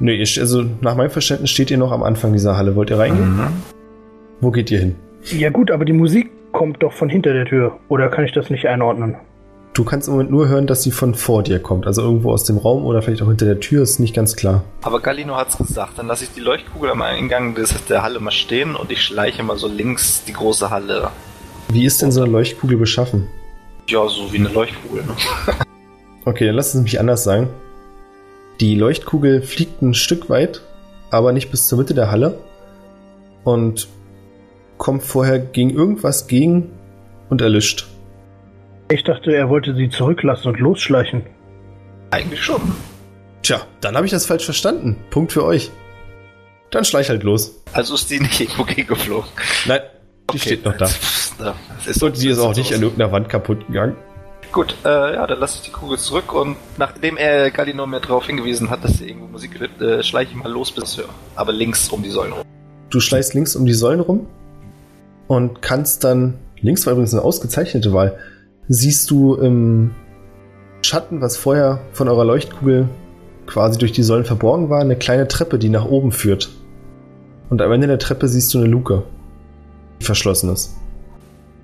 St- 0.01 0.39
also 0.39 0.63
nach 0.81 0.95
meinem 0.95 1.09
Verständnis 1.09 1.49
steht 1.49 1.71
ihr 1.71 1.77
noch 1.77 1.91
am 1.91 2.03
Anfang 2.03 2.33
dieser 2.33 2.57
Halle. 2.57 2.75
Wollt 2.75 2.89
ihr 2.91 2.99
reingehen? 2.99 3.37
Mhm. 3.37 3.47
Wo 4.43 4.51
geht 4.51 4.69
ihr 4.71 4.79
hin? 4.79 4.95
Ja, 5.31 5.49
gut, 5.49 5.71
aber 5.71 5.85
die 5.85 5.93
Musik 5.93 6.29
kommt 6.51 6.83
doch 6.83 6.91
von 6.91 7.07
hinter 7.07 7.31
der 7.31 7.45
Tür. 7.45 7.79
Oder 7.87 8.09
kann 8.09 8.25
ich 8.25 8.33
das 8.33 8.49
nicht 8.49 8.67
einordnen? 8.67 9.15
Du 9.73 9.85
kannst 9.85 10.09
im 10.09 10.15
Moment 10.15 10.31
nur 10.31 10.49
hören, 10.49 10.67
dass 10.67 10.83
sie 10.83 10.91
von 10.91 11.15
vor 11.15 11.43
dir 11.43 11.59
kommt. 11.59 11.87
Also 11.87 12.01
irgendwo 12.01 12.33
aus 12.33 12.43
dem 12.43 12.57
Raum 12.57 12.83
oder 12.83 13.01
vielleicht 13.01 13.21
auch 13.21 13.29
hinter 13.29 13.45
der 13.45 13.61
Tür, 13.61 13.83
ist 13.83 13.99
nicht 13.99 14.13
ganz 14.13 14.35
klar. 14.35 14.65
Aber 14.81 14.99
Galino 14.99 15.37
hat's 15.37 15.57
gesagt, 15.57 15.97
dann 15.97 16.07
lasse 16.07 16.25
ich 16.25 16.31
die 16.31 16.41
Leuchtkugel 16.41 16.91
am 16.91 17.01
Eingang 17.01 17.55
des, 17.55 17.73
der 17.85 18.03
Halle 18.03 18.19
mal 18.19 18.31
stehen 18.31 18.75
und 18.75 18.91
ich 18.91 19.01
schleiche 19.01 19.43
mal 19.43 19.55
so 19.55 19.69
links 19.69 20.25
die 20.25 20.33
große 20.33 20.69
Halle. 20.69 21.09
Wie 21.69 21.85
ist 21.85 22.01
denn 22.01 22.11
so 22.11 22.21
eine 22.21 22.29
Leuchtkugel 22.29 22.77
beschaffen? 22.77 23.29
Ja, 23.87 24.05
so 24.09 24.33
wie 24.33 24.39
eine 24.39 24.49
Leuchtkugel. 24.49 25.03
Ne? 25.03 25.15
Okay, 26.25 26.45
dann 26.45 26.55
lass 26.55 26.73
es 26.73 26.81
mich 26.81 27.01
anders 27.01 27.23
sagen. 27.23 27.49
Die 28.61 28.75
Leuchtkugel 28.75 29.41
fliegt 29.41 29.81
ein 29.81 29.93
Stück 29.93 30.29
weit, 30.29 30.61
aber 31.11 31.33
nicht 31.33 31.49
bis 31.51 31.67
zur 31.67 31.77
Mitte 31.77 31.93
der 31.93 32.11
Halle 32.11 32.37
und 33.43 33.89
kommt 34.83 35.01
vorher 35.01 35.39
gegen 35.39 35.69
irgendwas 35.69 36.27
gegen 36.27 36.69
und 37.29 37.39
erlischt. 37.41 37.87
Ich 38.91 39.05
dachte, 39.05 39.33
er 39.33 39.47
wollte 39.47 39.73
sie 39.75 39.89
zurücklassen 39.89 40.49
und 40.49 40.59
losschleichen. 40.59 41.23
Eigentlich 42.11 42.43
schon. 42.43 42.61
Tja, 43.43 43.61
dann 43.79 43.95
habe 43.95 44.05
ich 44.05 44.11
das 44.11 44.25
falsch 44.25 44.43
verstanden. 44.43 44.97
Punkt 45.09 45.31
für 45.31 45.45
euch. 45.45 45.71
Dann 46.69 46.83
schleich 46.83 47.07
halt 47.07 47.23
los. 47.23 47.63
Also 47.71 47.95
ist 47.95 48.11
die 48.11 48.19
nicht 48.19 48.41
irgendwo 48.41 48.65
gegengeflogen. 48.65 49.29
Nein, 49.65 49.79
die 50.29 50.35
Okay. 50.35 50.39
steht 50.39 50.65
noch 50.65 50.75
da. 50.75 50.87
Ja, 51.39 51.55
das 51.77 51.87
ist 51.95 52.03
Und 52.03 52.17
sie 52.17 52.27
ist 52.27 52.39
auch 52.39 52.53
nicht 52.53 52.73
an 52.73 52.81
irgendeiner 52.81 53.13
Wand 53.13 53.29
kaputt 53.29 53.65
gegangen. 53.67 53.95
Gut, 54.51 54.75
äh, 54.83 55.13
ja, 55.13 55.25
dann 55.25 55.39
lasse 55.39 55.59
ich 55.59 55.61
die 55.61 55.71
Kugel 55.71 55.97
zurück 55.97 56.33
und 56.33 56.57
nachdem 56.77 57.15
er 57.15 57.51
Galino 57.51 57.87
mir 57.87 58.01
darauf 58.01 58.25
hingewiesen 58.27 58.69
hat, 58.69 58.83
dass 58.83 58.97
hier 58.97 59.07
irgendwo 59.07 59.27
Musik 59.27 59.61
wird, 59.61 59.81
äh, 59.81 60.03
schleiche 60.03 60.31
ich 60.31 60.43
mal 60.43 60.51
los 60.51 60.71
bis 60.71 60.97
höre. 60.97 61.09
Aber 61.35 61.53
links 61.53 61.87
um 61.87 62.03
die 62.03 62.09
Säulen 62.09 62.33
rum. 62.33 62.43
Du 62.89 62.99
schleichst 62.99 63.33
links 63.33 63.55
um 63.55 63.65
die 63.65 63.73
Säulen 63.73 64.01
rum 64.01 64.27
und 65.27 65.61
kannst 65.61 66.03
dann, 66.03 66.35
links 66.61 66.85
war 66.85 66.93
übrigens 66.93 67.13
eine 67.13 67.23
ausgezeichnete 67.23 67.93
Wahl, 67.93 68.17
siehst 68.67 69.09
du 69.11 69.35
im 69.35 69.91
Schatten, 70.81 71.21
was 71.21 71.37
vorher 71.37 71.79
von 71.93 72.09
eurer 72.09 72.25
Leuchtkugel 72.25 72.89
quasi 73.45 73.77
durch 73.77 73.91
die 73.91 74.03
Säulen 74.03 74.25
verborgen 74.25 74.69
war, 74.69 74.81
eine 74.81 74.95
kleine 74.95 75.27
Treppe, 75.27 75.59
die 75.59 75.69
nach 75.69 75.85
oben 75.85 76.11
führt. 76.11 76.49
Und 77.49 77.61
am 77.61 77.71
Ende 77.71 77.87
der 77.87 77.99
Treppe 77.99 78.27
siehst 78.27 78.53
du 78.53 78.59
eine 78.59 78.67
Luke, 78.67 79.03
die 80.01 80.05
verschlossen 80.05 80.51
ist. 80.51 80.75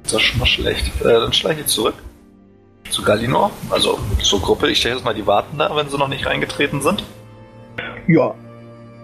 Das 0.03 0.13
ist 0.13 0.21
schon 0.21 0.39
mal 0.39 0.45
schlecht. 0.45 1.01
Äh, 1.01 1.13
dann 1.13 1.33
schleiche 1.33 1.61
ich 1.61 1.67
zurück 1.67 1.95
zu 2.89 3.03
Galino, 3.03 3.51
also 3.69 3.99
zur 4.21 4.41
Gruppe. 4.41 4.69
Ich 4.69 4.79
stelle 4.79 4.95
jetzt 4.95 5.05
mal 5.05 5.13
die 5.13 5.27
warten 5.27 5.57
da, 5.57 5.75
wenn 5.75 5.89
sie 5.89 5.97
noch 5.97 6.07
nicht 6.07 6.25
reingetreten 6.25 6.81
sind. 6.81 7.03
Ja. 8.07 8.33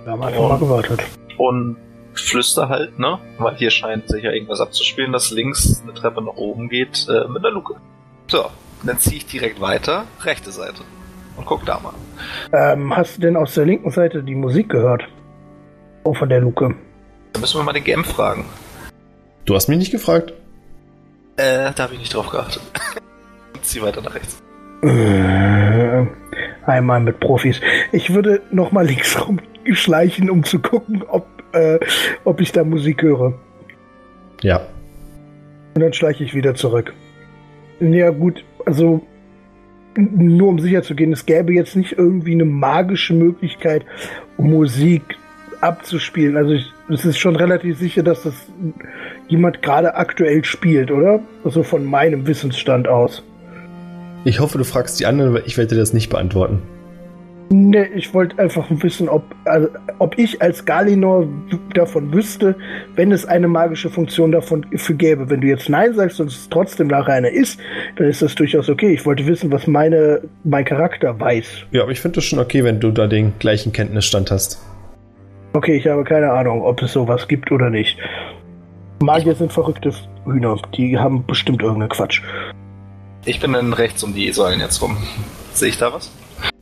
Wir 0.03 0.11
haben 0.11 0.23
einfach 0.23 0.49
mal 0.49 0.59
gewartet. 0.59 1.01
Und 1.37 1.77
flüster 2.23 2.69
halt, 2.69 2.99
ne? 2.99 3.19
Weil 3.37 3.55
hier 3.55 3.69
scheint 3.69 4.07
sich 4.07 4.23
ja 4.23 4.31
irgendwas 4.31 4.61
abzuspielen, 4.61 5.11
dass 5.11 5.31
links 5.31 5.81
eine 5.83 5.93
Treppe 5.93 6.21
nach 6.21 6.35
oben 6.35 6.69
geht 6.69 7.07
äh, 7.09 7.27
mit 7.27 7.45
einer 7.45 7.51
Luke. 7.51 7.75
So, 8.27 8.45
dann 8.83 8.99
ziehe 8.99 9.17
ich 9.17 9.25
direkt 9.25 9.61
weiter, 9.61 10.05
rechte 10.21 10.51
Seite. 10.51 10.83
Und 11.37 11.45
guck 11.45 11.65
da 11.65 11.79
mal. 11.79 11.93
Ähm, 12.53 12.95
hast 12.95 13.17
du 13.17 13.21
denn 13.21 13.35
aus 13.35 13.53
der 13.53 13.65
linken 13.65 13.91
Seite 13.91 14.23
die 14.23 14.35
Musik 14.35 14.69
gehört? 14.69 15.03
Oh, 16.03 16.13
von 16.13 16.29
der 16.29 16.39
Luke. 16.39 16.75
Dann 17.33 17.41
müssen 17.41 17.59
wir 17.59 17.63
mal 17.63 17.73
den 17.73 17.83
GM 17.83 18.05
fragen. 18.05 18.45
Du 19.43 19.55
hast 19.55 19.67
mich 19.67 19.77
nicht 19.77 19.91
gefragt. 19.91 20.33
Äh, 21.37 21.71
da 21.75 21.83
habe 21.83 21.93
ich 21.93 21.99
nicht 21.99 22.13
drauf 22.13 22.29
geachtet. 22.29 22.61
Zieh 23.61 23.81
weiter 23.81 24.01
nach 24.01 24.15
rechts. 24.15 24.41
Äh, 24.81 26.05
einmal 26.65 26.99
mit 26.99 27.19
Profis. 27.19 27.59
Ich 27.91 28.13
würde 28.13 28.41
noch 28.51 28.71
mal 28.71 28.85
links 28.85 29.17
rumschleichen, 29.65 30.29
um 30.29 30.43
zu 30.43 30.59
gucken, 30.59 31.03
ob, 31.07 31.27
äh, 31.55 31.79
ob 32.23 32.41
ich 32.41 32.51
da 32.51 32.63
Musik 32.63 33.01
höre. 33.01 33.33
Ja. 34.41 34.61
Und 35.73 35.81
dann 35.81 35.93
schleiche 35.93 36.23
ich 36.23 36.33
wieder 36.33 36.55
zurück. 36.55 36.93
Ja 37.79 38.09
gut, 38.11 38.43
also 38.65 39.01
nur 39.97 40.49
um 40.49 40.59
sicher 40.59 40.83
zu 40.83 40.95
gehen, 40.95 41.13
es 41.13 41.25
gäbe 41.25 41.53
jetzt 41.53 41.75
nicht 41.75 41.93
irgendwie 41.97 42.33
eine 42.33 42.45
magische 42.45 43.13
Möglichkeit, 43.13 43.85
Musik 44.37 45.03
abzuspielen. 45.61 46.37
Also 46.37 46.53
ich, 46.53 46.71
es 46.89 47.05
ist 47.05 47.17
schon 47.17 47.35
relativ 47.35 47.77
sicher, 47.77 48.03
dass 48.03 48.23
das 48.23 48.33
jemand 49.27 49.61
gerade 49.61 49.95
aktuell 49.95 50.43
spielt, 50.43 50.91
oder? 50.91 51.21
Also 51.43 51.63
von 51.63 51.85
meinem 51.85 52.27
Wissensstand 52.27 52.87
aus. 52.87 53.23
Ich 54.25 54.39
hoffe, 54.39 54.57
du 54.57 54.63
fragst 54.63 54.99
die 54.99 55.05
anderen, 55.05 55.33
weil 55.33 55.43
ich 55.45 55.57
werde 55.57 55.75
dir 55.75 55.79
das 55.81 55.93
nicht 55.93 56.09
beantworten. 56.09 56.61
Ne, 57.49 57.87
ich 57.89 58.11
wollte 58.13 58.39
einfach 58.39 58.65
wissen, 58.69 59.07
ob, 59.07 59.23
also, 59.45 59.67
ob 59.99 60.17
ich 60.17 60.41
als 60.41 60.65
Galinor 60.65 61.27
davon 61.75 62.11
wüsste, 62.11 62.55
wenn 62.95 63.11
es 63.11 63.25
eine 63.25 63.47
magische 63.47 63.89
Funktion 63.89 64.31
davon 64.31 64.65
für 64.75 64.95
gäbe. 64.95 65.29
Wenn 65.29 65.41
du 65.41 65.47
jetzt 65.47 65.69
Nein 65.69 65.93
sagst 65.93 66.19
und 66.19 66.27
es 66.27 66.49
trotzdem 66.49 66.87
nachher 66.87 67.13
eine 67.13 67.29
ist, 67.29 67.59
dann 67.97 68.07
ist 68.07 68.23
das 68.23 68.33
durchaus 68.33 68.67
okay. 68.67 68.93
Ich 68.93 69.05
wollte 69.05 69.27
wissen, 69.27 69.51
was 69.51 69.67
meine, 69.67 70.21
mein 70.43 70.65
Charakter 70.65 71.19
weiß. 71.19 71.67
Ja, 71.71 71.83
aber 71.83 71.91
ich 71.91 72.01
finde 72.01 72.15
das 72.15 72.25
schon 72.25 72.39
okay, 72.39 72.63
wenn 72.63 72.79
du 72.79 72.89
da 72.89 73.05
den 73.05 73.33
gleichen 73.37 73.71
Kenntnisstand 73.71 74.31
hast. 74.31 74.59
Okay, 75.53 75.77
ich 75.77 75.87
habe 75.87 76.03
keine 76.03 76.31
Ahnung, 76.31 76.63
ob 76.63 76.81
es 76.81 76.93
sowas 76.93 77.27
gibt 77.27 77.51
oder 77.51 77.69
nicht. 77.69 77.97
Magier 79.03 79.35
sind 79.35 79.53
verrückte 79.53 79.93
Hühner. 80.25 80.59
Die 80.75 80.97
haben 80.97 81.25
bestimmt 81.25 81.61
irgendeinen 81.61 81.89
Quatsch. 81.89 82.21
Ich 83.25 83.39
bin 83.39 83.53
dann 83.53 83.71
rechts 83.73 84.03
um 84.03 84.15
die 84.15 84.31
Säulen 84.31 84.59
jetzt 84.59 84.81
rum. 84.81 84.97
Sehe 85.53 85.69
ich 85.69 85.77
da 85.77 85.93
was? 85.93 86.11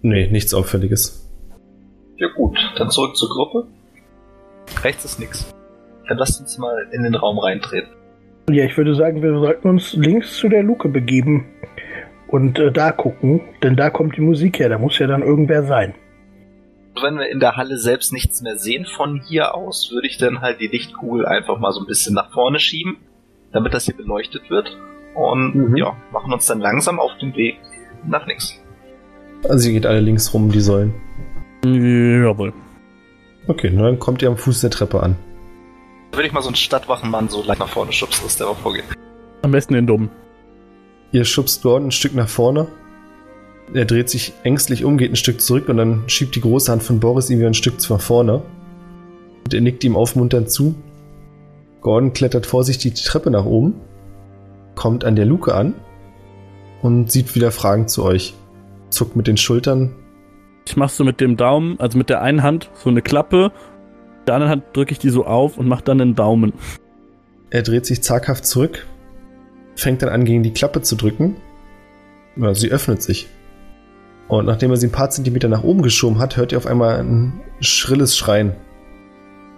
Nee, 0.01 0.27
nichts 0.27 0.53
Auffälliges. 0.53 1.29
Ja 2.17 2.27
gut, 2.35 2.57
dann 2.77 2.89
zurück 2.89 3.15
zur 3.15 3.29
Gruppe. 3.29 3.67
Rechts 4.83 5.05
ist 5.05 5.19
nix. 5.19 5.51
Dann 6.07 6.17
lasst 6.17 6.39
uns 6.41 6.57
mal 6.57 6.87
in 6.91 7.03
den 7.03 7.15
Raum 7.15 7.39
reintreten. 7.39 7.89
Ja, 8.49 8.65
ich 8.65 8.77
würde 8.77 8.93
sagen, 8.95 9.21
wir 9.21 9.37
sollten 9.39 9.69
uns 9.69 9.93
links 9.93 10.35
zu 10.37 10.49
der 10.49 10.63
Luke 10.63 10.89
begeben 10.89 11.45
und 12.27 12.59
äh, 12.59 12.71
da 12.71 12.91
gucken, 12.91 13.41
denn 13.63 13.75
da 13.77 13.89
kommt 13.89 14.17
die 14.17 14.21
Musik 14.21 14.59
her. 14.59 14.67
Da 14.69 14.77
muss 14.77 14.99
ja 14.99 15.07
dann 15.07 15.21
irgendwer 15.23 15.63
sein. 15.63 15.95
Wenn 17.01 17.15
wir 17.15 17.29
in 17.29 17.39
der 17.39 17.55
Halle 17.55 17.77
selbst 17.77 18.11
nichts 18.13 18.41
mehr 18.41 18.57
sehen 18.57 18.85
von 18.85 19.21
hier 19.27 19.55
aus, 19.55 19.89
würde 19.91 20.07
ich 20.07 20.17
dann 20.17 20.41
halt 20.41 20.59
die 20.59 20.67
Lichtkugel 20.67 21.25
einfach 21.25 21.57
mal 21.57 21.71
so 21.71 21.79
ein 21.79 21.87
bisschen 21.87 22.13
nach 22.13 22.31
vorne 22.31 22.59
schieben, 22.59 22.97
damit 23.51 23.73
das 23.73 23.85
hier 23.85 23.95
beleuchtet 23.95 24.49
wird. 24.49 24.77
Und 25.15 25.55
Mhm. 25.55 25.77
ja, 25.77 25.95
machen 26.11 26.31
uns 26.33 26.45
dann 26.45 26.59
langsam 26.59 26.99
auf 26.99 27.11
den 27.19 27.35
Weg 27.35 27.55
nach 28.05 28.27
links. 28.27 28.59
Also 29.49 29.67
ihr 29.67 29.73
geht 29.73 29.85
alle 29.85 29.99
links 29.99 30.33
rum 30.33 30.45
um 30.45 30.51
die 30.51 30.61
Säulen. 30.61 30.93
Jawohl. 31.65 32.53
Okay, 33.47 33.71
na, 33.73 33.83
dann 33.83 33.99
kommt 33.99 34.21
ihr 34.21 34.29
am 34.29 34.37
Fuß 34.37 34.61
der 34.61 34.69
Treppe 34.69 35.01
an. 35.03 35.15
Da 36.11 36.17
würde 36.17 36.27
ich 36.27 36.33
mal 36.33 36.41
so 36.41 36.47
einen 36.47 36.55
Stadtwachenmann 36.55 37.27
so 37.27 37.43
leicht 37.43 37.59
nach 37.59 37.67
vorne 37.67 37.91
schubsen, 37.91 38.23
dass 38.23 38.37
der 38.37 38.47
auch 38.47 38.57
vorgeht. 38.57 38.85
Am 39.41 39.51
besten 39.51 39.73
den 39.73 39.87
Dummen. 39.87 40.09
Ihr 41.11 41.25
schubst 41.25 41.61
Gordon 41.63 41.89
ein 41.89 41.91
Stück 41.91 42.15
nach 42.15 42.29
vorne. 42.29 42.67
Er 43.73 43.85
dreht 43.85 44.09
sich 44.09 44.33
ängstlich 44.43 44.85
um, 44.85 44.97
geht 44.97 45.11
ein 45.11 45.15
Stück 45.15 45.41
zurück 45.41 45.69
und 45.69 45.77
dann 45.77 46.03
schiebt 46.07 46.35
die 46.35 46.41
große 46.41 46.71
Hand 46.71 46.83
von 46.83 46.99
Boris 46.99 47.29
ihn 47.29 47.39
wieder 47.39 47.47
ein 47.47 47.53
Stück 47.53 47.75
nach 47.89 48.01
vorne. 48.01 48.43
Und 49.43 49.53
er 49.53 49.61
nickt 49.61 49.83
ihm 49.83 49.95
aufmunternd 49.95 50.49
zu. 50.49 50.75
Gordon 51.81 52.13
klettert 52.13 52.45
vorsichtig 52.45 52.93
die 52.93 53.03
Treppe 53.03 53.29
nach 53.29 53.45
oben, 53.45 53.75
kommt 54.75 55.03
an 55.03 55.17
der 55.17 55.25
Luke 55.25 55.53
an 55.53 55.73
und 56.81 57.11
sieht 57.11 57.35
wieder 57.35 57.51
Fragen 57.51 57.87
zu 57.87 58.03
euch. 58.03 58.33
Zuckt 58.93 59.15
mit 59.15 59.27
den 59.27 59.37
Schultern. 59.37 59.95
Ich 60.65 60.77
mach 60.77 60.89
so 60.89 61.03
mit 61.03 61.19
dem 61.19 61.35
Daumen, 61.35 61.79
also 61.79 61.97
mit 61.97 62.09
der 62.09 62.21
einen 62.21 62.43
Hand, 62.43 62.69
so 62.75 62.89
eine 62.89 63.01
Klappe. 63.01 63.51
Mit 64.19 64.27
der 64.27 64.35
anderen 64.35 64.51
Hand 64.51 64.63
drücke 64.73 64.93
ich 64.93 64.99
die 64.99 65.09
so 65.09 65.25
auf 65.25 65.57
und 65.57 65.67
mach 65.67 65.81
dann 65.81 65.99
einen 65.99 66.15
Daumen. 66.15 66.53
Er 67.49 67.63
dreht 67.63 67.85
sich 67.85 68.01
zaghaft 68.01 68.45
zurück, 68.45 68.87
fängt 69.75 70.01
dann 70.01 70.09
an, 70.09 70.25
gegen 70.25 70.43
die 70.43 70.53
Klappe 70.53 70.81
zu 70.81 70.95
drücken. 70.95 71.35
Ja, 72.35 72.53
sie 72.53 72.71
öffnet 72.71 73.01
sich. 73.01 73.27
Und 74.27 74.45
nachdem 74.45 74.71
er 74.71 74.77
sie 74.77 74.87
ein 74.87 74.91
paar 74.91 75.09
Zentimeter 75.09 75.49
nach 75.49 75.63
oben 75.63 75.81
geschoben 75.81 76.19
hat, 76.19 76.37
hört 76.37 76.51
ihr 76.51 76.57
auf 76.57 76.65
einmal 76.65 76.99
ein 76.99 77.41
schrilles 77.59 78.17
Schreien. 78.17 78.53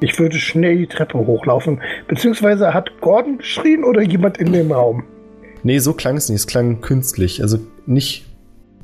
Ich 0.02 0.20
würde 0.20 0.38
schnell 0.38 0.78
die 0.78 0.88
Treppe 0.88 1.18
hochlaufen. 1.18 1.82
Beziehungsweise 2.08 2.74
hat 2.74 3.00
Gordon 3.00 3.38
geschrien 3.38 3.84
oder 3.84 4.02
jemand 4.02 4.38
in 4.38 4.52
dem 4.52 4.72
Raum? 4.72 5.04
Nee, 5.64 5.80
so 5.80 5.94
klang 5.94 6.18
es 6.18 6.28
nicht. 6.30 6.40
Es 6.40 6.48
klang 6.48 6.82
künstlich. 6.82 7.42
Also 7.42 7.60
nicht 7.86 8.26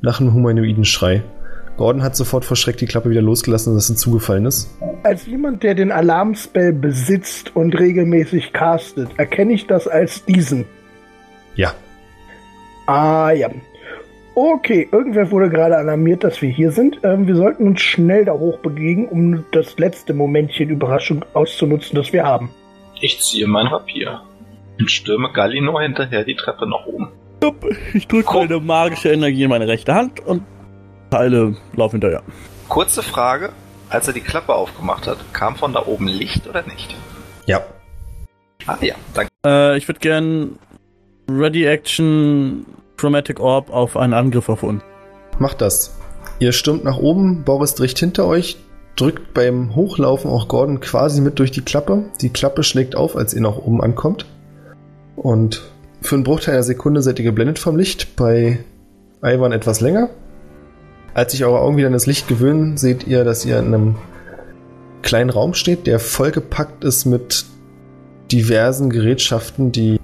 nach 0.02 0.20
einem 0.20 0.34
humanoiden 0.34 0.86
Schrei. 0.86 1.24
Gordon 1.78 2.04
hat 2.04 2.16
sofort 2.16 2.46
vor 2.46 2.58
Schreck 2.58 2.78
die 2.78 2.86
Klappe 2.86 3.10
wieder 3.10 3.22
losgelassen, 3.22 3.74
dass 3.74 3.88
sie 3.88 3.96
zugefallen 3.96 4.46
ist. 4.46 4.70
Als 5.04 5.26
jemand, 5.26 5.64
der 5.64 5.74
den 5.74 5.92
Alarmspell 5.92 6.74
besitzt 6.74 7.56
und 7.56 7.80
regelmäßig 7.80 8.54
castet, 8.54 9.10
erkenne 9.18 9.54
ich 9.54 9.68
das 9.68 9.88
als 9.88 10.26
diesen. 10.26 10.66
Ja, 11.56 11.74
Ah 12.86 13.32
ja. 13.32 13.50
Okay, 14.36 14.88
irgendwer 14.92 15.32
wurde 15.32 15.50
gerade 15.50 15.78
alarmiert, 15.78 16.24
dass 16.24 16.42
wir 16.42 16.50
hier 16.50 16.72
sind. 16.72 17.00
Ähm, 17.04 17.26
wir 17.26 17.36
sollten 17.36 17.68
uns 17.68 17.82
schnell 17.82 18.26
da 18.26 18.34
hoch 18.34 18.60
begeben, 18.60 19.08
um 19.08 19.46
das 19.52 19.78
letzte 19.78 20.14
Momentchen 20.14 20.70
Überraschung 20.70 21.24
auszunutzen, 21.34 21.96
das 21.96 22.12
wir 22.12 22.24
haben. 22.24 22.50
Ich 23.00 23.22
ziehe 23.22 23.48
mein 23.48 23.68
Rapier 23.68 24.22
und 24.78 24.92
stürme 24.92 25.32
Galino 25.32 25.80
hinterher 25.80 26.26
die 26.26 26.36
Treppe 26.36 26.68
nach 26.68 26.86
oben. 26.86 27.10
Ich 27.94 28.08
drücke 28.08 28.34
meine 28.34 28.60
magische 28.60 29.12
Energie 29.12 29.44
in 29.44 29.50
meine 29.50 29.68
rechte 29.68 29.94
Hand 29.94 30.20
und 30.20 30.44
Teile 31.10 31.56
laufen 31.76 31.94
hinterher. 31.96 32.24
Kurze 32.70 33.04
Frage, 33.04 33.50
als 33.90 34.08
er 34.08 34.14
die 34.14 34.22
Klappe 34.22 34.54
aufgemacht 34.54 35.08
hat, 35.08 35.18
kam 35.34 35.56
von 35.56 35.74
da 35.74 35.86
oben 35.86 36.08
Licht 36.08 36.48
oder 36.48 36.64
nicht? 36.64 36.96
ja. 37.46 37.62
Ah 38.68 38.78
ja, 38.80 38.94
danke. 39.16 39.32
Äh, 39.44 39.76
ich 39.78 39.88
würde 39.88 40.00
gern 40.00 40.60
Ready 41.28 41.66
Action 41.66 42.64
Chromatic 42.96 43.40
Orb 43.40 43.72
auf 43.72 43.98
einen 43.98 44.14
Angriff 44.14 44.50
auf 44.50 44.62
uns. 44.62 44.84
Macht 45.40 45.62
das. 45.62 45.98
Ihr 46.38 46.52
stürmt 46.52 46.84
nach 46.84 46.98
oben, 46.98 47.44
Boris 47.44 47.74
dicht 47.74 47.98
hinter 47.98 48.28
euch, 48.28 48.58
drückt 48.96 49.34
beim 49.34 49.74
Hochlaufen 49.76 50.30
auch 50.30 50.48
Gordon 50.48 50.80
quasi 50.80 51.22
mit 51.22 51.40
durch 51.40 51.50
die 51.50 51.62
Klappe. 51.64 52.04
Die 52.22 52.30
Klappe 52.30 52.62
schlägt 52.62 52.96
auf, 52.96 53.16
als 53.16 53.34
ihr 53.34 53.42
nach 53.42 53.58
oben 53.58 53.82
ankommt. 53.82 54.28
Und 55.16 55.71
für 56.02 56.16
einen 56.16 56.24
Bruchteil 56.24 56.56
der 56.56 56.64
Sekunde 56.64 57.02
seid 57.02 57.20
ihr 57.20 57.26
geblendet 57.26 57.60
vom 57.60 57.78
Licht, 57.78 58.16
bei 58.16 58.60
Ivan 59.24 59.52
etwas 59.52 59.82
länger. 59.82 60.10
Als 61.14 61.32
sich 61.32 61.46
eure 61.46 61.60
Augen 61.60 61.78
wieder 61.78 61.88
an 61.88 61.94
das 61.94 62.08
Licht 62.08 62.28
gewöhnen, 62.28 62.78
seht 62.78 63.06
ihr, 63.06 63.24
dass 63.24 63.46
ihr 63.46 63.60
in 63.60 63.68
einem 63.68 63.96
kleinen 65.04 65.30
Raum 65.30 65.54
steht, 65.54 65.88
der 65.88 66.00
vollgepackt 66.00 66.84
ist 66.84 67.06
mit 67.06 67.46
diversen 68.32 68.90
Gerätschaften, 68.90 69.72
die 69.72 70.00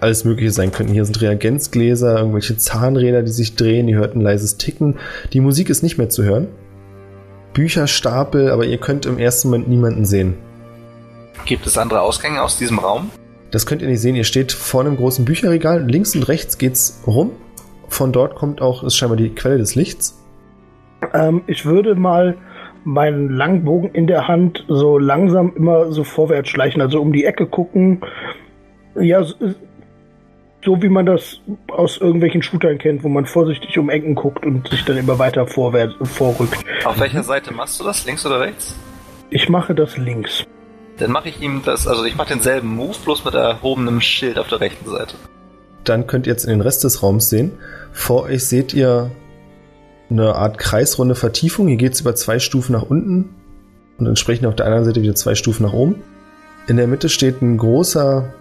alles 0.00 0.24
Mögliche 0.24 0.52
sein 0.52 0.70
könnten. 0.70 0.92
Hier 0.92 1.04
sind 1.04 1.20
Reagenzgläser, 1.20 2.18
irgendwelche 2.18 2.56
Zahnräder, 2.56 3.22
die 3.22 3.32
sich 3.32 3.56
drehen, 3.56 3.88
ihr 3.88 3.98
hört 3.98 4.14
ein 4.14 4.20
leises 4.20 4.58
Ticken. 4.58 4.96
Die 5.32 5.40
Musik 5.40 5.70
ist 5.70 5.82
nicht 5.82 5.98
mehr 5.98 6.08
zu 6.08 6.24
hören. 6.24 6.48
Bücherstapel, 7.52 8.50
aber 8.50 8.66
ihr 8.66 8.78
könnt 8.78 9.06
im 9.06 9.18
ersten 9.18 9.48
Moment 9.48 9.68
niemanden 9.68 10.04
sehen. 10.04 10.34
Gibt 11.46 11.66
es 11.66 11.78
andere 11.78 12.00
Ausgänge 12.00 12.42
aus 12.42 12.58
diesem 12.58 12.78
Raum? 12.78 13.10
Das 13.50 13.66
könnt 13.66 13.82
ihr 13.82 13.88
nicht 13.88 14.00
sehen. 14.00 14.14
Ihr 14.14 14.24
steht 14.24 14.52
vor 14.52 14.82
einem 14.82 14.96
großen 14.96 15.24
Bücherregal. 15.24 15.88
Links 15.88 16.14
und 16.14 16.28
rechts 16.28 16.58
geht's 16.58 17.02
rum. 17.06 17.32
Von 17.88 18.12
dort 18.12 18.34
kommt 18.34 18.60
auch, 18.60 18.82
ist 18.82 18.96
scheinbar 18.96 19.16
die 19.16 19.30
Quelle 19.30 19.58
des 19.58 19.74
Lichts. 19.74 20.22
Ähm, 21.14 21.42
ich 21.46 21.64
würde 21.64 21.94
mal 21.94 22.36
meinen 22.84 23.30
Langbogen 23.30 23.90
in 23.92 24.06
der 24.06 24.28
Hand 24.28 24.64
so 24.68 24.98
langsam 24.98 25.52
immer 25.56 25.90
so 25.92 26.04
vorwärts 26.04 26.48
schleichen, 26.48 26.80
also 26.80 27.00
um 27.00 27.12
die 27.12 27.24
Ecke 27.24 27.46
gucken. 27.46 28.00
Ja, 28.94 29.22
so, 29.22 29.34
so 30.64 30.82
wie 30.82 30.88
man 30.88 31.06
das 31.06 31.40
aus 31.68 31.98
irgendwelchen 31.98 32.42
Shootern 32.42 32.78
kennt, 32.78 33.04
wo 33.04 33.08
man 33.08 33.26
vorsichtig 33.26 33.78
um 33.78 33.90
Ecken 33.90 34.14
guckt 34.14 34.44
und 34.44 34.68
sich 34.68 34.84
dann 34.84 34.96
immer 34.96 35.18
weiter 35.18 35.46
vorwärts 35.46 35.94
vorrückt. 36.02 36.58
Auf 36.84 37.00
welcher 37.00 37.22
Seite 37.22 37.54
machst 37.54 37.80
du 37.80 37.84
das? 37.84 38.04
Links 38.04 38.26
oder 38.26 38.40
rechts? 38.40 38.76
Ich 39.30 39.48
mache 39.48 39.74
das 39.74 39.96
links. 39.96 40.46
Dann 40.98 41.12
mache 41.12 41.28
ich 41.28 41.40
ihm 41.40 41.62
das, 41.64 41.86
also 41.86 42.04
ich 42.04 42.16
mache 42.16 42.28
denselben 42.28 42.74
Move, 42.74 42.96
bloß 43.04 43.24
mit 43.24 43.34
erhobenem 43.34 44.00
Schild 44.00 44.38
auf 44.38 44.48
der 44.48 44.60
rechten 44.60 44.90
Seite. 44.90 45.14
Dann 45.84 46.06
könnt 46.06 46.26
ihr 46.26 46.32
jetzt 46.32 46.44
in 46.44 46.50
den 46.50 46.60
Rest 46.60 46.84
des 46.84 47.02
Raums 47.02 47.30
sehen. 47.30 47.52
Vor 47.92 48.24
euch 48.24 48.44
seht 48.44 48.74
ihr 48.74 49.10
eine 50.10 50.34
Art 50.34 50.58
kreisrunde 50.58 51.14
Vertiefung. 51.14 51.68
Hier 51.68 51.76
geht's 51.76 52.00
über 52.00 52.14
zwei 52.14 52.38
Stufen 52.38 52.72
nach 52.72 52.82
unten 52.82 53.34
und 53.98 54.06
entsprechend 54.06 54.46
auf 54.46 54.56
der 54.56 54.66
anderen 54.66 54.84
Seite 54.84 55.02
wieder 55.02 55.14
zwei 55.14 55.34
Stufen 55.34 55.64
nach 55.64 55.72
oben. 55.72 56.02
In 56.66 56.76
der 56.76 56.86
Mitte 56.86 57.08
steht 57.08 57.40
ein 57.42 57.56
großer, 57.56 58.34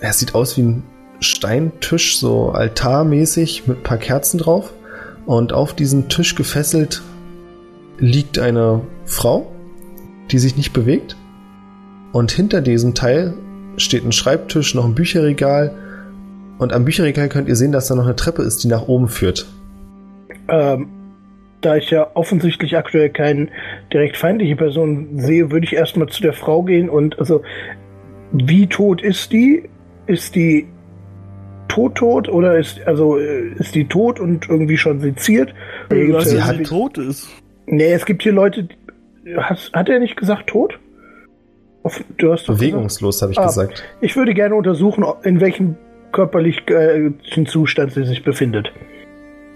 er 0.00 0.12
sieht 0.12 0.34
aus 0.34 0.56
wie 0.56 0.62
ein 0.62 0.82
Steintisch, 1.20 2.18
so 2.18 2.50
altarmäßig 2.50 3.66
mit 3.66 3.78
ein 3.78 3.82
paar 3.82 3.98
Kerzen 3.98 4.38
drauf. 4.38 4.72
Und 5.26 5.52
auf 5.52 5.74
diesem 5.74 6.08
Tisch 6.08 6.34
gefesselt 6.34 7.02
liegt 7.98 8.38
eine 8.38 8.82
Frau, 9.06 9.50
die 10.30 10.38
sich 10.38 10.56
nicht 10.56 10.72
bewegt. 10.72 11.16
Und 12.14 12.30
hinter 12.32 12.60
diesem 12.62 12.94
Teil 12.94 13.34
steht 13.76 14.04
ein 14.04 14.12
Schreibtisch, 14.12 14.74
noch 14.74 14.84
ein 14.86 14.94
Bücherregal. 14.94 15.74
Und 16.58 16.72
am 16.72 16.84
Bücherregal 16.84 17.28
könnt 17.28 17.48
ihr 17.48 17.56
sehen, 17.56 17.72
dass 17.72 17.88
da 17.88 17.96
noch 17.96 18.04
eine 18.04 18.14
Treppe 18.16 18.42
ist, 18.42 18.62
die 18.62 18.68
nach 18.68 18.86
oben 18.86 19.08
führt. 19.08 19.46
Ähm, 20.48 20.88
da 21.60 21.76
ich 21.76 21.90
ja 21.90 22.06
offensichtlich 22.14 22.76
aktuell 22.76 23.10
keine 23.10 23.48
direkt 23.92 24.16
feindliche 24.16 24.54
Person 24.54 25.18
sehe, 25.18 25.50
würde 25.50 25.66
ich 25.66 25.72
erstmal 25.72 26.08
zu 26.08 26.22
der 26.22 26.34
Frau 26.34 26.62
gehen 26.62 26.88
und 26.88 27.18
also 27.18 27.42
wie 28.32 28.66
tot 28.68 29.02
ist 29.02 29.32
die? 29.32 29.68
Ist 30.06 30.34
die 30.34 30.66
tot 31.68 31.94
tot 31.96 32.28
oder 32.28 32.58
ist 32.58 32.86
also 32.86 33.18
äh, 33.18 33.54
ist 33.58 33.74
die 33.74 33.86
tot 33.88 34.20
und 34.20 34.48
irgendwie 34.48 34.76
schon 34.76 35.00
seziert? 35.00 35.54
Oder 35.90 35.98
Ja, 35.98 36.06
gibt's 36.06 36.30
sie 36.30 36.36
ja- 36.36 36.44
halt 36.44 36.66
tot 36.66 36.98
ist. 36.98 37.28
Nee, 37.66 37.92
es 37.92 38.04
gibt 38.04 38.22
hier 38.22 38.32
Leute, 38.32 38.64
die- 39.24 39.36
hat, 39.36 39.70
hat 39.72 39.88
er 39.88 39.98
nicht 39.98 40.16
gesagt 40.16 40.48
tot? 40.48 40.78
Auf- 41.84 42.02
Du 42.18 42.32
hast 42.32 42.46
Bewegungslos, 42.46 43.22
habe 43.22 43.30
ich 43.32 43.38
Ah. 43.38 43.46
gesagt. 43.46 43.84
Ich 44.00 44.16
würde 44.16 44.34
gerne 44.34 44.54
untersuchen, 44.56 45.04
in 45.22 45.40
welchem 45.40 45.76
körperlichen 46.12 47.46
Zustand 47.46 47.92
sie 47.92 48.04
sich 48.04 48.24
befindet. 48.24 48.72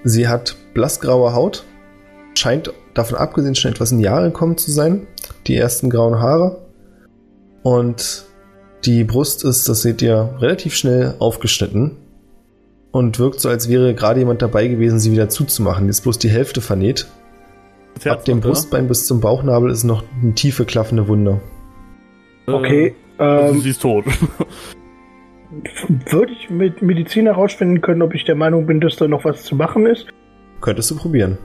Sie 0.04 0.28
hat 0.28 0.54
blassgraue 0.74 1.32
Haut, 1.34 1.64
scheint 2.36 2.72
davon 2.94 3.16
abgesehen 3.18 3.54
schon 3.54 3.72
etwas 3.72 3.90
in 3.92 3.98
die 3.98 4.04
Jahre 4.04 4.26
gekommen 4.26 4.56
zu 4.56 4.70
sein. 4.70 5.06
Die 5.46 5.56
ersten 5.56 5.90
grauen 5.90 6.20
Haare. 6.20 6.58
Und 7.62 8.24
die 8.84 9.04
Brust 9.04 9.44
ist, 9.44 9.68
das 9.68 9.82
seht 9.82 10.02
ihr, 10.02 10.36
relativ 10.40 10.74
schnell 10.74 11.14
aufgeschnitten. 11.18 11.96
Und 12.90 13.18
wirkt 13.18 13.40
so, 13.40 13.48
als 13.48 13.68
wäre 13.68 13.94
gerade 13.94 14.20
jemand 14.20 14.40
dabei 14.42 14.66
gewesen, 14.68 14.98
sie 14.98 15.12
wieder 15.12 15.28
zuzumachen. 15.28 15.84
Die 15.84 15.90
ist 15.90 16.02
bloß 16.02 16.18
die 16.18 16.30
Hälfte 16.30 16.60
vernäht. 16.60 17.06
Ab 18.06 18.24
dem 18.24 18.40
da? 18.40 18.48
Brustbein 18.48 18.86
bis 18.88 19.06
zum 19.06 19.20
Bauchnabel 19.20 19.70
ist 19.70 19.84
noch 19.84 20.04
eine 20.22 20.34
tiefe, 20.34 20.64
klaffende 20.64 21.08
Wunde. 21.08 21.40
Okay. 22.54 22.94
Also 23.18 23.54
Ähm, 23.54 23.60
sie 23.60 23.70
ist 23.70 23.82
tot. 23.82 24.04
würde 26.10 26.32
ich 26.32 26.50
mit 26.50 26.82
Medizin 26.82 27.26
herausfinden 27.26 27.80
können, 27.80 28.02
ob 28.02 28.14
ich 28.14 28.24
der 28.24 28.34
Meinung 28.34 28.66
bin, 28.66 28.80
dass 28.80 28.96
da 28.96 29.08
noch 29.08 29.24
was 29.24 29.44
zu 29.44 29.56
machen 29.56 29.86
ist? 29.86 30.06
Könntest 30.60 30.90
du 30.90 30.96
probieren. 30.96 31.38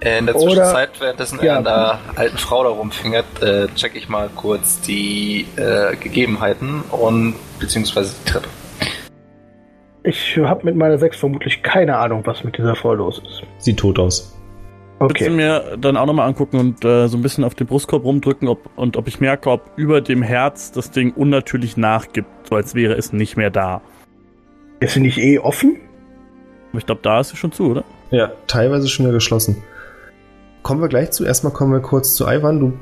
Äh, 0.00 0.18
In 0.18 0.26
der 0.26 0.36
Oder- 0.36 0.44
Zwischenzeit, 0.46 1.00
währenddessen 1.00 1.38
Ja. 1.42 1.52
er 1.52 1.58
an 1.58 1.64
der 1.64 1.98
alten 2.16 2.38
Frau 2.38 2.64
da 2.64 2.70
rumfingert, 2.70 3.24
äh, 3.42 3.66
check 3.74 3.92
ich 3.94 4.08
mal 4.08 4.28
kurz 4.34 4.80
die 4.82 5.46
äh, 5.56 5.96
Gegebenheiten 5.96 6.82
und 6.90 7.34
beziehungsweise 7.60 8.14
die 8.24 8.30
Treppe. 8.30 8.48
Ich 10.02 10.36
habe 10.38 10.64
mit 10.64 10.76
meiner 10.76 10.98
6 10.98 11.16
vermutlich 11.16 11.62
keine 11.62 11.96
Ahnung, 11.96 12.22
was 12.26 12.44
mit 12.44 12.58
dieser 12.58 12.76
Frau 12.76 12.94
los 12.94 13.20
ist. 13.26 13.42
Sieht 13.58 13.78
tot 13.78 13.98
aus. 13.98 14.35
Würdest 14.98 15.20
du 15.20 15.24
Okay. 15.26 15.30
mir 15.30 15.76
dann 15.78 15.96
auch 15.96 16.06
nochmal 16.06 16.26
angucken 16.26 16.58
und 16.58 16.84
äh, 16.84 17.06
so 17.08 17.18
ein 17.18 17.22
bisschen 17.22 17.44
auf 17.44 17.54
den 17.54 17.66
Brustkorb 17.66 18.04
rumdrücken 18.04 18.48
ob, 18.48 18.70
und 18.76 18.96
ob 18.96 19.08
ich 19.08 19.20
merke, 19.20 19.50
ob 19.50 19.70
über 19.76 20.00
dem 20.00 20.22
Herz 20.22 20.72
das 20.72 20.90
Ding 20.90 21.12
unnatürlich 21.12 21.76
nachgibt, 21.76 22.28
so 22.48 22.56
als 22.56 22.74
wäre 22.74 22.94
es 22.94 23.12
nicht 23.12 23.36
mehr 23.36 23.50
da. 23.50 23.82
Ist 24.80 24.94
sie 24.94 25.00
nicht 25.00 25.18
eh 25.18 25.38
offen? 25.38 25.76
Aber 26.70 26.78
ich 26.78 26.86
glaube, 26.86 27.00
da 27.02 27.20
ist 27.20 27.28
sie 27.30 27.36
schon 27.36 27.52
zu, 27.52 27.70
oder? 27.70 27.84
Ja, 28.10 28.32
teilweise 28.46 28.88
schon 28.88 29.04
wieder 29.06 29.14
geschlossen. 29.14 29.62
Kommen 30.62 30.80
wir 30.80 30.88
gleich 30.88 31.10
zu. 31.10 31.24
Erstmal 31.24 31.52
kommen 31.52 31.72
wir 31.72 31.80
kurz 31.80 32.14
zu 32.14 32.26
Ivan. 32.26 32.58
Du, 32.60 32.72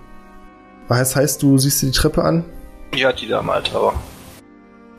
was 0.88 1.16
heißt, 1.16 1.42
du 1.42 1.58
siehst 1.58 1.82
dir 1.82 1.86
die 1.86 1.92
Treppe 1.92 2.22
an? 2.22 2.44
Ja, 2.94 3.12
die 3.12 3.26
da 3.28 3.40
am 3.40 3.50
Altar 3.50 3.82
war. 3.82 3.94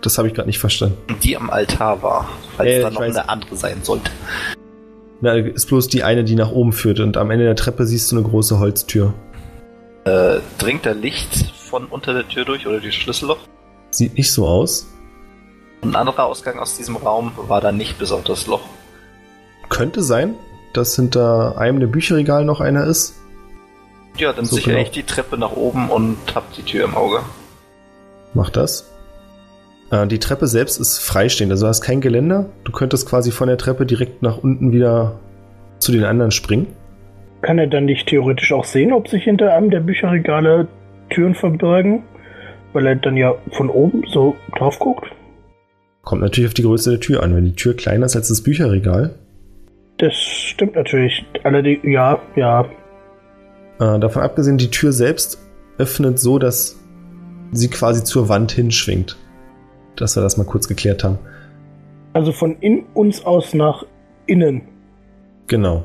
Das 0.01 0.17
habe 0.17 0.27
ich 0.27 0.33
gerade 0.33 0.47
nicht 0.47 0.59
verstanden. 0.59 0.97
Die 1.23 1.35
am 1.37 1.49
Altar 1.49 2.03
war, 2.03 2.29
falls 2.57 2.69
Äh, 2.69 2.81
da 2.81 2.89
noch 2.91 2.99
weiß. 3.01 3.15
eine 3.15 3.29
andere 3.29 3.55
sein 3.55 3.77
sollte. 3.83 4.11
Na, 5.25 5.33
ist 5.33 5.65
bloß 5.65 5.87
die 5.87 6.03
eine, 6.03 6.23
die 6.23 6.35
nach 6.35 6.51
oben 6.51 6.71
führt 6.71 6.99
und 6.99 7.17
am 7.17 7.31
Ende 7.31 7.45
der 7.45 7.55
Treppe 7.55 7.87
siehst 7.87 8.11
du 8.11 8.15
eine 8.15 8.27
große 8.27 8.59
Holztür. 8.59 9.15
Äh, 10.03 10.37
dringt 10.59 10.85
da 10.85 10.91
Licht 10.91 11.51
von 11.57 11.85
unter 11.85 12.13
der 12.13 12.27
Tür 12.27 12.45
durch 12.45 12.67
oder 12.67 12.79
durch 12.79 12.93
das 12.93 13.03
Schlüsselloch? 13.03 13.39
Sieht 13.89 14.19
nicht 14.19 14.31
so 14.31 14.45
aus. 14.45 14.85
Ein 15.81 15.95
anderer 15.95 16.25
Ausgang 16.27 16.59
aus 16.59 16.77
diesem 16.77 16.95
Raum 16.95 17.31
war 17.47 17.59
da 17.59 17.71
nicht 17.71 17.97
bis 17.97 18.11
auf 18.11 18.23
das 18.23 18.45
Loch. 18.45 18.61
Könnte 19.67 20.03
sein, 20.03 20.35
dass 20.73 20.95
hinter 20.95 21.57
einem 21.57 21.79
der 21.79 21.87
Bücherregal 21.87 22.45
noch 22.45 22.61
einer 22.61 22.85
ist. 22.85 23.15
Ja, 24.17 24.31
dann 24.31 24.45
So 24.45 24.57
sichere 24.57 24.73
genau. 24.73 24.85
ich 24.85 24.91
die 24.91 25.01
Treppe 25.01 25.39
nach 25.39 25.53
oben 25.53 25.89
und 25.89 26.17
hab 26.35 26.53
die 26.53 26.61
Tür 26.61 26.85
im 26.85 26.93
Auge. 26.93 27.21
Mach 28.35 28.51
das. 28.51 28.91
Äh, 29.91 30.07
die 30.07 30.19
Treppe 30.19 30.47
selbst 30.47 30.79
ist 30.79 30.99
freistehend, 30.99 31.51
also 31.51 31.65
du 31.65 31.69
hast 31.69 31.81
kein 31.81 32.01
Geländer. 32.01 32.49
Du 32.63 32.71
könntest 32.71 33.07
quasi 33.07 33.31
von 33.31 33.47
der 33.47 33.57
Treppe 33.57 33.85
direkt 33.85 34.21
nach 34.21 34.37
unten 34.37 34.71
wieder 34.71 35.19
zu 35.79 35.91
den 35.91 36.03
anderen 36.03 36.31
springen. 36.31 36.67
Kann 37.41 37.59
er 37.59 37.67
dann 37.67 37.85
nicht 37.85 38.07
theoretisch 38.07 38.51
auch 38.53 38.65
sehen, 38.65 38.91
ob 38.93 39.07
sich 39.07 39.23
hinter 39.23 39.53
einem 39.53 39.69
der 39.69 39.81
Bücherregale 39.81 40.67
Türen 41.09 41.35
verbergen? 41.35 42.03
Weil 42.73 42.87
er 42.87 42.95
dann 42.95 43.15
ja 43.15 43.35
von 43.51 43.69
oben 43.69 44.03
so 44.11 44.35
drauf 44.57 44.79
guckt? 44.79 45.05
Kommt 46.01 46.21
natürlich 46.21 46.49
auf 46.49 46.53
die 46.53 46.63
Größe 46.63 46.91
der 46.91 46.99
Tür 46.99 47.23
an. 47.23 47.35
Wenn 47.35 47.45
die 47.45 47.55
Tür 47.55 47.75
kleiner 47.75 48.05
ist 48.05 48.15
als 48.15 48.29
das 48.29 48.41
Bücherregal, 48.41 49.15
Das 49.97 50.13
stimmt 50.13 50.75
natürlich. 50.75 51.25
Allerdings, 51.43 51.83
ja, 51.83 52.19
ja. 52.35 52.65
Äh, 53.79 53.99
davon 53.99 54.23
abgesehen, 54.23 54.57
die 54.57 54.71
Tür 54.71 54.91
selbst 54.91 55.39
öffnet 55.77 56.19
so, 56.19 56.39
dass 56.39 56.79
sie 57.51 57.69
quasi 57.69 58.03
zur 58.03 58.27
Wand 58.27 58.51
hinschwingt. 58.51 59.17
Dass 59.95 60.15
wir 60.15 60.23
das 60.23 60.37
mal 60.37 60.45
kurz 60.45 60.67
geklärt 60.67 61.03
haben. 61.03 61.17
Also 62.13 62.31
von 62.31 62.57
in 62.59 62.85
uns 62.93 63.25
aus 63.25 63.53
nach 63.53 63.85
innen. 64.25 64.61
Genau. 65.47 65.83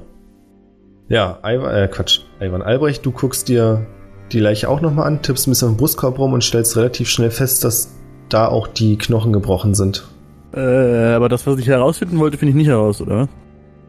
Ja, 1.08 1.38
Ivan, 1.44 1.74
äh, 1.74 1.88
Quatsch, 1.88 2.20
Ivan 2.40 2.62
Albrecht, 2.62 3.04
du 3.04 3.11
guckst 3.11 3.48
dir 3.48 3.86
die 4.30 4.38
Leiche 4.38 4.68
auch 4.68 4.80
nochmal 4.80 5.06
an, 5.06 5.22
tippst 5.22 5.46
ein 5.46 5.50
bisschen 5.50 5.68
am 5.68 5.76
Brustkorb 5.76 6.18
rum 6.18 6.32
und 6.32 6.44
stellst 6.44 6.76
relativ 6.76 7.08
schnell 7.08 7.30
fest, 7.30 7.64
dass 7.64 7.96
da 8.28 8.46
auch 8.46 8.68
die 8.68 8.96
Knochen 8.96 9.32
gebrochen 9.32 9.74
sind. 9.74 10.06
Äh, 10.54 11.14
aber 11.14 11.28
das, 11.28 11.46
was 11.46 11.58
ich 11.58 11.66
herausfinden 11.66 12.18
wollte, 12.18 12.38
finde 12.38 12.50
ich 12.50 12.56
nicht 12.56 12.68
heraus, 12.68 13.00
oder? 13.00 13.28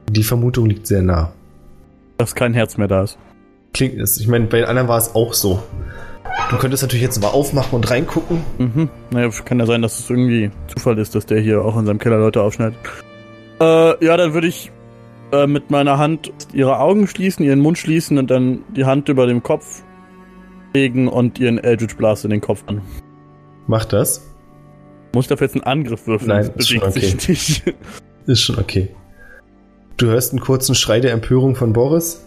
Die 0.10 0.24
Vermutung 0.24 0.66
liegt 0.66 0.88
sehr 0.88 1.02
nah. 1.02 1.32
Dass 2.18 2.36
kein 2.36 2.54
Herz 2.54 2.78
mehr 2.78 2.88
da 2.88 3.04
ist. 3.04 3.18
Klingt 3.74 4.00
es. 4.00 4.20
Ich 4.20 4.28
meine, 4.28 4.46
bei 4.48 4.58
den 4.58 4.68
anderen 4.68 4.88
war 4.88 4.98
es 4.98 5.16
auch 5.16 5.34
so. 5.34 5.62
Du 6.52 6.58
könntest 6.58 6.84
natürlich 6.84 7.02
jetzt 7.02 7.22
mal 7.22 7.30
aufmachen 7.30 7.78
und 7.78 7.90
reingucken. 7.90 8.44
Mhm. 8.58 8.90
Naja, 9.10 9.30
kann 9.46 9.58
ja 9.58 9.66
sein, 9.66 9.82
dass 9.82 10.00
es 10.00 10.10
irgendwie 10.10 10.52
Zufall 10.68 11.00
ist, 11.00 11.16
dass 11.16 11.26
der 11.26 11.40
hier 11.40 11.64
auch 11.64 11.78
in 11.78 11.86
seinem 11.86 11.98
Keller 11.98 12.18
Leute 12.18 12.42
aufschneidet. 12.42 12.78
Äh, 13.62 14.06
ja, 14.06 14.18
dann 14.18 14.34
würde 14.34 14.48
ich 14.48 14.70
äh, 15.32 15.48
mit 15.48 15.72
meiner 15.72 15.98
Hand 15.98 16.34
ihre 16.52 16.78
Augen 16.80 17.08
schließen, 17.08 17.46
ihren 17.46 17.60
Mund 17.62 17.78
schließen 17.78 18.18
und 18.18 18.30
dann 18.30 18.66
die 18.76 18.84
Hand 18.84 19.08
über 19.08 19.28
dem 19.28 19.42
Kopf 19.42 19.82
legen 20.74 21.08
und 21.08 21.40
ihren 21.40 21.58
Eldritch 21.58 21.96
Blast 21.96 22.26
in 22.26 22.32
den 22.32 22.42
Kopf 22.42 22.64
an. 22.68 22.82
Mach 23.68 23.86
das. 23.86 24.30
Muss 25.14 25.26
ich 25.26 25.30
dafür 25.30 25.48
jetzt 25.48 25.56
einen 25.56 25.64
Angriff 25.64 26.06
würfeln? 26.06 26.28
Nein, 26.28 26.52
Das 26.54 26.66
ist 26.66 26.70
schon 26.70 26.80
bewegt 26.82 27.22
sich 27.22 27.66
nicht. 27.66 27.76
Ist 28.28 28.42
schon 28.42 28.60
okay. 28.60 28.90
Du 29.96 30.08
hörst 30.08 30.34
einen 30.34 30.42
kurzen 30.42 30.76
Schrei 30.76 31.00
der 31.00 31.14
Empörung 31.14 31.56
von 31.56 31.72
Boris. 31.72 32.26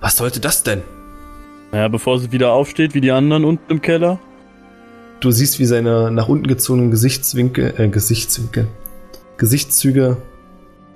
Was 0.00 0.18
sollte 0.18 0.40
das 0.40 0.62
denn? 0.62 0.82
Naja, 1.72 1.88
bevor 1.88 2.18
sie 2.18 2.32
wieder 2.32 2.52
aufsteht, 2.52 2.94
wie 2.94 3.00
die 3.00 3.12
anderen 3.12 3.44
unten 3.44 3.70
im 3.70 3.80
Keller. 3.80 4.18
Du 5.20 5.30
siehst, 5.30 5.58
wie 5.58 5.66
seine 5.66 6.10
nach 6.10 6.28
unten 6.28 6.46
gezogenen 6.46 6.90
Gesichtswinkel, 6.90 7.74
äh, 7.76 7.88
Gesichtswinkel, 7.88 8.68
Gesichtszüge 9.36 10.16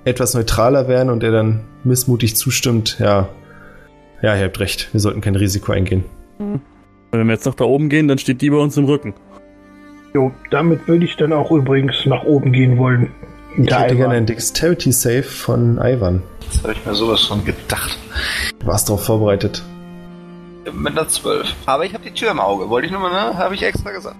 etwas 0.03 0.33
neutraler 0.33 0.87
werden 0.87 1.09
und 1.09 1.23
er 1.23 1.31
dann 1.31 1.61
missmutig 1.83 2.35
zustimmt, 2.35 2.97
ja, 2.99 3.29
ja, 4.21 4.35
ihr 4.35 4.45
habt 4.45 4.59
recht, 4.59 4.89
wir 4.91 4.99
sollten 4.99 5.21
kein 5.21 5.35
Risiko 5.35 5.71
eingehen. 5.71 6.03
Wenn 7.11 7.27
wir 7.27 7.33
jetzt 7.33 7.45
nach 7.45 7.55
da 7.55 7.65
oben 7.65 7.89
gehen, 7.89 8.07
dann 8.07 8.17
steht 8.17 8.41
die 8.41 8.49
bei 8.49 8.57
uns 8.57 8.77
im 8.77 8.85
Rücken. 8.85 9.13
Jo, 10.13 10.31
damit 10.51 10.87
würde 10.87 11.05
ich 11.05 11.15
dann 11.17 11.33
auch 11.33 11.51
übrigens 11.51 12.05
nach 12.05 12.23
oben 12.23 12.51
gehen 12.51 12.77
wollen. 12.77 13.11
Ich 13.57 13.71
hätte 13.71 13.85
Ivan. 13.85 13.97
gerne 13.97 14.13
einen 14.15 14.25
Dexterity 14.25 14.91
Save 14.91 15.23
von 15.23 15.77
Ivan. 15.77 16.21
Das 16.45 16.63
habe 16.63 16.73
ich 16.73 16.85
mir 16.85 16.93
sowas 16.93 17.21
schon 17.21 17.43
gedacht. 17.45 17.97
Du 18.59 18.67
warst 18.67 18.89
darauf 18.89 19.05
vorbereitet. 19.05 19.63
Mit 20.73 20.97
einer 20.97 21.07
12. 21.07 21.53
Aber 21.65 21.85
ich 21.85 21.93
habe 21.93 22.03
die 22.03 22.11
Tür 22.11 22.31
im 22.31 22.39
Auge. 22.39 22.69
Wollte 22.69 22.87
ich 22.87 22.91
nur 22.91 23.01
mal, 23.01 23.11
ne? 23.11 23.37
Habe 23.37 23.55
ich 23.55 23.63
extra 23.63 23.91
gesagt. 23.91 24.15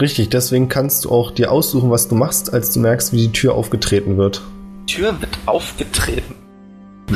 Richtig, 0.00 0.28
deswegen 0.28 0.68
kannst 0.68 1.04
du 1.04 1.10
auch 1.10 1.30
dir 1.30 1.52
aussuchen, 1.52 1.90
was 1.90 2.08
du 2.08 2.16
machst, 2.16 2.52
als 2.52 2.72
du 2.72 2.80
merkst, 2.80 3.12
wie 3.12 3.28
die 3.28 3.32
Tür 3.32 3.54
aufgetreten 3.54 4.16
wird. 4.16 4.42
Die 4.88 4.94
Tür 4.94 5.20
wird 5.20 5.38
aufgetreten. 5.46 6.34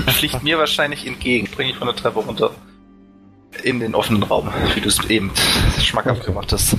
Fliegt 0.07 0.45
mir 0.45 0.59
wahrscheinlich 0.59 1.07
entgegen. 1.07 1.47
Springe 1.49 1.71
ich 1.71 1.77
von 1.77 1.89
der 1.89 1.97
Treppe 1.97 2.21
runter. 2.21 2.51
In 3.65 3.81
den 3.81 3.95
offenen 3.95 4.23
Raum, 4.23 4.49
wie 4.75 4.81
du 4.81 4.89
es 4.89 5.05
eben 5.11 5.33
schmackhaft 5.81 6.21
Okay. 6.21 6.31
gemacht 6.31 6.53
hast. 6.53 6.77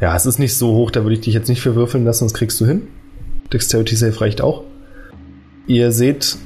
Ja, 0.00 0.14
es 0.14 0.26
ist 0.26 0.38
nicht 0.38 0.54
so 0.56 0.68
hoch, 0.68 0.90
da 0.90 1.02
würde 1.02 1.14
ich 1.14 1.22
dich 1.22 1.32
jetzt 1.34 1.48
nicht 1.48 1.62
für 1.62 1.74
würfeln 1.74 2.04
lassen, 2.04 2.20
sonst 2.20 2.34
kriegst 2.34 2.60
du 2.60 2.66
hin. 2.66 2.86
Dexterity 3.52 3.96
Save 3.96 4.20
reicht 4.20 4.42
auch. 4.42 4.62
Ihr 5.66 5.90
seht 5.90 6.36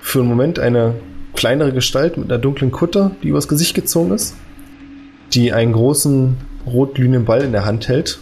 für 0.00 0.20
einen 0.20 0.28
Moment 0.28 0.58
eine 0.58 0.94
kleinere 1.34 1.72
Gestalt 1.72 2.16
mit 2.16 2.30
einer 2.30 2.40
dunklen 2.40 2.70
Kutte, 2.70 3.12
die 3.22 3.28
übers 3.28 3.48
Gesicht 3.48 3.74
gezogen 3.74 4.12
ist, 4.12 4.36
die 5.32 5.52
einen 5.52 5.72
großen 5.72 6.36
rotglühenden 6.66 7.24
Ball 7.24 7.42
in 7.42 7.52
der 7.52 7.64
Hand 7.64 7.88
hält, 7.88 8.20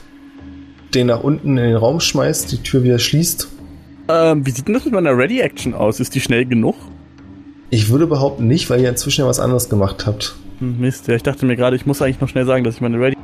den 0.95 1.07
nach 1.07 1.23
unten 1.23 1.57
in 1.59 1.65
den 1.65 1.77
Raum 1.77 2.01
schmeißt, 2.01 2.51
die 2.53 2.59
Tür 2.59 2.83
wieder 2.83 2.99
schließt. 2.99 3.49
Ähm, 4.09 4.47
wie 4.47 4.51
sieht 4.51 4.67
denn 4.67 4.75
das 4.75 4.85
mit 4.85 4.95
meiner 4.95 5.17
Ready-Action 5.17 5.75
aus? 5.75 6.01
Ist 6.01 6.15
die 6.15 6.21
schnell 6.21 6.45
genug? 6.45 6.75
Ich 7.71 7.89
würde 7.89 8.07
behaupten 8.07 8.47
nicht, 8.47 8.69
weil 8.69 8.81
ihr 8.81 8.89
inzwischen 8.89 9.23
ja 9.23 9.27
was 9.27 9.41
anderes 9.41 9.69
gemacht 9.69 10.07
habt. 10.07 10.35
Hm, 10.59 10.81
Mist, 10.81 11.09
ja, 11.09 11.15
ich 11.15 11.23
dachte 11.23 11.47
mir 11.47 11.57
gerade, 11.57 11.77
ich 11.77 11.87
muss 11.87 12.03
eigentlich 12.03 12.21
noch 12.21 12.29
schnell 12.29 12.45
sagen, 12.45 12.65
dass 12.65 12.75
ich 12.75 12.81
meine 12.81 12.99
Ready... 12.99 13.17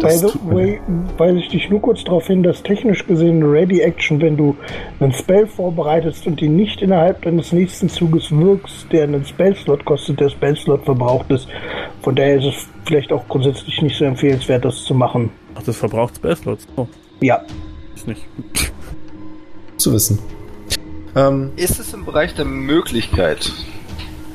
By 0.00 0.10
the 0.10 0.32
way, 0.44 0.80
weise 1.16 1.38
ich 1.38 1.48
dich 1.48 1.70
nur 1.70 1.80
kurz 1.80 2.02
darauf 2.04 2.26
hin, 2.26 2.42
dass 2.42 2.62
technisch 2.62 3.06
gesehen 3.06 3.42
eine 3.42 3.52
Ready 3.52 3.80
Action, 3.80 4.20
wenn 4.20 4.36
du 4.36 4.56
einen 5.00 5.12
Spell 5.12 5.46
vorbereitest 5.46 6.26
und 6.26 6.40
ihn 6.42 6.56
nicht 6.56 6.82
innerhalb 6.82 7.22
deines 7.22 7.52
nächsten 7.52 7.88
Zuges 7.88 8.30
wirkst, 8.30 8.86
der 8.92 9.04
einen 9.04 9.24
Spellslot 9.24 9.84
kostet, 9.84 10.20
der 10.20 10.30
Spellslot 10.30 10.84
verbraucht 10.84 11.30
ist. 11.30 11.46
Von 12.02 12.16
daher 12.16 12.36
ist 12.38 12.44
es 12.46 12.68
vielleicht 12.84 13.12
auch 13.12 13.26
grundsätzlich 13.28 13.80
nicht 13.82 13.96
so 13.96 14.04
empfehlenswert, 14.04 14.64
das 14.64 14.82
zu 14.84 14.94
machen. 14.94 15.30
Ach, 15.54 15.62
das 15.62 15.76
verbraucht 15.76 16.16
Spellslots. 16.16 16.66
Oh, 16.76 16.86
Ja, 17.20 17.40
ist 17.94 18.08
nicht. 18.08 18.22
Zu 19.76 19.92
wissen. 19.92 20.18
Ähm, 21.14 21.50
Ist 21.56 21.78
es 21.78 21.92
im 21.92 22.04
Bereich 22.04 22.34
der 22.34 22.44
Möglichkeit, 22.46 23.52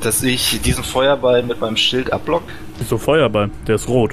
dass 0.00 0.22
ich 0.22 0.60
diesen 0.62 0.84
Feuerball 0.84 1.42
mit 1.42 1.60
meinem 1.60 1.76
Schild 1.76 2.12
abblock? 2.12 2.44
Wieso 2.78 2.98
Feuerball? 2.98 3.50
Der 3.66 3.74
ist 3.74 3.88
rot. 3.88 4.12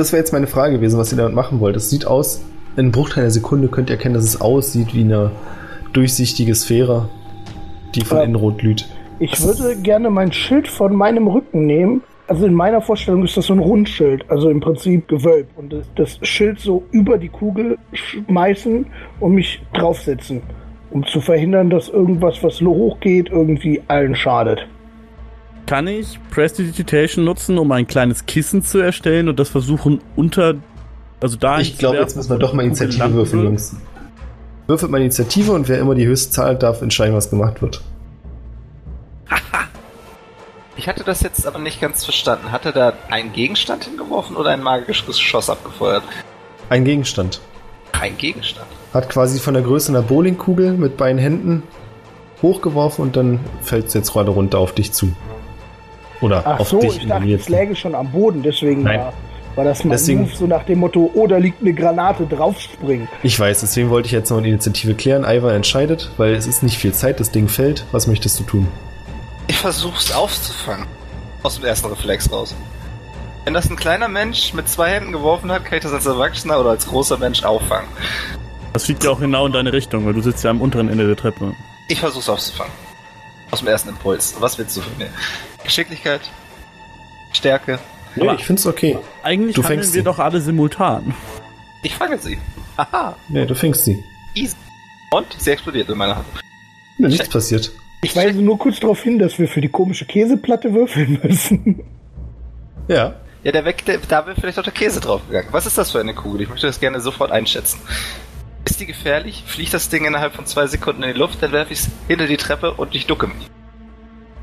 Das 0.00 0.12
wäre 0.12 0.20
jetzt 0.20 0.32
meine 0.32 0.46
Frage 0.46 0.76
gewesen, 0.76 0.98
was 0.98 1.12
ihr 1.12 1.18
damit 1.18 1.34
machen 1.34 1.60
wollt. 1.60 1.76
Es 1.76 1.90
sieht 1.90 2.06
aus, 2.06 2.42
in 2.74 2.84
einem 2.84 2.90
Bruchteil 2.90 3.24
einer 3.24 3.30
Sekunde 3.30 3.68
könnt 3.68 3.90
ihr 3.90 3.96
erkennen, 3.96 4.14
dass 4.14 4.24
es 4.24 4.40
aussieht 4.40 4.94
wie 4.94 5.02
eine 5.02 5.30
durchsichtige 5.92 6.54
Sphäre, 6.54 7.10
die 7.94 8.00
von 8.00 8.16
Ja. 8.16 8.24
innen 8.24 8.36
rot 8.36 8.56
glüht. 8.56 8.88
ich 9.18 9.38
würde 9.42 9.76
gerne 9.76 10.08
mein 10.08 10.32
Schild 10.32 10.68
von 10.68 10.96
meinem 10.96 11.26
Rücken 11.28 11.66
nehmen. 11.66 12.00
Also 12.28 12.46
in 12.46 12.54
meiner 12.54 12.80
Vorstellung 12.80 13.24
ist 13.24 13.36
das 13.36 13.44
so 13.44 13.52
ein 13.52 13.58
Rundschild, 13.58 14.24
also 14.30 14.48
im 14.48 14.60
Prinzip 14.60 15.06
gewölbt. 15.06 15.50
Und 15.58 15.74
das 15.96 16.18
Schild 16.22 16.60
so 16.60 16.82
über 16.92 17.18
die 17.18 17.28
Kugel 17.28 17.76
schmeißen 17.92 18.86
und 19.20 19.34
mich 19.34 19.60
draufsetzen. 19.74 20.40
Um 20.92 21.06
zu 21.06 21.20
verhindern, 21.20 21.68
dass 21.68 21.90
irgendwas, 21.90 22.42
was 22.42 22.58
hochgeht, 22.62 23.28
irgendwie 23.28 23.82
allen 23.88 24.14
schadet. 24.14 24.66
Kann 25.70 25.86
ich 25.86 26.18
Prestidigitation 26.32 27.24
nutzen, 27.24 27.56
um 27.56 27.70
ein 27.70 27.86
kleines 27.86 28.26
Kissen 28.26 28.60
zu 28.60 28.78
erstellen 28.78 29.28
und 29.28 29.38
das 29.38 29.50
versuchen 29.50 30.00
unter... 30.16 30.56
Also 31.20 31.36
da 31.36 31.60
Ich 31.60 31.78
glaube, 31.78 31.98
jetzt 31.98 32.16
müssen 32.16 32.28
wir 32.28 32.38
doch 32.38 32.52
mal 32.54 32.64
Initiative 32.64 33.14
würfeln? 33.14 33.44
Jungs. 33.44 33.76
Würfelt 34.66 34.90
mal 34.90 35.00
Initiative 35.00 35.52
und 35.52 35.68
wer 35.68 35.78
immer 35.78 35.94
die 35.94 36.04
höchste 36.06 36.32
Zahl 36.32 36.56
darf 36.56 36.82
entscheiden, 36.82 37.14
was 37.14 37.30
gemacht 37.30 37.62
wird. 37.62 37.82
Ich 40.76 40.88
hatte 40.88 41.04
das 41.04 41.20
jetzt 41.20 41.46
aber 41.46 41.60
nicht 41.60 41.80
ganz 41.80 42.04
verstanden. 42.04 42.50
Hat 42.50 42.66
er 42.66 42.72
da 42.72 42.92
einen 43.08 43.32
Gegenstand 43.32 43.84
hingeworfen 43.84 44.34
oder 44.34 44.50
ein 44.50 44.64
magisches 44.64 45.18
Geschoss 45.18 45.48
abgefeuert? 45.48 46.02
Ein 46.68 46.84
Gegenstand. 46.84 47.40
Kein 47.92 48.18
Gegenstand. 48.18 48.66
Hat 48.92 49.08
quasi 49.08 49.38
von 49.38 49.54
der 49.54 49.62
Größe 49.62 49.92
einer 49.92 50.02
Bowlingkugel 50.02 50.72
mit 50.72 50.96
beiden 50.96 51.18
Händen 51.20 51.62
hochgeworfen 52.42 53.04
und 53.04 53.14
dann 53.14 53.38
fällt 53.62 53.86
es 53.86 53.94
jetzt 53.94 54.12
gerade 54.12 54.32
runter 54.32 54.58
auf 54.58 54.74
dich 54.74 54.90
zu. 54.90 55.12
Oder 56.20 56.42
Ach 56.46 56.60
auf 56.60 56.68
so, 56.68 56.80
dich. 56.80 56.98
ich 56.98 57.06
dachte, 57.06 57.32
es 57.32 57.48
läge 57.48 57.74
schon 57.76 57.94
am 57.94 58.10
Boden, 58.12 58.42
deswegen 58.42 58.82
Nein. 58.82 58.98
war, 59.00 59.12
war 59.56 59.64
das 59.64 59.82
mein 59.84 59.92
Deswegen- 59.92 60.20
Move 60.22 60.34
so 60.36 60.46
nach 60.46 60.64
dem 60.64 60.78
Motto, 60.80 61.10
oh, 61.14 61.26
da 61.26 61.38
liegt 61.38 61.60
eine 61.62 61.72
Granate, 61.72 62.26
draufspringen. 62.26 63.08
Ich 63.22 63.38
weiß, 63.38 63.60
deswegen 63.60 63.90
wollte 63.90 64.06
ich 64.06 64.12
jetzt 64.12 64.30
noch 64.30 64.38
eine 64.38 64.48
Initiative 64.48 64.94
klären. 64.94 65.24
Ivar 65.24 65.52
entscheidet, 65.54 66.10
weil 66.18 66.34
es 66.34 66.46
ist 66.46 66.62
nicht 66.62 66.78
viel 66.78 66.92
Zeit, 66.92 67.20
das 67.20 67.30
Ding 67.30 67.48
fällt. 67.48 67.86
Was 67.92 68.06
möchtest 68.06 68.38
du 68.40 68.44
tun? 68.44 68.68
Ich 69.48 69.56
versuch's 69.56 70.12
aufzufangen. 70.12 70.86
Aus 71.42 71.56
dem 71.56 71.64
ersten 71.64 71.86
Reflex 71.88 72.30
raus. 72.30 72.54
Wenn 73.46 73.54
das 73.54 73.70
ein 73.70 73.76
kleiner 73.76 74.08
Mensch 74.08 74.52
mit 74.52 74.68
zwei 74.68 74.90
Händen 74.90 75.12
geworfen 75.12 75.50
hat, 75.50 75.64
kann 75.64 75.78
ich 75.78 75.82
das 75.82 75.92
als 75.94 76.04
Erwachsener 76.04 76.60
oder 76.60 76.70
als 76.70 76.86
großer 76.86 77.16
Mensch 77.16 77.42
auffangen. 77.42 77.88
Das 78.74 78.84
fliegt 78.84 79.02
ja 79.02 79.10
auch 79.10 79.18
genau 79.18 79.46
in 79.46 79.52
deine 79.52 79.72
Richtung, 79.72 80.04
weil 80.04 80.12
du 80.12 80.20
sitzt 80.20 80.44
ja 80.44 80.50
am 80.50 80.60
unteren 80.60 80.88
Ende 80.90 81.06
der 81.06 81.16
Treppe. 81.16 81.54
Ich 81.88 81.98
versuch's 82.00 82.28
aufzufangen. 82.28 82.72
Aus 83.50 83.60
dem 83.60 83.68
ersten 83.68 83.88
Impuls. 83.88 84.36
Was 84.38 84.58
willst 84.58 84.76
du 84.76 84.82
von 84.82 84.96
mir? 84.98 85.08
Geschicklichkeit? 85.64 86.20
Stärke? 87.32 87.78
Nee, 88.16 88.22
Aber- 88.22 88.34
ich 88.34 88.44
find's 88.44 88.66
okay. 88.66 88.98
Eigentlich 89.22 89.54
Du 89.56 89.62
handeln 89.62 89.80
fängst 89.80 89.94
wir 89.94 90.00
sie. 90.00 90.04
doch 90.04 90.18
alle 90.18 90.40
simultan. 90.40 91.14
Ich 91.82 91.94
fange 91.94 92.18
sie. 92.18 92.38
Haha. 92.76 93.16
Nee, 93.28 93.46
du 93.46 93.54
fängst 93.54 93.84
sie. 93.84 94.02
Easy. 94.34 94.56
Und 95.12 95.26
sie 95.38 95.50
explodiert 95.50 95.88
in 95.88 95.96
meiner 95.98 96.16
Hand. 96.16 96.26
Nee, 96.98 97.08
nichts 97.08 97.28
passiert. 97.28 97.70
Ich 98.02 98.14
weise 98.16 98.40
nur 98.40 98.58
kurz 98.58 98.80
darauf 98.80 99.02
hin, 99.02 99.18
dass 99.18 99.38
wir 99.38 99.46
für 99.48 99.60
die 99.60 99.68
komische 99.68 100.04
Käseplatte 100.06 100.72
würfeln 100.74 101.20
müssen. 101.22 101.82
Ja. 102.88 103.14
Ja, 103.42 103.52
der 103.52 103.64
weg, 103.64 103.84
der, 103.86 103.98
da 103.98 104.26
wäre 104.26 104.36
vielleicht 104.38 104.58
auch 104.58 104.62
der 104.64 104.72
Käse 104.72 105.00
draufgegangen. 105.00 105.48
Was 105.52 105.64
ist 105.66 105.78
das 105.78 105.90
für 105.92 106.00
eine 106.00 106.14
Kugel? 106.14 106.42
Ich 106.42 106.48
möchte 106.50 106.66
das 106.66 106.80
gerne 106.80 107.00
sofort 107.00 107.30
einschätzen. 107.30 107.80
Ist 108.66 108.80
die 108.80 108.86
gefährlich? 108.86 109.42
Fliegt 109.46 109.72
das 109.72 109.88
Ding 109.88 110.04
innerhalb 110.04 110.34
von 110.34 110.44
zwei 110.46 110.66
Sekunden 110.66 111.02
in 111.02 111.12
die 111.14 111.18
Luft, 111.18 111.42
dann 111.42 111.52
werfe 111.52 111.72
ich 111.72 111.80
es 111.80 111.88
hinter 112.08 112.26
die 112.26 112.36
Treppe 112.36 112.72
und 112.74 112.94
ich 112.94 113.06
ducke 113.06 113.28
mich. 113.28 113.48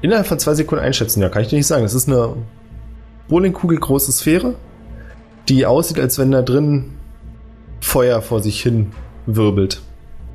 Innerhalb 0.02 0.28
von 0.28 0.40
zwei 0.40 0.54
Sekunden 0.54 0.84
einschätzen, 0.84 1.22
ja, 1.22 1.30
kann 1.30 1.42
ich 1.42 1.48
dir 1.48 1.58
nicht 1.58 1.68
sagen. 1.68 1.84
Es 1.84 1.94
ist 1.94 2.08
eine 2.08 2.36
Bowlingkugel 3.28 3.80
große 3.80 4.12
Sphäre, 4.12 4.56
die 5.50 5.66
aussieht, 5.66 6.00
als 6.00 6.20
wenn 6.20 6.32
da 6.32 6.42
drin 6.42 6.94
Feuer 7.80 8.22
vor 8.22 8.42
sich 8.42 8.62
hin 8.62 8.92
wirbelt. 9.26 9.82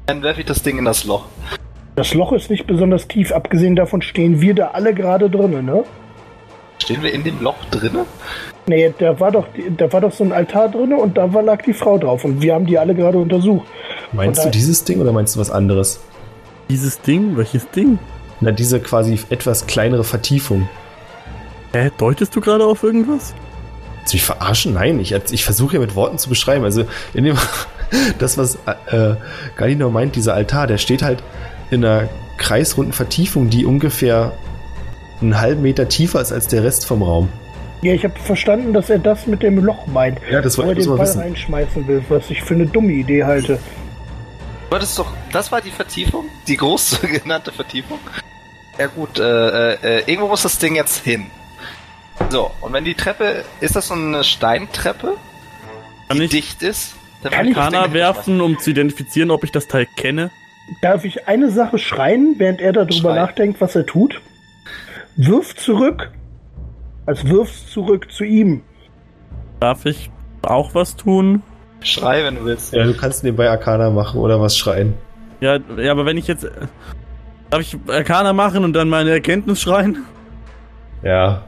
Dann 0.07 0.23
werfe 0.23 0.41
ich 0.41 0.47
das 0.47 0.63
Ding 0.63 0.79
in 0.79 0.85
das 0.85 1.05
Loch. 1.05 1.27
Das 1.95 2.15
Loch 2.15 2.33
ist 2.33 2.51
nicht 2.51 2.67
besonders 2.67 3.07
tief, 3.07 3.33
abgesehen 3.33 3.77
davon 3.77 4.03
stehen 4.03 4.41
wir 4.41 4.55
da 4.55 4.69
alle 4.69 4.95
gerade 4.95 5.31
drinnen, 5.31 5.67
ne? 5.67 5.85
Stehen 6.79 7.03
wir 7.03 7.13
in 7.13 7.23
dem 7.23 7.41
Loch 7.41 7.63
drinne? 7.71 8.07
Nee, 8.67 8.93
da 8.99 9.21
war 9.21 9.31
doch, 9.31 9.47
da 9.77 9.93
war 9.93 10.01
doch 10.01 10.13
so 10.13 10.25
ein 10.25 10.33
Altar 10.33 10.69
drinne 10.71 10.97
und 10.97 11.17
da 11.17 11.33
war, 11.33 11.43
lag 11.43 11.63
die 11.63 11.73
Frau 11.73 11.99
drauf 11.99 12.25
und 12.25 12.43
wir 12.43 12.55
haben 12.55 12.67
die 12.67 12.79
alle 12.79 12.95
gerade 12.95 13.19
untersucht. 13.19 13.67
Meinst 14.13 14.45
du 14.45 14.51
dieses 14.51 14.83
Ding 14.85 15.01
oder 15.01 15.13
meinst 15.13 15.37
du 15.37 15.41
was 15.41 15.51
anderes? 15.51 16.01
Dieses 16.69 17.01
Ding? 17.01 17.37
Welches 17.37 17.71
Ding? 17.71 17.99
Na, 18.43 18.51
diese 18.51 18.81
quasi 18.81 19.21
etwas 19.31 19.67
kleinere 19.67 20.05
Vertiefung. 20.05 20.69
Hä, 21.73 21.91
deutest 21.97 22.35
du 22.37 22.41
gerade 22.41 22.65
auf 22.67 22.83
irgendwas? 22.83 23.35
Willst 24.01 24.13
du 24.13 24.17
mich 24.17 24.25
verarschen? 24.25 24.75
Nein, 24.75 24.99
ich, 24.99 25.13
ich 25.13 25.45
versuche 25.45 25.75
ja 25.75 25.81
mit 25.81 25.95
Worten 25.95 26.19
zu 26.19 26.29
beschreiben. 26.29 26.65
Also, 26.65 26.85
in 27.15 27.25
dem, 27.25 27.39
das, 28.19 28.37
was 28.37 28.59
äh, 28.91 29.15
Galino 29.57 29.91
meint, 29.91 30.17
dieser 30.17 30.35
Altar, 30.35 30.67
der 30.67 30.79
steht 30.79 31.03
halt 31.03 31.23
in 31.71 31.85
einer 31.85 32.09
kreisrunden 32.37 32.93
Vertiefung, 32.93 33.49
die 33.49 33.65
ungefähr 33.65 34.33
einen 35.21 35.41
halben 35.41 35.63
Meter 35.63 35.89
tiefer 35.89 36.21
ist 36.21 36.33
als 36.33 36.49
der 36.49 36.65
Rest 36.65 36.85
vom 36.85 37.03
Raum. 37.03 37.29
Ja, 37.83 37.93
ich 37.95 38.03
habe 38.05 38.19
verstanden, 38.19 38.73
dass 38.73 38.91
er 38.91 38.99
das 38.99 39.27
mit 39.29 39.43
dem 39.43 39.65
Loch 39.65 39.87
meint. 39.87 40.19
Ja, 40.31 40.41
das 40.41 40.59
wo 40.59 40.63
er 40.63 40.69
wollte 40.69 40.81
ich 40.81 40.87
den 40.87 40.91
mal 40.91 40.97
Ball 40.99 41.07
wissen. 41.07 41.21
reinschmeißen 41.21 41.87
will, 41.87 42.05
was 42.09 42.29
ich 42.29 42.43
für 42.43 42.55
eine 42.55 42.67
dumme 42.67 42.93
Idee 42.93 43.25
halte. 43.25 43.59
Du 44.69 44.77
hattest 44.77 44.99
doch, 44.99 45.13
das 45.33 45.53
war 45.53 45.61
die 45.61 45.71
Vertiefung? 45.71 46.25
Die 46.49 46.57
groß 46.57 47.01
genannte 47.23 47.53
Vertiefung? 47.53 47.99
Ja 48.79 48.87
gut, 48.87 49.19
äh, 49.19 49.73
äh, 49.75 50.03
irgendwo 50.07 50.29
muss 50.29 50.43
das 50.43 50.59
Ding 50.59 50.75
jetzt 50.75 51.05
hin. 51.05 51.27
So, 52.31 52.51
und 52.61 52.73
wenn 52.73 52.85
die 52.85 52.95
Treppe, 52.95 53.45
ist 53.61 53.77
das 53.77 53.89
so 53.89 53.95
eine 53.95 54.25
Steintreppe, 54.25 55.17
Kann 56.09 56.17
die 56.19 56.25
ich 56.25 56.31
dicht 56.31 56.63
ist? 56.63 56.95
Dann 57.23 57.33
Kann 57.33 57.49
ich 57.49 57.55
Kana 57.55 57.93
werfen, 57.93 58.41
um 58.41 58.59
zu 58.59 58.71
identifizieren, 58.71 59.31
ob 59.31 59.45
ich 59.45 59.53
das 59.53 59.69
Teil 59.69 59.87
kenne? 59.97 60.31
Darf 60.81 61.05
ich 61.05 61.29
eine 61.29 61.51
Sache 61.51 61.79
schreien, 61.79 62.35
während 62.39 62.61
er 62.61 62.73
darüber 62.73 62.93
Schrei. 62.93 63.15
nachdenkt, 63.17 63.61
was 63.61 63.77
er 63.77 63.87
tut? 63.87 64.21
Wirf 65.17 65.55
zurück. 65.55 66.11
Als 67.05 67.27
wirfst 67.27 67.71
zurück 67.71 68.11
zu 68.11 68.25
ihm. 68.25 68.63
Darf 69.61 69.87
ich 69.87 70.11
auch 70.43 70.75
was 70.75 70.97
tun? 70.97 71.43
Schrei, 71.81 72.25
wenn 72.25 72.37
du 72.37 72.45
willst. 72.45 72.73
Ja, 72.73 72.85
du 72.85 72.95
kannst 72.97 73.25
nebenbei 73.25 73.51
Arcana 73.51 73.91
machen 73.91 74.21
oder 74.21 74.41
was 74.41 74.57
schreien. 74.57 74.95
Ja, 75.41 75.59
ja, 75.77 75.91
aber 75.91 76.07
wenn 76.07 76.17
ich 76.17 76.29
jetzt. 76.29 76.49
Darf 77.53 77.61
ich 77.61 77.77
Arcana 77.87 78.33
machen 78.33 78.65
und 78.65 78.73
dann 78.73 78.89
meine 78.89 79.11
Erkenntnis 79.11 79.61
schreien? 79.61 80.07
Ja. 81.03 81.43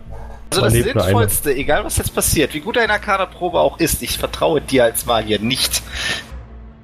Also 0.51 0.61
das 0.67 0.73
Sinnvollste, 0.75 1.55
egal 1.55 1.83
was 1.83 1.97
jetzt 1.97 2.15
passiert, 2.15 2.53
wie 2.53 2.61
gut 2.61 2.77
deine 2.77 2.93
Arcana-Probe 2.93 3.59
auch 3.59 3.79
ist, 3.81 4.03
ich 4.03 4.19
vertraue 4.19 4.61
dir 4.61 4.85
als 4.85 5.07
Magier 5.07 5.39
nicht. 5.41 5.83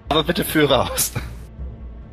Aber 0.08 0.24
bitte 0.24 0.42
führe 0.42 0.90
aus. 0.90 1.12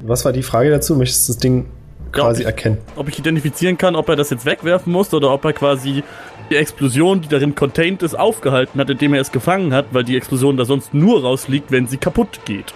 Was 0.02 0.26
war 0.26 0.34
die 0.34 0.44
Frage 0.44 0.70
dazu? 0.70 0.98
Möchtest 0.98 1.30
du 1.30 1.34
das 1.34 1.40
Ding 1.40 1.68
quasi 2.12 2.42
ich- 2.42 2.46
erkennen? 2.46 2.78
Ob 2.98 3.08
ich 3.08 3.18
identifizieren 3.18 3.78
kann, 3.78 3.96
ob 3.96 4.10
er 4.10 4.18
das 4.18 4.30
jetzt 4.30 4.46
wegwerfen 4.46 4.92
muss 4.92 5.14
oder 5.14 5.32
ob 5.32 5.46
er 5.46 5.54
quasi 5.54 6.04
die 6.50 6.56
Explosion, 6.58 7.22
die 7.22 7.30
darin 7.30 7.56
contained 7.56 8.04
ist, 8.04 8.20
aufgehalten 8.20 8.82
hat, 8.82 8.90
indem 8.90 9.14
er 9.14 9.22
es 9.22 9.32
gefangen 9.32 9.74
hat, 9.74 9.86
weil 9.92 10.04
die 10.04 10.18
Explosion 10.18 10.58
da 10.58 10.66
sonst 10.66 10.94
nur 10.94 11.22
rausliegt, 11.22 11.72
wenn 11.72 11.88
sie 11.88 11.98
kaputt 11.98 12.42
geht. 12.44 12.74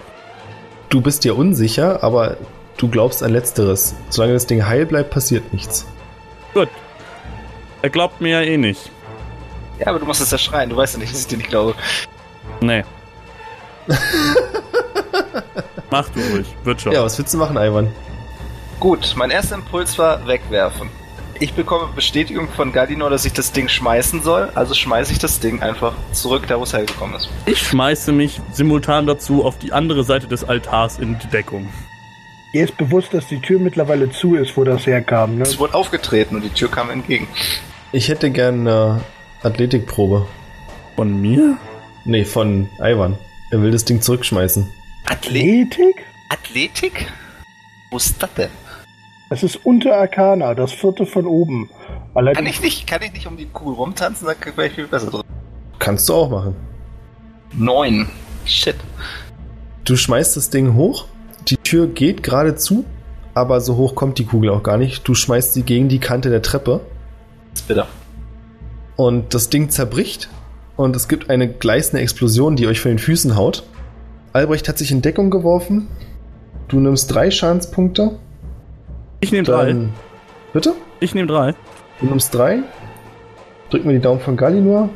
Du 0.88 1.02
bist 1.02 1.24
dir 1.24 1.36
unsicher, 1.36 2.02
aber 2.02 2.38
du 2.76 2.88
glaubst 2.88 3.22
an 3.22 3.32
Letzteres. 3.32 3.94
Solange 4.08 4.34
das 4.34 4.46
Ding 4.46 4.66
heil 4.66 4.86
bleibt, 4.86 5.10
passiert 5.10 5.52
nichts. 5.52 5.86
Gut. 6.54 6.68
Er 7.82 7.90
glaubt 7.90 8.20
mir 8.20 8.40
ja 8.40 8.42
eh 8.42 8.56
nicht. 8.56 8.90
Ja, 9.78 9.88
aber 9.88 9.98
du 9.98 10.06
musst 10.06 10.20
es 10.20 10.30
ja 10.30 10.38
schreien, 10.38 10.70
du 10.70 10.76
weißt 10.76 10.94
ja 10.94 11.00
nicht, 11.00 11.12
dass 11.12 11.20
ich 11.20 11.26
dir 11.26 11.38
nicht 11.38 11.48
glaube. 11.48 11.74
Nee. 12.60 12.84
Mach 15.90 16.08
du 16.10 16.20
ruhig, 16.32 16.46
wird 16.64 16.80
schon. 16.80 16.92
Ja, 16.92 17.02
was 17.02 17.18
willst 17.18 17.34
du 17.34 17.38
machen, 17.38 17.56
Ivan? 17.56 17.90
Gut, 18.78 19.14
mein 19.16 19.30
erster 19.30 19.56
Impuls 19.56 19.98
war 19.98 20.26
wegwerfen. 20.26 20.88
Ich 21.40 21.54
bekomme 21.54 21.88
Bestätigung 21.92 22.48
von 22.48 22.72
Galinor, 22.72 23.10
dass 23.10 23.24
ich 23.24 23.32
das 23.32 23.50
Ding 23.50 23.68
schmeißen 23.68 24.22
soll, 24.22 24.50
also 24.54 24.74
schmeiße 24.74 25.12
ich 25.12 25.18
das 25.18 25.40
Ding 25.40 25.60
einfach 25.60 25.92
zurück, 26.12 26.44
da 26.46 26.58
wo 26.58 26.62
es 26.62 26.72
hergekommen 26.72 27.16
ist. 27.16 27.28
Ich 27.46 27.58
schmeiße 27.58 28.12
mich 28.12 28.40
simultan 28.52 29.06
dazu 29.06 29.44
auf 29.44 29.58
die 29.58 29.72
andere 29.72 30.04
Seite 30.04 30.28
des 30.28 30.44
Altars 30.44 30.98
in 31.00 31.18
die 31.18 31.26
Deckung. 31.26 31.68
Dir 32.52 32.64
ist 32.64 32.76
bewusst, 32.76 33.14
dass 33.14 33.26
die 33.28 33.40
Tür 33.40 33.58
mittlerweile 33.58 34.10
zu 34.10 34.34
ist, 34.34 34.56
wo 34.56 34.64
das 34.64 34.86
herkam, 34.86 35.36
ne? 35.36 35.42
Es 35.42 35.58
wurde 35.58 35.74
aufgetreten 35.74 36.36
und 36.36 36.42
die 36.42 36.50
Tür 36.50 36.70
kam 36.70 36.90
entgegen. 36.90 37.26
Ich 37.92 38.08
hätte 38.08 38.30
gern 38.30 38.66
eine 38.66 39.00
Athletikprobe. 39.42 40.26
Von 40.96 41.20
mir? 41.20 41.56
Nee, 42.04 42.24
von 42.24 42.68
Ivan. 42.78 43.16
Er 43.50 43.62
will 43.62 43.70
das 43.70 43.84
Ding 43.86 44.02
zurückschmeißen. 44.02 44.68
Athlet 45.06 45.72
Athletik? 45.72 46.04
Athletik? 46.28 47.12
Wo 47.90 47.96
ist 47.96 48.22
das 48.22 48.34
denn? 48.34 48.50
Das 49.30 49.42
ist 49.42 49.56
unter 49.64 49.96
Arcana, 49.96 50.54
das 50.54 50.72
vierte 50.72 51.06
von 51.06 51.26
oben. 51.26 51.70
Kann 51.70 52.00
Allerdings, 52.14 52.56
ich 52.56 52.60
nicht, 52.60 52.86
kann 52.86 53.00
ich 53.02 53.12
nicht 53.14 53.26
um 53.26 53.38
die 53.38 53.46
Kugel 53.46 53.74
rumtanzen, 53.74 54.26
dann 54.26 54.56
wäre 54.56 54.66
ich 54.66 54.74
viel 54.74 54.86
besser 54.86 55.10
drin. 55.10 55.22
Kannst 55.78 56.06
du 56.08 56.14
auch 56.14 56.28
machen. 56.28 56.54
Neun. 57.54 58.10
Shit. 58.44 58.76
Du 59.84 59.96
schmeißt 59.96 60.36
das 60.36 60.50
Ding 60.50 60.74
hoch, 60.74 61.06
die 61.48 61.56
Tür 61.56 61.86
geht 61.86 62.22
gerade 62.22 62.54
zu, 62.56 62.84
aber 63.34 63.60
so 63.60 63.76
hoch 63.76 63.94
kommt 63.94 64.18
die 64.18 64.24
Kugel 64.24 64.50
auch 64.50 64.62
gar 64.62 64.76
nicht. 64.76 65.06
Du 65.06 65.14
schmeißt 65.14 65.54
sie 65.54 65.62
gegen 65.62 65.88
die 65.88 65.98
Kante 66.00 66.30
der 66.30 66.42
Treppe 66.42 66.80
Das 67.52 67.60
ist 67.62 67.68
bitter. 67.68 67.86
und 68.96 69.34
das 69.34 69.48
Ding 69.50 69.70
zerbricht 69.70 70.28
und 70.76 70.94
es 70.96 71.08
gibt 71.08 71.30
eine 71.30 71.48
gleißende 71.48 72.02
Explosion, 72.02 72.56
die 72.56 72.66
euch 72.66 72.80
von 72.80 72.90
den 72.90 72.98
Füßen 72.98 73.36
haut. 73.36 73.64
Albrecht 74.32 74.68
hat 74.68 74.78
sich 74.78 74.90
in 74.90 75.02
Deckung 75.02 75.30
geworfen. 75.30 75.88
Du 76.68 76.80
nimmst 76.80 77.12
drei 77.14 77.30
Schadenspunkte. 77.30 78.12
Ich 79.20 79.30
nehme 79.32 79.44
drei. 79.44 79.76
Bitte? 80.52 80.74
Ich 81.00 81.14
nehme 81.14 81.26
drei. 81.28 81.54
Du 82.00 82.06
nimmst 82.06 82.34
drei. 82.34 82.60
Drück 83.70 83.84
mir 83.84 83.92
die 83.92 84.00
Daumen 84.00 84.20
von 84.20 84.36
Galinor. 84.36 84.88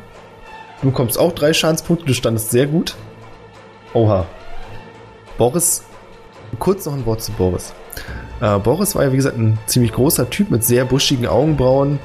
Du 0.81 0.89
bekommst 0.89 1.19
auch 1.19 1.31
drei 1.33 1.53
Schadenspunkte. 1.53 2.05
Du 2.05 2.13
standest 2.13 2.49
sehr 2.51 2.65
gut. 2.67 2.95
Oha. 3.93 4.25
Boris. 5.37 5.83
Kurz 6.59 6.85
noch 6.85 6.93
ein 6.93 7.05
Wort 7.05 7.21
zu 7.21 7.31
Boris. 7.33 7.73
Äh, 8.41 8.57
Boris 8.59 8.95
war 8.95 9.03
ja, 9.03 9.11
wie 9.11 9.17
gesagt, 9.17 9.37
ein 9.37 9.57
ziemlich 9.65 9.91
großer 9.93 10.29
Typ 10.29 10.51
mit 10.51 10.63
sehr 10.63 10.85
buschigen 10.85 11.27
Augenbrauen. 11.27 11.99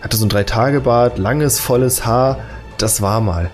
Hatte 0.00 0.16
so 0.16 0.26
ein 0.26 0.28
Drei-Tage-Bart, 0.28 1.18
langes, 1.18 1.60
volles 1.60 2.04
Haar. 2.06 2.38
Das 2.78 3.02
war 3.02 3.20
mal. 3.20 3.50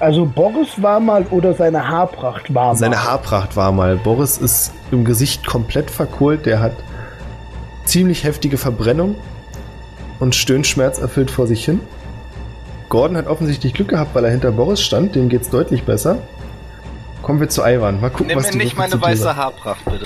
also 0.00 0.26
Boris 0.26 0.82
war 0.82 1.00
mal 1.00 1.24
oder 1.30 1.54
seine 1.54 1.88
Haarpracht 1.88 2.52
war 2.52 2.68
mal. 2.68 2.76
Seine 2.76 3.04
Haarpracht 3.04 3.56
war 3.56 3.72
mal. 3.72 3.96
Boris 3.96 4.38
ist 4.38 4.72
im 4.90 5.04
Gesicht 5.04 5.46
komplett 5.46 5.90
verkohlt. 5.90 6.46
Der 6.46 6.60
hat 6.60 6.72
ziemlich 7.84 8.24
heftige 8.24 8.56
Verbrennung 8.58 9.14
und 10.20 10.34
stöhnt 10.34 10.66
schmerzerfüllt 10.66 11.30
vor 11.30 11.46
sich 11.46 11.64
hin. 11.64 11.80
Gordon 12.88 13.16
hat 13.16 13.26
offensichtlich 13.26 13.74
Glück 13.74 13.88
gehabt, 13.88 14.14
weil 14.14 14.24
er 14.24 14.30
hinter 14.30 14.52
Boris 14.52 14.80
stand. 14.80 15.14
Dem 15.14 15.28
geht's 15.28 15.50
deutlich 15.50 15.84
besser. 15.84 16.18
Kommen 17.24 17.40
wir 17.40 17.48
zu 17.48 17.62
Ivan. 17.62 18.02
Mal 18.02 18.10
gucken, 18.10 18.26
Nimm 18.26 18.36
was 18.36 18.52
mir 18.52 18.58
nicht 18.62 18.76
meine 18.76 19.00
weiße. 19.00 19.34
Haarpracht, 19.34 19.82
bitte. 19.86 20.04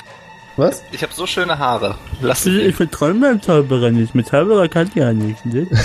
Was? 0.55 0.83
Ich 0.91 1.03
habe 1.03 1.13
so 1.13 1.25
schöne 1.27 1.59
Haare. 1.59 1.95
Lass 2.21 2.43
sie 2.43 2.61
Ich 2.61 2.75
vertraue 2.75 3.13
meinem 3.13 3.41
Zauberer 3.41 3.91
nicht. 3.91 4.15
Mit 4.15 4.27
Zauberer 4.27 4.69
kann 4.69 4.89
ja 4.95 5.13
nichts. 5.13 5.43
Ne? 5.45 5.67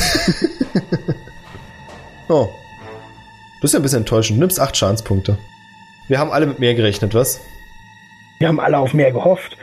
Oh. 2.29 2.47
Du 2.47 3.61
bist 3.61 3.75
ja 3.75 3.81
ein 3.81 3.83
bisschen 3.83 3.99
enttäuschend. 3.99 4.39
Du 4.39 4.41
nimmst 4.41 4.59
acht 4.59 4.75
Schadenspunkte. 4.77 5.37
Wir 6.09 6.19
haben 6.19 6.31
alle 6.31 6.47
mit 6.47 6.59
mehr 6.59 6.75
gerechnet, 6.75 7.15
was? 7.15 7.39
Wir 8.39 8.49
haben 8.49 8.59
alle 8.61 8.79
auf 8.79 8.95
mehr 8.95 9.13
gehofft. 9.13 9.57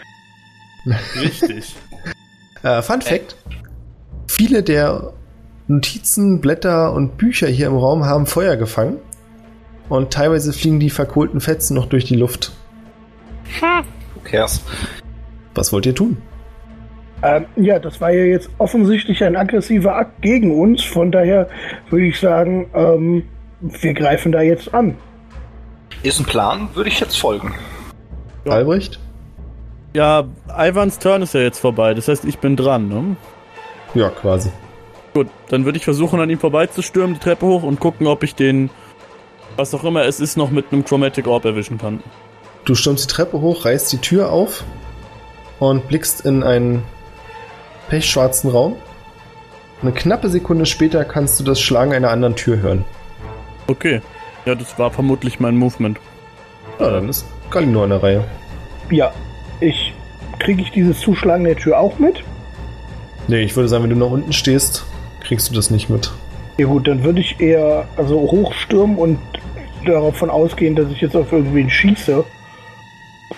Richtig. 1.19 1.75
Äh, 2.63 2.83
Fun 2.83 3.01
Fact: 3.01 3.35
Viele 4.27 4.61
der 4.61 5.13
Notizen, 5.67 6.41
Blätter 6.41 6.93
und 6.93 7.17
Bücher 7.17 7.47
hier 7.47 7.65
im 7.65 7.75
Raum 7.75 8.05
haben 8.05 8.27
Feuer 8.27 8.55
gefangen. 8.55 8.99
Und 9.91 10.13
teilweise 10.13 10.53
fliegen 10.53 10.79
die 10.79 10.89
verkohlten 10.89 11.41
Fetzen 11.41 11.75
noch 11.75 11.85
durch 11.85 12.05
die 12.05 12.15
Luft. 12.15 12.53
Who 13.59 14.21
cares? 14.23 14.61
Was 15.53 15.73
wollt 15.73 15.85
ihr 15.85 15.93
tun? 15.93 16.15
Ähm, 17.23 17.45
ja, 17.57 17.77
das 17.77 17.99
war 17.99 18.09
ja 18.09 18.23
jetzt 18.23 18.49
offensichtlich 18.57 19.21
ein 19.21 19.35
aggressiver 19.35 19.97
Akt 19.97 20.21
gegen 20.21 20.57
uns. 20.57 20.81
Von 20.81 21.11
daher 21.11 21.49
würde 21.89 22.05
ich 22.05 22.17
sagen, 22.17 22.69
ähm, 22.73 23.23
wir 23.59 23.93
greifen 23.93 24.31
da 24.31 24.41
jetzt 24.41 24.73
an. 24.73 24.95
Ist 26.03 26.21
ein 26.21 26.25
Plan, 26.25 26.69
würde 26.73 26.89
ich 26.89 27.01
jetzt 27.01 27.17
folgen. 27.17 27.53
Ja. 28.45 28.53
Albrecht? 28.53 28.97
Ja, 29.93 30.23
Ivans 30.57 30.99
Turn 30.99 31.21
ist 31.21 31.33
ja 31.33 31.41
jetzt 31.41 31.59
vorbei. 31.59 31.93
Das 31.93 32.07
heißt, 32.07 32.23
ich 32.23 32.39
bin 32.39 32.55
dran, 32.55 32.87
ne? 32.87 33.17
Ja, 33.93 34.07
quasi. 34.07 34.51
Gut, 35.13 35.27
dann 35.49 35.65
würde 35.65 35.77
ich 35.77 35.83
versuchen, 35.83 36.21
an 36.21 36.29
ihm 36.29 36.39
vorbeizustürmen, 36.39 37.15
die 37.15 37.19
Treppe 37.19 37.45
hoch 37.45 37.63
und 37.63 37.81
gucken, 37.81 38.07
ob 38.07 38.23
ich 38.23 38.35
den, 38.35 38.69
was 39.55 39.73
auch 39.73 39.83
immer 39.83 40.05
es 40.05 40.19
ist, 40.19 40.37
noch 40.37 40.51
mit 40.51 40.71
einem 40.71 40.85
Chromatic 40.85 41.27
Orb 41.27 41.45
erwischen 41.45 41.77
kann. 41.77 42.01
Du 42.65 42.75
stürmst 42.75 43.09
die 43.09 43.13
Treppe 43.13 43.41
hoch, 43.41 43.65
reißt 43.65 43.91
die 43.91 43.97
Tür 43.97 44.31
auf 44.31 44.63
und 45.59 45.87
blickst 45.87 46.25
in 46.25 46.43
einen 46.43 46.83
pechschwarzen 47.89 48.49
Raum. 48.49 48.75
Eine 49.81 49.91
knappe 49.91 50.29
Sekunde 50.29 50.65
später 50.65 51.03
kannst 51.05 51.39
du 51.39 51.43
das 51.43 51.59
Schlagen 51.59 51.93
einer 51.93 52.11
anderen 52.11 52.35
Tür 52.35 52.57
hören. 52.57 52.85
Okay. 53.67 54.01
Ja, 54.45 54.55
das 54.55 54.77
war 54.77 54.91
vermutlich 54.91 55.39
mein 55.39 55.55
Movement. 55.55 55.99
Ja, 56.79 56.89
dann 56.89 57.09
ist 57.09 57.25
Galinor 57.49 57.85
in 57.85 57.89
der 57.91 58.03
Reihe. 58.03 58.23
Ja, 58.89 59.13
ich 59.59 59.93
kriege 60.39 60.61
ich 60.61 60.71
dieses 60.71 60.99
Zuschlagen 60.99 61.43
der 61.43 61.55
Tür 61.55 61.79
auch 61.79 61.99
mit. 61.99 62.23
Nee, 63.27 63.41
ich 63.41 63.55
würde 63.55 63.69
sagen, 63.69 63.83
wenn 63.83 63.91
du 63.91 63.95
nach 63.95 64.11
unten 64.11 64.33
stehst, 64.33 64.85
kriegst 65.21 65.49
du 65.49 65.53
das 65.53 65.69
nicht 65.69 65.89
mit. 65.89 66.11
Ja 66.57 66.65
gut, 66.67 66.87
dann 66.87 67.03
würde 67.03 67.21
ich 67.21 67.39
eher 67.39 67.87
also 67.97 68.19
hochstürmen 68.19 68.97
und 68.97 69.19
davon 69.85 70.29
ausgehen, 70.29 70.75
dass 70.75 70.91
ich 70.91 71.01
jetzt 71.01 71.15
auf 71.15 71.31
irgendwen 71.31 71.69
schieße. 71.69 72.23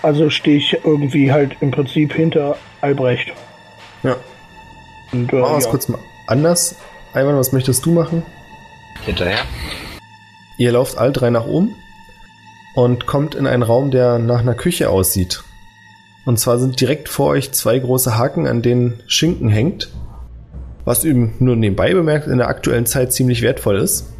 Also 0.02 0.28
stehe 0.28 0.58
ich 0.58 0.76
irgendwie 0.84 1.32
halt 1.32 1.56
im 1.60 1.70
Prinzip 1.70 2.12
hinter 2.12 2.56
Albrecht. 2.80 3.32
Ja. 4.02 4.16
Und, 5.12 5.32
äh, 5.32 5.36
Machen 5.36 5.52
wir 5.52 5.58
es 5.58 5.64
ja. 5.64 5.70
kurz 5.70 5.88
mal 5.88 5.98
anders. 6.26 6.76
Ivan, 7.14 7.36
was 7.36 7.52
möchtest 7.52 7.86
du 7.86 7.92
machen? 7.92 8.22
Hinterher. 9.04 9.38
Ihr 10.58 10.72
lauft 10.72 10.98
all 10.98 11.12
drei 11.12 11.30
nach 11.30 11.46
oben 11.46 11.74
und 12.74 13.06
kommt 13.06 13.34
in 13.34 13.46
einen 13.46 13.62
Raum, 13.62 13.90
der 13.90 14.18
nach 14.18 14.40
einer 14.40 14.54
Küche 14.54 14.90
aussieht. 14.90 15.42
Und 16.24 16.38
zwar 16.38 16.58
sind 16.58 16.80
direkt 16.80 17.08
vor 17.08 17.28
euch 17.28 17.52
zwei 17.52 17.78
große 17.78 18.16
Haken, 18.16 18.46
an 18.46 18.62
denen 18.62 19.02
Schinken 19.06 19.50
hängt. 19.50 19.90
Was 20.84 21.04
eben 21.04 21.34
nur 21.38 21.56
nebenbei 21.56 21.94
bemerkt 21.94 22.26
in 22.26 22.38
der 22.38 22.48
aktuellen 22.48 22.86
Zeit 22.86 23.12
ziemlich 23.12 23.42
wertvoll 23.42 23.78
ist. 23.78 24.12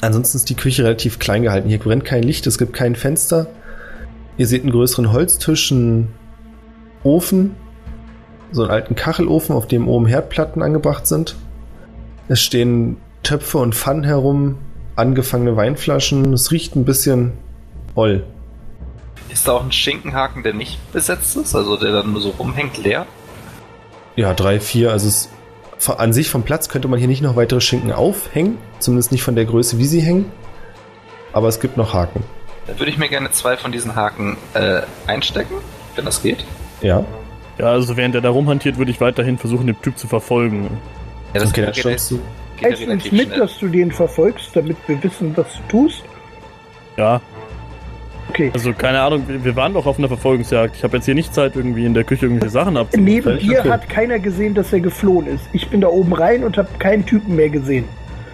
Ansonsten 0.00 0.36
ist 0.36 0.50
die 0.50 0.56
Küche 0.56 0.84
relativ 0.84 1.18
klein 1.18 1.42
gehalten. 1.42 1.68
Hier 1.68 1.78
brennt 1.78 2.04
kein 2.04 2.22
Licht, 2.22 2.46
es 2.46 2.58
gibt 2.58 2.72
kein 2.72 2.96
Fenster. 2.96 3.46
Ihr 4.36 4.46
seht 4.46 4.62
einen 4.62 4.72
größeren 4.72 5.12
Holztisch, 5.12 5.70
einen 5.70 6.12
Ofen, 7.04 7.54
so 8.50 8.62
einen 8.62 8.70
alten 8.70 8.94
Kachelofen, 8.94 9.54
auf 9.54 9.66
dem 9.66 9.88
oben 9.88 10.06
Herdplatten 10.06 10.62
angebracht 10.62 11.06
sind. 11.06 11.36
Es 12.28 12.40
stehen 12.40 12.96
Töpfe 13.22 13.58
und 13.58 13.74
Pfannen 13.74 14.04
herum, 14.04 14.58
angefangene 14.96 15.56
Weinflaschen. 15.56 16.32
Es 16.32 16.50
riecht 16.50 16.76
ein 16.76 16.84
bisschen 16.84 17.32
oll. 17.94 18.24
Ist 19.30 19.48
da 19.48 19.52
auch 19.52 19.64
ein 19.64 19.72
Schinkenhaken, 19.72 20.42
der 20.42 20.52
nicht 20.52 20.78
besetzt 20.92 21.36
ist, 21.36 21.54
also 21.54 21.76
der 21.76 21.92
dann 21.92 22.12
nur 22.12 22.20
so 22.20 22.30
rumhängt, 22.30 22.82
leer? 22.82 23.06
Ja, 24.16 24.34
drei, 24.34 24.60
vier. 24.60 24.92
Also 24.92 25.08
es, 25.08 25.28
an 25.88 26.12
sich 26.12 26.28
vom 26.30 26.42
Platz 26.42 26.68
könnte 26.68 26.88
man 26.88 26.98
hier 26.98 27.08
nicht 27.08 27.22
noch 27.22 27.36
weitere 27.36 27.60
Schinken 27.60 27.92
aufhängen. 27.92 28.58
Zumindest 28.78 29.12
nicht 29.12 29.22
von 29.22 29.34
der 29.34 29.44
Größe, 29.44 29.78
wie 29.78 29.86
sie 29.86 30.00
hängen. 30.00 30.30
Aber 31.32 31.48
es 31.48 31.60
gibt 31.60 31.76
noch 31.76 31.92
Haken. 31.94 32.22
Dann 32.66 32.78
würde 32.78 32.90
ich 32.90 32.98
mir 32.98 33.08
gerne 33.08 33.30
zwei 33.30 33.56
von 33.56 33.72
diesen 33.72 33.96
Haken 33.96 34.36
äh, 34.54 34.82
einstecken, 35.06 35.54
wenn 35.96 36.04
das 36.04 36.22
geht. 36.22 36.44
Ja. 36.80 37.04
Ja, 37.58 37.66
also 37.66 37.96
während 37.96 38.14
er 38.14 38.20
da 38.20 38.30
rumhantiert, 38.30 38.78
würde 38.78 38.90
ich 38.90 39.00
weiterhin 39.00 39.38
versuchen, 39.38 39.66
den 39.66 39.80
Typ 39.82 39.98
zu 39.98 40.06
verfolgen. 40.06 40.70
Ja, 41.34 41.40
das 41.40 41.50
okay, 41.50 41.62
dann 41.62 41.72
geht, 41.72 41.80
stoppst 41.80 42.10
du. 42.12 42.20
geht 42.56 42.72
Heißt 42.72 42.88
uns 42.88 43.12
mit, 43.12 43.36
dass 43.36 43.58
du 43.58 43.68
den 43.68 43.92
verfolgst, 43.92 44.54
damit 44.54 44.76
wir 44.86 45.02
wissen, 45.02 45.36
was 45.36 45.46
du 45.54 45.62
tust? 45.68 46.02
Ja, 46.96 47.20
Okay. 48.28 48.50
also 48.54 48.72
keine 48.72 49.00
Ahnung, 49.00 49.24
wir 49.26 49.56
waren 49.56 49.74
doch 49.74 49.84
auf 49.84 49.98
einer 49.98 50.08
Verfolgungsjagd. 50.08 50.76
Ich 50.76 50.84
habe 50.84 50.96
jetzt 50.96 51.04
hier 51.04 51.14
nicht 51.14 51.34
Zeit, 51.34 51.54
irgendwie 51.54 51.84
in 51.84 51.92
der 51.92 52.04
Küche 52.04 52.26
irgendwelche 52.26 52.52
Sachen 52.52 52.76
abzunehmen. 52.76 53.04
Neben 53.04 53.38
dir 53.38 53.60
okay. 53.60 53.70
hat 53.70 53.88
keiner 53.88 54.18
gesehen, 54.18 54.54
dass 54.54 54.72
er 54.72 54.80
geflohen 54.80 55.26
ist. 55.26 55.44
Ich 55.52 55.68
bin 55.68 55.80
da 55.80 55.88
oben 55.88 56.14
rein 56.14 56.44
und 56.44 56.56
habe 56.56 56.68
keinen 56.78 57.04
Typen 57.04 57.36
mehr 57.36 57.50
gesehen. 57.50 57.84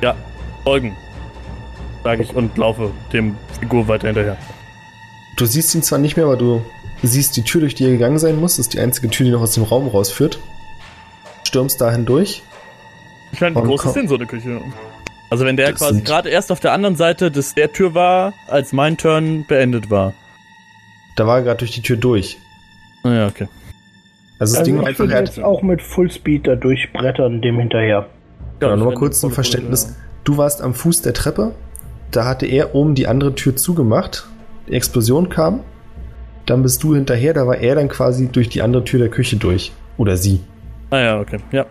Ja, 0.01 0.15
folgen. 0.63 0.95
Sage 2.05 2.23
ich 2.23 2.35
und 2.35 2.57
laufe 2.57 2.91
dem 3.13 3.37
Figur 3.59 3.89
weiter 3.89 4.07
hinterher. 4.07 4.37
Du 5.37 5.47
siehst 5.47 5.75
ihn 5.75 5.83
zwar 5.83 5.99
nicht 5.99 6.17
mehr, 6.17 6.27
aber 6.27 6.37
du 6.37 6.63
siehst 7.03 7.37
die 7.37 7.43
Tür, 7.43 7.63
durch 7.63 7.75
die 7.75 7.85
er 7.85 7.91
gegangen 7.91 8.19
sein 8.19 8.39
muss. 8.39 8.57
Das 8.57 8.67
ist 8.67 8.75
die 8.75 8.81
einzige 8.81 9.09
Tür, 9.09 9.27
die 9.27 9.33
noch 9.33 9.43
aus 9.43 9.53
dem 9.53 9.65
Raum 9.65 9.89
rausführt. 9.89 10.39
Stürmst 11.45 11.81
dahin 11.81 12.07
durch. 12.07 12.43
Ich 13.33 13.41
meine, 13.41 13.57
wie 13.57 13.63
groß 13.63 13.85
ist 13.85 13.95
denn 13.95 14.09
so 14.09 14.15
eine 14.15 14.27
Küche? 14.27 14.61
Also 15.31 15.45
wenn 15.45 15.57
der 15.57 15.71
Das 15.73 15.81
quasi 15.81 16.01
gerade 16.01 16.29
erst 16.31 16.51
auf 16.51 16.61
der 16.61 16.73
anderen 16.73 16.97
Seite 16.97 17.31
des 17.31 17.55
der 17.55 17.73
Tür 17.73 17.95
war, 17.95 18.33
als 18.49 18.73
mein 18.73 18.97
Turn 18.97 19.45
beendet 19.47 19.91
war. 19.91 20.15
Da 21.17 21.27
war 21.27 21.39
er 21.39 21.43
gerade 21.43 21.59
durch 21.59 21.73
die 21.73 21.83
Tür 21.83 21.97
durch. 21.97 22.39
Ah 23.03 23.13
ja, 23.13 23.27
okay. 23.27 23.49
Also 24.39 24.55
das 24.55 24.61
Also 24.61 24.71
Ding 24.71 24.77
war 24.83 24.91
ich 24.91 25.01
einfach, 25.01 25.19
jetzt 25.19 25.43
auch 25.43 25.63
mit 25.63 25.83
Fullspeed 25.83 26.47
da 26.47 26.55
durchbrettern, 26.55 27.43
dem 27.43 27.59
hinterher. 27.59 28.07
genau, 28.61 28.73
ich 28.73 28.79
nur 28.79 28.87
mal 28.87 28.91
bin 28.93 28.99
kurz 29.01 29.21
zum 29.21 29.33
Verständnis. 29.33 29.97
Du 30.25 30.37
warst 30.37 30.63
am 30.63 30.75
Fuß 30.75 31.03
der 31.03 31.15
Treppe. 31.15 31.55
Da 32.11 32.25
hatte 32.25 32.47
er 32.47 32.75
oben 32.75 32.95
die 32.95 33.07
andere 33.07 33.35
Tür 33.35 33.57
zugemacht. 33.57 34.27
Die 34.69 34.73
Explosion 34.75 35.29
kam. 35.29 35.61
Dann 36.47 36.63
bist 36.63 36.83
du 36.83 36.95
hinterher. 36.95 37.35
Da 37.35 37.47
war 37.47 37.59
er 37.59 37.75
dann 37.75 37.89
quasi 37.89 38.29
durch 38.29 38.49
die 38.49 38.63
andere 38.63 38.85
Tür 38.85 39.01
der 39.01 39.09
Küche 39.11 39.37
durch. 39.37 39.73
Oder 39.97 40.17
sie. 40.17 40.41
Ah 40.91 40.99
ja, 40.99 41.21
okay. 41.21 41.39
Ja. 41.51 41.67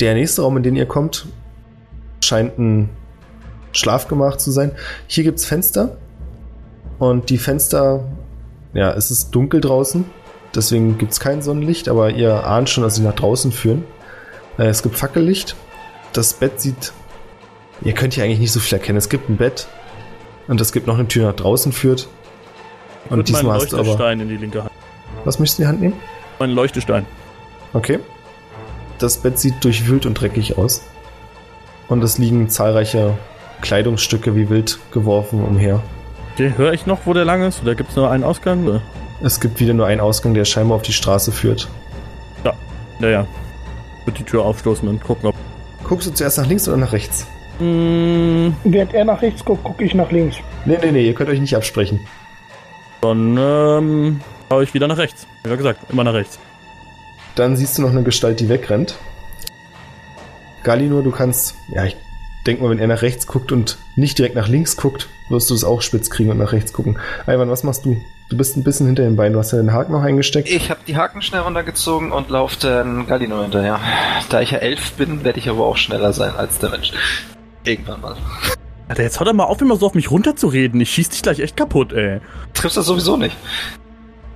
Der 0.00 0.14
nächste 0.14 0.42
Raum, 0.42 0.56
in 0.56 0.62
den 0.62 0.76
ihr 0.76 0.86
kommt, 0.86 1.26
scheint 2.20 2.58
ein 2.58 2.90
Schlafgemach 3.72 4.36
zu 4.36 4.50
sein. 4.50 4.72
Hier 5.06 5.24
gibt's 5.24 5.44
Fenster. 5.44 5.96
Und 6.98 7.30
die 7.30 7.38
Fenster, 7.38 8.04
ja, 8.74 8.90
es 8.92 9.10
ist 9.10 9.30
dunkel 9.30 9.60
draußen. 9.60 10.04
Deswegen 10.54 10.98
gibt's 10.98 11.20
kein 11.20 11.42
Sonnenlicht, 11.42 11.88
aber 11.88 12.10
ihr 12.10 12.44
ahnt 12.46 12.70
schon, 12.70 12.82
dass 12.82 12.96
sie 12.96 13.02
nach 13.02 13.14
draußen 13.14 13.52
führen. 13.52 13.84
Äh, 14.58 14.64
Es 14.66 14.82
gibt 14.82 14.96
Fackellicht. 14.96 15.54
Das 16.12 16.34
Bett 16.34 16.60
sieht. 16.60 16.92
Ihr 17.82 17.92
könnt 17.92 18.14
hier 18.14 18.24
eigentlich 18.24 18.40
nicht 18.40 18.52
so 18.52 18.58
viel 18.60 18.76
erkennen. 18.78 18.98
Es 18.98 19.08
gibt 19.08 19.28
ein 19.28 19.36
Bett. 19.36 19.68
Und 20.48 20.60
es 20.60 20.72
gibt 20.72 20.86
noch 20.86 20.98
eine 20.98 21.06
Tür 21.06 21.26
nach 21.28 21.36
draußen 21.36 21.70
führt. 21.72 22.08
Und 23.04 23.10
meinen 23.10 23.24
diesmal 23.24 23.56
hast 23.56 23.72
du 23.72 23.76
aber. 23.76 23.84
Leuchtestein 23.86 24.20
in 24.20 24.28
die 24.28 24.36
linke 24.38 24.62
Hand. 24.62 24.72
Was 25.24 25.38
möchtest 25.38 25.58
du 25.58 25.62
in 25.62 25.66
die 25.66 25.68
Hand 25.68 25.80
nehmen? 25.82 25.94
Mein 26.38 26.50
Leuchtestein. 26.50 27.06
Okay. 27.74 28.00
Das 28.98 29.18
Bett 29.18 29.38
sieht 29.38 29.62
durchwühlt 29.62 30.06
und 30.06 30.14
dreckig 30.14 30.58
aus. 30.58 30.82
Und 31.88 32.02
es 32.04 32.18
liegen 32.18 32.48
zahlreiche 32.48 33.16
Kleidungsstücke 33.60 34.34
wie 34.36 34.48
wild 34.50 34.78
geworfen 34.92 35.42
umher. 35.42 35.82
Okay, 36.34 36.52
höre 36.56 36.72
ich 36.72 36.86
noch, 36.86 37.00
wo 37.06 37.12
der 37.14 37.24
lang 37.24 37.42
ist? 37.42 37.62
Oder 37.62 37.74
gibt 37.74 37.90
es 37.90 37.96
nur 37.96 38.10
einen 38.10 38.24
Ausgang? 38.24 38.66
Oder? 38.66 38.82
Es 39.22 39.40
gibt 39.40 39.58
wieder 39.58 39.74
nur 39.74 39.86
einen 39.86 40.00
Ausgang, 40.00 40.34
der 40.34 40.44
scheinbar 40.44 40.76
auf 40.76 40.82
die 40.82 40.92
Straße 40.92 41.32
führt. 41.32 41.68
Ja, 43.00 43.08
ja. 43.08 43.26
Wird 44.04 44.18
die 44.18 44.24
Tür 44.24 44.44
aufstoßen 44.44 44.88
und 44.88 45.02
gucken, 45.02 45.28
ob. 45.28 45.34
Guckst 45.84 46.08
du 46.08 46.12
zuerst 46.12 46.38
nach 46.38 46.46
links 46.46 46.66
oder 46.68 46.76
nach 46.76 46.92
rechts? 46.92 47.26
Mm, 47.60 48.48
Während 48.64 48.92
er 48.94 49.04
nach 49.04 49.22
rechts 49.22 49.44
guckt, 49.44 49.62
gucke 49.64 49.84
ich 49.84 49.94
nach 49.94 50.10
links. 50.10 50.36
Nee, 50.64 50.78
nee, 50.82 50.90
nee, 50.92 51.06
ihr 51.06 51.14
könnt 51.14 51.30
euch 51.30 51.40
nicht 51.40 51.54
absprechen. 51.56 52.00
dann 53.00 53.36
ähm, 53.38 54.20
schaue 54.48 54.64
ich 54.64 54.74
wieder 54.74 54.88
nach 54.88 54.98
rechts. 54.98 55.26
Wie 55.44 55.56
gesagt, 55.56 55.80
immer 55.90 56.02
nach 56.04 56.14
rechts. 56.14 56.38
Dann 57.36 57.56
siehst 57.56 57.78
du 57.78 57.82
noch 57.82 57.90
eine 57.90 58.02
Gestalt, 58.02 58.40
die 58.40 58.48
wegrennt. 58.48 58.96
Galinur, 60.62 61.02
du 61.02 61.10
kannst, 61.10 61.54
ja, 61.68 61.84
ich 61.84 61.96
denke 62.46 62.62
mal, 62.62 62.70
wenn 62.70 62.78
er 62.78 62.86
nach 62.86 63.02
rechts 63.02 63.26
guckt 63.26 63.52
und 63.52 63.78
nicht 63.96 64.18
direkt 64.18 64.34
nach 64.34 64.48
links 64.48 64.76
guckt, 64.76 65.08
wirst 65.28 65.50
du 65.50 65.54
es 65.54 65.64
auch 65.64 65.82
spitz 65.82 66.10
kriegen 66.10 66.30
und 66.30 66.38
nach 66.38 66.52
rechts 66.52 66.72
gucken. 66.72 66.98
Ivan, 67.26 67.50
was 67.50 67.62
machst 67.62 67.84
du? 67.84 67.96
Du 68.30 68.36
bist 68.36 68.56
ein 68.56 68.64
bisschen 68.64 68.86
hinter 68.86 69.04
den 69.04 69.16
Beinen, 69.16 69.32
du 69.32 69.38
hast 69.38 69.52
ja 69.52 69.58
den 69.58 69.72
Haken 69.72 69.92
noch 69.92 70.02
eingesteckt. 70.02 70.50
Ich 70.50 70.70
habe 70.70 70.80
die 70.86 70.96
Haken 70.96 71.22
schnell 71.22 71.40
runtergezogen 71.40 72.12
und 72.12 72.28
laufe 72.28 72.56
dann 72.60 73.06
Galino 73.06 73.42
hinterher. 73.42 73.80
Da 74.28 74.40
ich 74.40 74.50
ja 74.50 74.58
elf 74.58 74.92
bin, 74.92 75.24
werde 75.24 75.38
ich 75.38 75.48
aber 75.48 75.64
auch 75.64 75.76
schneller 75.76 76.12
sein 76.12 76.34
als 76.36 76.58
der 76.58 76.70
Mensch. 76.70 76.92
Irgendwann 77.64 78.00
mal. 78.00 78.16
Alter, 78.88 79.02
jetzt 79.02 79.18
hör 79.20 79.26
doch 79.26 79.34
mal 79.34 79.44
auf, 79.44 79.60
immer 79.60 79.76
so 79.76 79.86
auf 79.86 79.94
mich 79.94 80.10
runterzureden. 80.10 80.80
Ich 80.80 80.90
schieß 80.90 81.10
dich 81.10 81.22
gleich 81.22 81.40
echt 81.40 81.56
kaputt, 81.56 81.92
ey. 81.92 82.20
Triffst 82.54 82.76
das 82.76 82.86
sowieso 82.86 83.16
nicht. 83.16 83.36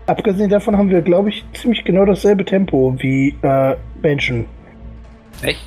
Abgesehen 0.06 0.50
davon 0.50 0.76
haben 0.76 0.90
wir, 0.90 1.00
glaube 1.00 1.30
ich, 1.30 1.44
ziemlich 1.54 1.84
genau 1.84 2.04
dasselbe 2.04 2.44
Tempo 2.44 2.94
wie 2.98 3.36
äh, 3.42 3.76
Menschen. 4.02 4.46
Echt? 5.40 5.60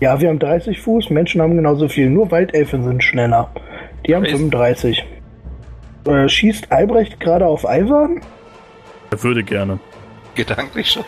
Ja, 0.00 0.18
wir 0.18 0.30
haben 0.30 0.38
30 0.38 0.80
Fuß, 0.80 1.10
Menschen 1.10 1.42
haben 1.42 1.56
genauso 1.56 1.88
viel. 1.88 2.08
Nur 2.08 2.30
Waldelfen 2.30 2.84
sind 2.84 3.04
schneller. 3.04 3.50
Die 4.06 4.14
haben 4.14 4.22
Crazy. 4.22 4.36
35. 4.36 5.06
Äh, 6.06 6.28
schießt 6.28 6.72
Albrecht 6.72 7.20
gerade 7.20 7.46
auf 7.46 7.64
Ivan? 7.64 8.22
Er 9.10 9.22
würde 9.22 9.44
gerne. 9.44 9.78
Gedanklich 10.34 10.90
schon. 10.90 11.04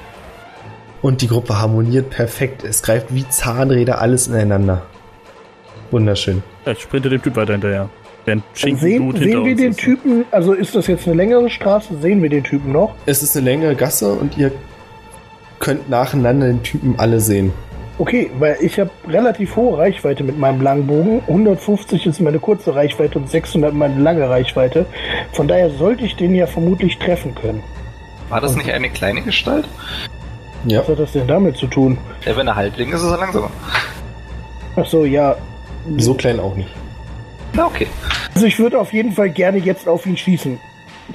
Und 1.01 1.23
die 1.23 1.29
Gruppe 1.29 1.59
harmoniert 1.59 2.11
perfekt. 2.11 2.65
Es 2.65 2.83
greift 2.83 3.15
wie 3.15 3.27
Zahnräder 3.29 4.01
alles 4.01 4.29
ineinander. 4.29 4.83
Wunderschön. 5.91 6.43
Ja, 6.67 6.73
ich 6.73 6.81
sprinte 6.81 7.09
dem 7.09 7.23
Typ 7.23 7.35
weiter 7.37 7.53
hinterher. 7.53 7.89
Während 8.25 8.45
Dann 8.45 8.57
Schinken 8.57 8.81
sehen, 8.81 9.09
Blut 9.09 9.19
sehen 9.19 9.45
wir 9.45 9.57
den 9.57 9.71
ist. 9.71 9.81
Typen, 9.81 10.25
also 10.31 10.53
ist 10.53 10.75
das 10.75 10.87
jetzt 10.87 11.07
eine 11.07 11.17
längere 11.17 11.51
Straße, 11.51 11.97
sehen 12.01 12.23
wir 12.23 12.29
den 12.29 12.45
Typen 12.45 12.73
noch? 12.73 12.95
Es 13.07 13.23
ist 13.23 13.37
eine 13.37 13.47
längere 13.47 13.75
Gasse 13.75 14.13
und 14.13 14.37
ihr 14.39 14.53
könnt 15.59 15.89
nacheinander 15.89 16.47
den 16.47 16.63
Typen 16.63 16.95
alle 16.99 17.19
sehen. 17.21 17.53
Okay, 18.03 18.33
weil 18.41 18.57
ich 18.61 18.81
habe 18.81 18.91
relativ 19.07 19.55
hohe 19.55 19.79
Reichweite 19.79 20.25
mit 20.25 20.37
meinem 20.37 20.61
Langbogen. 20.61 21.21
150 21.29 22.05
ist 22.07 22.21
meine 22.21 22.41
kurze 22.41 22.75
Reichweite 22.75 23.17
und 23.17 23.31
600 23.31 23.73
meine 23.73 24.03
lange 24.03 24.29
Reichweite. 24.29 24.87
Von 25.31 25.47
daher 25.47 25.71
sollte 25.71 26.05
ich 26.05 26.17
den 26.17 26.35
ja 26.35 26.49
vermutlich 26.49 26.99
treffen 26.99 27.33
können. 27.37 27.63
War 28.29 28.41
das 28.41 28.57
nicht 28.57 28.69
eine 28.73 28.91
kleine 28.91 29.23
Gestalt? 29.23 29.69
Ja. 30.67 30.81
Was 30.81 30.89
hat 30.89 30.99
das 30.99 31.13
denn 31.13 31.29
damit 31.29 31.57
zu 31.57 31.69
tun? 31.69 31.97
Ja, 32.27 32.37
wenn 32.37 32.49
er 32.49 32.57
Halbling 32.57 32.93
ist, 32.93 33.03
ist 33.03 33.09
er 33.13 33.19
langsamer. 33.19 33.53
Ach 34.75 34.87
so, 34.87 35.05
ja. 35.05 35.37
So 35.99 36.15
klein 36.15 36.41
auch 36.41 36.57
nicht. 36.57 36.71
Na 37.53 37.67
okay. 37.67 37.87
Also 38.35 38.49
ich 38.49 38.59
würde 38.59 38.81
auf 38.81 38.93
jeden 38.93 39.13
Fall 39.13 39.31
gerne 39.31 39.59
jetzt 39.59 39.87
auf 39.87 40.07
ihn 40.07 40.17
schießen. 40.17 40.59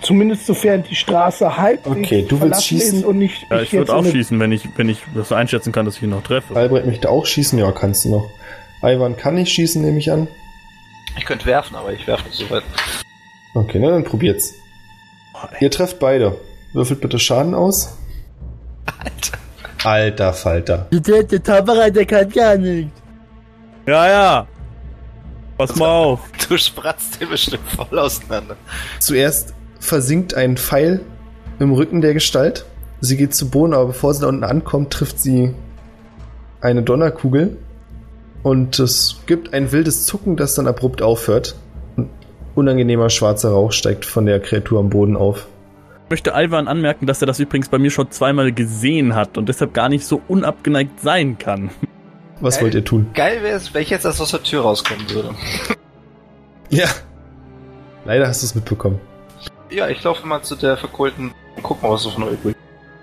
Zumindest 0.01 0.45
sofern 0.45 0.83
die 0.83 0.95
Straße 0.95 1.57
halb 1.57 1.85
Okay, 1.87 2.25
du 2.27 2.39
willst 2.41 2.65
schießen? 2.65 2.99
ist 2.99 3.05
und 3.05 3.17
nicht 3.17 3.45
Ja, 3.49 3.61
ich 3.61 3.73
würde 3.73 3.91
in 3.91 3.97
auch 3.97 4.03
eine- 4.03 4.11
schießen, 4.11 4.39
wenn 4.39 4.51
ich, 4.51 4.67
wenn 4.75 4.89
ich 4.89 4.99
das 5.15 5.31
einschätzen 5.31 5.71
kann, 5.71 5.85
dass 5.85 5.97
ich 5.97 6.03
ihn 6.03 6.09
noch 6.11 6.23
treffe. 6.23 6.55
Albrecht 6.55 6.85
möchte 6.85 7.09
auch 7.09 7.25
schießen, 7.25 7.57
ja, 7.59 7.71
kannst 7.71 8.05
du 8.05 8.09
noch. 8.09 8.29
Ivan 8.83 9.17
kann 9.17 9.35
nicht 9.35 9.51
schießen, 9.51 9.81
nehme 9.81 9.97
ich 9.99 10.11
an. 10.11 10.27
Ich 11.17 11.25
könnte 11.25 11.45
werfen, 11.45 11.75
aber 11.75 11.93
ich 11.93 12.05
werfe 12.05 12.25
nicht 12.25 12.35
so 12.37 12.49
weit. 12.49 12.63
Okay, 13.55 13.79
na 13.79 13.89
dann 13.89 14.03
probiert's. 14.03 14.53
Ey. 15.53 15.63
Ihr 15.65 15.71
trefft 15.71 15.99
beide. 15.99 16.35
Würfelt 16.73 17.01
bitte 17.01 17.17
Schaden 17.17 17.55
aus. 17.55 17.97
Alter. 18.99 19.37
Alter 19.83 20.33
Falter. 20.33 20.87
Der 20.91 21.43
Zauberer, 21.43 21.89
der 21.89 22.05
kann 22.05 22.29
gar 22.29 22.55
nicht. 22.57 22.89
Ja, 23.87 24.07
ja. 24.07 24.47
Pass 25.57 25.75
mal 25.75 25.89
auf. 25.89 26.19
Du 26.47 26.57
spratzt 26.57 27.19
den 27.19 27.29
bestimmt 27.29 27.67
voll 27.69 27.97
auseinander. 27.97 28.55
Zuerst 28.99 29.53
versinkt 29.80 30.34
ein 30.34 30.57
Pfeil 30.57 31.01
im 31.59 31.71
Rücken 31.71 32.01
der 32.01 32.13
Gestalt. 32.13 32.65
Sie 32.99 33.17
geht 33.17 33.34
zu 33.34 33.49
Boden, 33.49 33.73
aber 33.73 33.88
bevor 33.88 34.13
sie 34.13 34.21
da 34.21 34.28
unten 34.28 34.43
ankommt, 34.43 34.91
trifft 34.91 35.19
sie 35.19 35.53
eine 36.61 36.84
Donnerkugel. 36.84 37.57
Und 38.43 38.80
es 38.80 39.21
gibt 39.25 39.53
ein 39.53 39.71
wildes 39.71 40.05
Zucken, 40.05 40.38
das 40.38 40.55
dann 40.55 40.67
abrupt 40.67 41.01
aufhört. 41.01 41.55
Ein 41.97 42.09
unangenehmer 42.55 43.09
schwarzer 43.09 43.49
Rauch 43.49 43.71
steigt 43.71 44.05
von 44.05 44.25
der 44.25 44.39
Kreatur 44.39 44.80
am 44.80 44.89
Boden 44.89 45.15
auf. 45.15 45.47
Ich 46.05 46.09
möchte 46.11 46.34
Alvan 46.34 46.67
anmerken, 46.69 47.05
dass 47.05 47.21
er 47.21 47.28
das 47.28 47.39
übrigens 47.39 47.67
bei 47.67 47.78
mir 47.78 47.91
schon 47.91 48.09
zweimal 48.11 48.53
gesehen 48.53 49.13
hat 49.15 49.38
und 49.38 49.49
deshalb 49.49 49.73
gar 49.73 49.89
nicht 49.89 50.05
so 50.05 50.21
unabgeneigt 50.28 51.01
sein 51.01 51.38
kann. 51.38 51.69
Was 52.39 52.55
Geil. 52.55 52.63
wollt 52.63 52.75
ihr 52.75 52.86
tun? 52.86 53.07
Geil 53.13 53.43
wäre 53.43 53.57
es, 53.57 53.73
wenn 53.73 53.82
ich 53.82 53.89
jetzt 53.89 54.05
erst 54.05 54.21
aus 54.21 54.32
der 54.32 54.43
Tür 54.43 54.61
rauskommen 54.61 55.09
würde. 55.09 55.32
Ja. 56.69 56.88
Leider 58.05 58.28
hast 58.28 58.43
du 58.43 58.45
es 58.45 58.55
mitbekommen. 58.55 58.99
Ja, 59.70 59.88
ich 59.89 60.03
laufe 60.03 60.26
mal 60.26 60.41
zu 60.41 60.55
der 60.55 60.78
verkohlten 60.78 61.32
und 61.55 61.63
guck 61.63 61.82
mal, 61.84 61.91
was 61.91 62.03
so 62.03 62.09
von 62.11 62.24
euch 62.24 62.34
übrig 62.34 62.55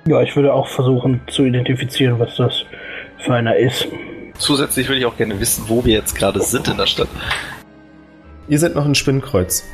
Ja, 0.07 0.23
ich 0.23 0.35
würde 0.35 0.53
auch 0.53 0.69
versuchen 0.69 1.21
zu 1.29 1.45
identifizieren, 1.45 2.19
was 2.19 2.37
das 2.37 2.65
für 3.19 3.35
einer 3.35 3.57
ist. 3.57 3.87
Zusätzlich 4.39 4.89
würde 4.89 5.01
ich 5.01 5.07
auch 5.07 5.17
gerne 5.17 5.39
wissen, 5.39 5.65
wo 5.69 5.85
wir 5.85 5.93
jetzt 5.95 6.15
gerade 6.15 6.41
sind 6.41 6.69
in 6.69 6.77
der 6.77 6.87
Stadt. 6.87 7.09
Ihr 8.49 8.59
seid 8.59 8.75
noch 8.75 8.85
in 8.87 8.95
Spinnkreuz. 8.95 9.65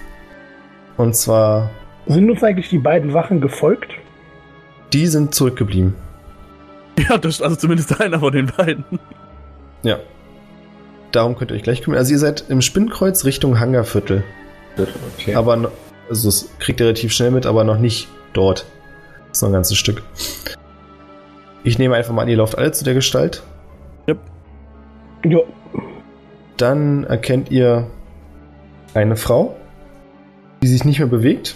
Und 0.97 1.17
zwar, 1.17 1.71
Sind 2.07 2.31
uns 2.31 2.43
eigentlich 2.43 2.69
die 2.69 2.79
beiden 2.79 3.15
Wachen 3.15 3.41
gefolgt? 3.41 3.93
die 4.93 5.07
sind 5.07 5.35
zurückgeblieben. 5.35 5.95
Ja, 7.09 7.17
das 7.17 7.37
ist 7.37 7.43
also 7.43 7.57
zumindest 7.57 7.99
einer 7.99 8.19
von 8.21 8.31
den 8.33 8.47
beiden. 8.55 8.85
Ja. 9.83 10.01
Darum 11.13 11.35
könnt 11.37 11.51
ihr 11.51 11.55
euch 11.57 11.63
gleich 11.63 11.81
kümmern. 11.81 11.99
Also 11.99 12.13
ihr 12.13 12.19
seid 12.19 12.45
im 12.51 12.61
Spinnkreuz 12.61 13.25
Richtung 13.25 13.59
Hangarviertel. 13.59 14.23
Okay. 15.17 15.35
Aber, 15.35 15.71
also 16.11 16.29
das 16.29 16.49
kriegt 16.59 16.81
ihr 16.81 16.87
relativ 16.87 17.13
schnell 17.13 17.31
mit, 17.31 17.47
aber 17.47 17.65
noch 17.65 17.79
nicht 17.79 18.09
dort. 18.33 18.67
Das 19.29 19.39
ist 19.39 19.43
noch 19.43 19.49
ein 19.49 19.55
ganzes 19.55 19.79
Stück. 19.79 20.03
Ich 21.63 21.79
nehme 21.79 21.95
einfach 21.95 22.13
mal 22.13 22.23
an, 22.23 22.29
ihr 22.29 22.37
lauft 22.37 22.59
alle 22.59 22.73
zu 22.73 22.85
der 22.85 22.95
Gestalt. 22.95 23.43
Ja, 24.07 25.39
Dann 26.57 27.05
erkennt 27.05 27.51
ihr 27.51 27.87
eine 28.93 29.17
Frau, 29.17 29.55
die 30.63 30.69
sich 30.69 30.85
nicht 30.85 30.99
mehr 30.99 31.09
bewegt. 31.09 31.55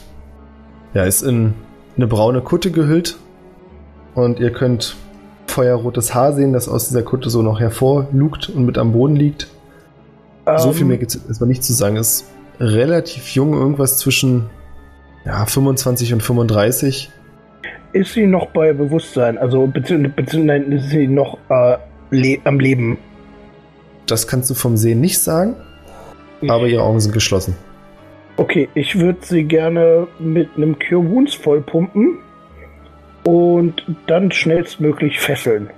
Ja, 0.94 1.02
ist 1.02 1.22
in 1.22 1.55
eine 1.96 2.07
braune 2.07 2.40
Kutte 2.40 2.70
gehüllt. 2.70 3.16
Und 4.14 4.38
ihr 4.38 4.52
könnt 4.52 4.94
feuerrotes 5.48 6.14
Haar 6.14 6.32
sehen, 6.32 6.52
das 6.52 6.68
aus 6.68 6.88
dieser 6.88 7.02
Kutte 7.02 7.28
so 7.28 7.42
noch 7.42 7.59
hervorlugt 7.59 8.48
und 8.50 8.64
mit 8.64 8.78
am 8.78 8.92
Boden 8.92 9.16
liegt. 9.16 9.48
so 10.57 10.72
viel 10.72 10.82
ähm, 10.82 10.88
mehr 10.88 10.98
gibt 10.98 11.14
es 11.14 11.26
erstmal 11.26 11.48
nicht 11.48 11.64
zu 11.64 11.72
sagen. 11.72 11.96
Ist 11.96 12.26
relativ 12.61 13.28
jung, 13.30 13.52
irgendwas 13.52 13.98
zwischen 13.98 14.50
ja, 15.24 15.44
25 15.46 16.12
und 16.12 16.22
35. 16.22 17.11
Ist 17.92 18.12
sie 18.12 18.26
noch 18.26 18.46
bei 18.46 18.72
Bewusstsein? 18.72 19.38
Also, 19.38 19.66
beziehungsweise 19.66 20.64
ist 20.74 20.90
sie 20.90 21.07
noch 21.07 21.38
äh, 21.48 21.76
le 22.11 22.38
am 22.44 22.59
Leben? 22.59 22.98
Das 24.07 24.26
kannst 24.26 24.50
du 24.50 24.55
vom 24.55 24.76
Sehen 24.76 25.00
nicht 25.00 25.18
sagen, 25.18 25.57
aber 26.46 26.66
ihre 26.66 26.82
Augen 26.82 27.00
sind 27.00 27.12
geschlossen. 27.12 27.57
Okay, 28.36 28.68
ich 28.74 28.98
würde 28.98 29.20
sie 29.22 29.44
gerne 29.44 30.09
mit 30.18 30.48
einem 30.57 30.76
Cure 30.78 31.09
Wounds 31.09 31.34
vollpumpen 31.34 32.18
und 33.24 33.84
dann 34.07 34.30
schnellstmöglich 34.32 35.20
fesseln. 35.20 35.70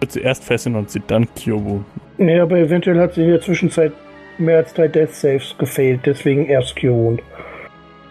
Wird 0.00 0.12
sie 0.12 0.20
erst 0.20 0.44
fesseln 0.44 0.74
und 0.74 0.90
sie 0.90 1.02
dann 1.06 1.28
Kyobu. 1.34 1.80
Nee, 2.16 2.40
aber 2.40 2.56
eventuell 2.58 2.98
hat 2.98 3.14
sie 3.14 3.22
in 3.22 3.28
der 3.28 3.40
Zwischenzeit 3.40 3.92
mehr 4.40 4.58
als 4.58 4.74
drei 4.74 4.88
Death 4.88 5.14
Saves 5.14 5.54
gefehlt, 5.58 6.00
deswegen 6.04 6.46
erst 6.46 6.82
Wound. 6.82 7.22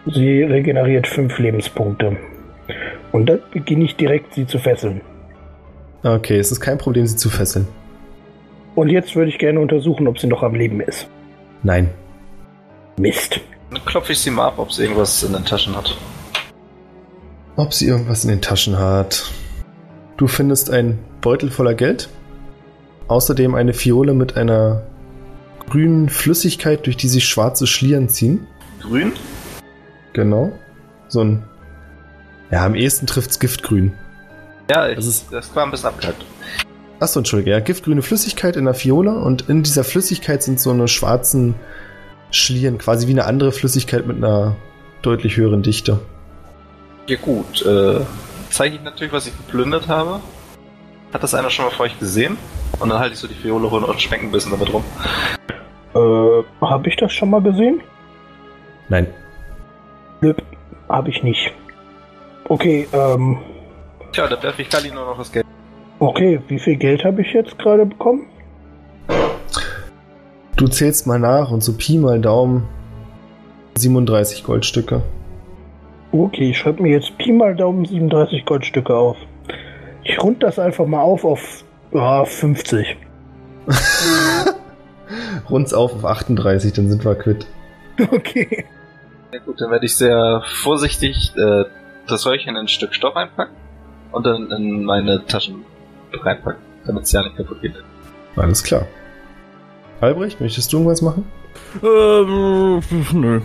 Sie 0.06 0.42
regeneriert 0.42 1.06
fünf 1.06 1.38
Lebenspunkte. 1.38 2.16
Und 3.12 3.26
dann 3.26 3.40
beginne 3.52 3.84
ich 3.84 3.96
direkt, 3.96 4.34
sie 4.34 4.46
zu 4.46 4.58
fesseln. 4.58 5.00
Okay, 6.02 6.38
es 6.38 6.50
ist 6.50 6.60
kein 6.60 6.78
Problem, 6.78 7.06
sie 7.06 7.16
zu 7.16 7.28
fesseln. 7.28 7.68
Und 8.74 8.88
jetzt 8.88 9.14
würde 9.16 9.30
ich 9.30 9.38
gerne 9.38 9.60
untersuchen, 9.60 10.06
ob 10.06 10.18
sie 10.18 10.26
noch 10.26 10.42
am 10.42 10.54
Leben 10.54 10.80
ist. 10.80 11.08
Nein. 11.62 11.90
Mist. 12.98 13.40
Dann 13.70 13.84
klopfe 13.84 14.12
ich 14.12 14.18
sie 14.18 14.30
mal 14.30 14.46
ab, 14.46 14.54
ob 14.58 14.72
sie 14.72 14.82
irgendwas 14.82 15.22
in 15.22 15.32
den 15.32 15.44
Taschen 15.44 15.76
hat. 15.76 15.96
Ob 17.56 17.74
sie 17.74 17.88
irgendwas 17.88 18.24
in 18.24 18.30
den 18.30 18.40
Taschen 18.40 18.78
hat. 18.78 19.30
Du 20.16 20.26
findest 20.26 20.70
einen 20.70 20.98
Beutel 21.20 21.50
voller 21.50 21.74
Geld. 21.74 22.08
Außerdem 23.08 23.54
eine 23.54 23.72
Fiole 23.72 24.14
mit 24.14 24.36
einer 24.36 24.82
grünen 25.70 26.08
Flüssigkeit, 26.10 26.84
durch 26.84 26.96
die 26.98 27.08
sich 27.08 27.26
schwarze 27.26 27.66
Schlieren 27.66 28.08
ziehen. 28.10 28.46
Grün? 28.82 29.12
Genau. 30.12 30.52
So 31.08 31.20
ein. 31.24 31.44
Ja, 32.50 32.66
am 32.66 32.74
ehesten 32.74 33.06
trifft's 33.06 33.38
Giftgrün. 33.38 33.92
Ja, 34.68 34.88
ich, 34.88 34.96
Das 34.96 35.24
das, 35.30 35.46
ist- 35.46 35.56
war 35.56 35.64
ein 35.64 35.70
bisschen 35.70 35.88
abgehackt. 35.88 36.24
Achso, 36.98 37.20
entschuldige. 37.20 37.52
Ja, 37.52 37.60
giftgrüne 37.60 38.02
Flüssigkeit 38.02 38.56
in 38.56 38.66
der 38.66 38.74
Fiole 38.74 39.12
und 39.18 39.48
in 39.48 39.62
dieser 39.62 39.84
Flüssigkeit 39.84 40.42
sind 40.42 40.60
so 40.60 40.70
eine 40.70 40.86
schwarzen 40.86 41.54
Schlieren, 42.30 42.76
quasi 42.78 43.06
wie 43.06 43.12
eine 43.12 43.24
andere 43.24 43.52
Flüssigkeit 43.52 44.06
mit 44.06 44.18
einer 44.18 44.56
deutlich 45.02 45.36
höheren 45.36 45.62
Dichte. 45.62 45.98
Ja 47.06 47.16
gut, 47.16 47.64
äh, 47.64 48.00
zeige 48.50 48.76
ich 48.76 48.82
natürlich, 48.82 49.12
was 49.12 49.26
ich 49.26 49.36
geplündert 49.36 49.88
habe. 49.88 50.20
Hat 51.12 51.22
das 51.22 51.34
einer 51.34 51.50
schon 51.50 51.64
mal 51.64 51.70
vor 51.72 51.86
euch 51.86 51.98
gesehen? 51.98 52.36
Und 52.78 52.90
dann 52.90 52.98
halte 52.98 53.14
ich 53.14 53.18
so 53.20 53.26
die 53.26 53.34
Fiole 53.34 53.68
hoch 53.70 53.82
und 53.82 54.00
schwenke 54.00 54.26
ein 54.26 54.30
bisschen 54.32 54.52
damit 54.52 54.72
rum. 54.72 54.84
Äh, 55.94 56.42
habe 56.60 56.88
ich 56.88 56.96
das 56.96 57.12
schon 57.12 57.30
mal 57.30 57.42
gesehen? 57.42 57.80
Nein. 58.88 59.06
Nö, 60.20 60.34
habe 60.88 61.10
ich 61.10 61.22
nicht. 61.22 61.52
Okay, 62.48 62.86
ähm, 62.92 63.38
Tja, 64.12 64.26
da 64.26 64.42
werfe 64.42 64.62
ich 64.62 64.68
Kali 64.68 64.90
nur 64.90 65.04
noch 65.04 65.18
das 65.18 65.30
Geld. 65.30 65.46
okay, 66.00 66.40
wie 66.48 66.58
viel 66.58 66.76
Geld 66.76 67.04
habe 67.04 67.22
ich 67.22 67.32
jetzt 67.32 67.58
gerade 67.58 67.86
bekommen? 67.86 68.26
Du 70.56 70.68
zählst 70.68 71.06
mal 71.06 71.18
nach 71.18 71.50
und 71.50 71.62
so 71.62 71.72
Pi 71.72 71.96
mal 71.96 72.20
Daumen 72.20 72.68
37 73.76 74.44
Goldstücke. 74.44 75.02
Okay, 76.12 76.50
ich 76.50 76.58
schreibe 76.58 76.82
mir 76.82 76.92
jetzt 76.92 77.16
Pi 77.18 77.32
mal 77.32 77.54
Daumen 77.54 77.84
37 77.84 78.44
Goldstücke 78.44 78.94
auf. 78.94 79.16
Ich 80.02 80.20
rund 80.22 80.42
das 80.42 80.58
einfach 80.58 80.86
mal 80.86 81.00
auf 81.00 81.24
auf 81.24 81.64
ja, 81.92 82.24
50. 82.24 82.96
Rund's 85.50 85.74
auf 85.74 85.94
auf 85.94 86.04
38, 86.04 86.72
dann 86.72 86.90
sind 86.90 87.04
wir 87.04 87.14
quitt. 87.14 87.46
Okay. 88.10 88.64
Ja 89.32 89.38
gut, 89.40 89.60
dann 89.60 89.70
werde 89.70 89.84
ich 89.84 89.94
sehr 89.94 90.42
vorsichtig 90.44 91.32
äh, 91.36 91.64
das 92.08 92.26
Röhrchen 92.26 92.50
in 92.50 92.56
ein 92.56 92.68
Stück 92.68 92.94
Stoff 92.94 93.14
einpacken 93.14 93.54
und 94.10 94.24
dann 94.24 94.50
in 94.50 94.84
meine 94.84 95.24
Taschen 95.26 95.64
reinpacken, 96.12 96.62
damit 96.86 97.04
es 97.04 97.12
ja 97.12 97.22
nicht 97.22 97.36
kaputt 97.36 97.60
geht. 97.60 97.74
Alles 98.36 98.64
klar. 98.64 98.86
Albrecht, 100.00 100.40
möchtest 100.40 100.72
du 100.72 100.78
irgendwas 100.78 101.02
machen? 101.02 101.30
Ähm, 101.82 102.80
nö. 103.12 103.40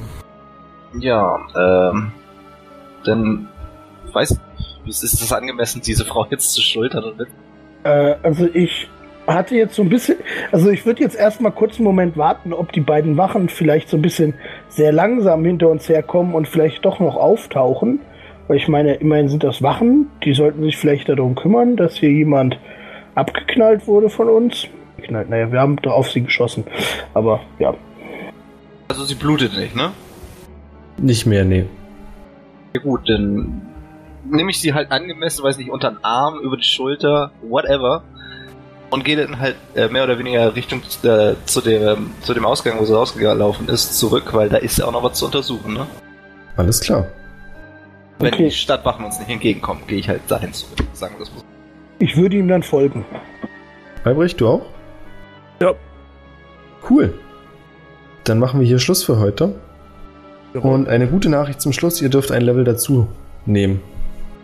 Ja, 1.00 1.38
ähm, 1.56 2.12
dann 3.04 3.50
weiß 4.14 4.32
ich 4.32 4.40
ist 4.88 5.22
das 5.22 5.34
angemessen, 5.34 5.82
diese 5.82 6.06
Frau 6.06 6.26
jetzt 6.30 6.54
zu 6.54 6.62
schultern 6.62 7.04
und 7.04 7.18
mit 7.18 7.28
Äh, 7.84 8.16
also 8.24 8.48
ich 8.54 8.88
hatte 9.28 9.56
jetzt 9.56 9.76
so 9.76 9.82
ein 9.82 9.90
bisschen, 9.90 10.18
also 10.52 10.70
ich 10.70 10.86
würde 10.86 11.02
jetzt 11.02 11.16
erstmal 11.16 11.52
kurz 11.52 11.78
einen 11.78 11.86
Moment 11.86 12.18
warten, 12.18 12.54
ob 12.54 12.72
die 12.72 12.82
beiden 12.82 13.18
Wachen 13.18 13.50
vielleicht 13.50 13.90
so 13.90 13.98
ein 13.98 14.02
bisschen 14.02 14.36
sehr 14.70 14.92
langsam 14.92 15.44
hinter 15.44 15.70
uns 15.70 15.90
herkommen 15.90 16.34
und 16.34 16.48
vielleicht 16.48 16.86
doch 16.86 17.00
noch 17.00 17.16
auftauchen. 17.16 18.00
Weil 18.48 18.58
ich 18.58 18.68
meine, 18.68 18.96
immerhin 18.96 19.28
sind 19.28 19.44
das 19.44 19.64
Wachen, 19.64 20.12
die 20.24 20.34
sollten 20.34 20.62
sich 20.62 20.78
vielleicht 20.78 21.10
darum 21.10 21.36
kümmern, 21.36 21.76
dass 21.76 21.96
hier 21.96 22.12
jemand 22.12 22.60
abgeknallt 23.16 23.88
wurde 23.88 24.10
von 24.10 24.30
uns. 24.30 24.68
Geknallt, 24.98 25.30
naja, 25.30 25.52
wir 25.52 25.60
haben 25.60 25.78
doch 25.78 25.94
auf 25.94 26.12
sie 26.12 26.22
geschossen. 26.22 26.66
Aber 27.14 27.40
ja. 27.58 27.74
Also 28.88 29.04
sie 29.04 29.16
blutet 29.16 29.58
nicht, 29.58 29.76
ne? 29.76 29.92
Nicht 30.98 31.26
mehr, 31.26 31.44
nee. 31.44 31.66
Ja 32.76 32.82
gut, 32.82 33.10
dann 33.10 33.62
nehme 34.30 34.52
ich 34.52 34.60
sie 34.60 34.74
halt 34.74 34.92
angemessen, 34.92 35.44
weiß 35.44 35.58
nicht, 35.58 35.72
unter 35.72 35.92
den 35.92 36.04
Arm, 36.04 36.40
über 36.40 36.58
die 36.58 36.64
Schulter, 36.64 37.32
whatever. 37.42 38.04
Und 38.92 39.04
gehe 39.04 39.18
dann 39.18 39.40
halt 39.40 39.56
äh, 39.76 39.88
mehr 39.88 40.04
oder 40.04 40.18
weniger 40.20 40.56
Richtung 40.56 40.82
äh, 41.04 41.34
zu, 41.46 41.62
der, 41.62 41.98
zu 42.22 42.34
dem 42.34 42.46
Ausgang, 42.46 42.80
wo 42.80 42.86
sie 42.86 42.94
rausgelaufen 42.96 43.68
ist, 43.68 43.98
zurück, 43.98 44.34
weil 44.34 44.48
da 44.50 44.58
ist 44.58 44.78
ja 44.78 44.86
auch 44.86 44.92
noch 44.92 45.04
was 45.04 45.18
zu 45.18 45.26
untersuchen, 45.26 45.74
ne? 45.74 45.88
Alles 46.56 46.80
klar. 46.80 47.08
Wenn 48.20 48.34
Okay. 48.34 48.46
die 48.46 48.52
Stadtwachen 48.52 49.04
uns 49.04 49.20
nicht 49.20 49.30
entgegenkommen, 49.30 49.82
gehe 49.88 50.00
ich 50.00 50.08
halt 50.08 50.22
dahin 50.30 50.54
zurück, 50.54 50.78
sagen 50.94 51.16
wir 51.18 51.26
das. 51.26 51.32
Ich 52.00 52.16
würde 52.16 52.38
ihm 52.38 52.48
dann 52.48 52.64
folgen. 52.64 53.06
Albrecht, 54.04 54.40
du 54.40 54.48
auch? 54.48 54.62
Ja. 55.62 55.74
Cool. 56.90 57.14
Dann 58.24 58.40
machen 58.40 58.60
wir 58.60 58.68
hier 58.68 58.80
Schluss 58.80 59.04
für 59.04 59.20
heute. 59.20 59.56
Und 60.54 60.88
eine 60.88 61.08
gute 61.08 61.30
Nachricht 61.30 61.60
zum 61.60 61.74
Schluss, 61.74 62.02
ihr 62.02 62.10
dürft 62.10 62.32
ein 62.32 62.42
Level 62.44 62.64
dazu 62.64 63.08
nehmen. 63.46 63.82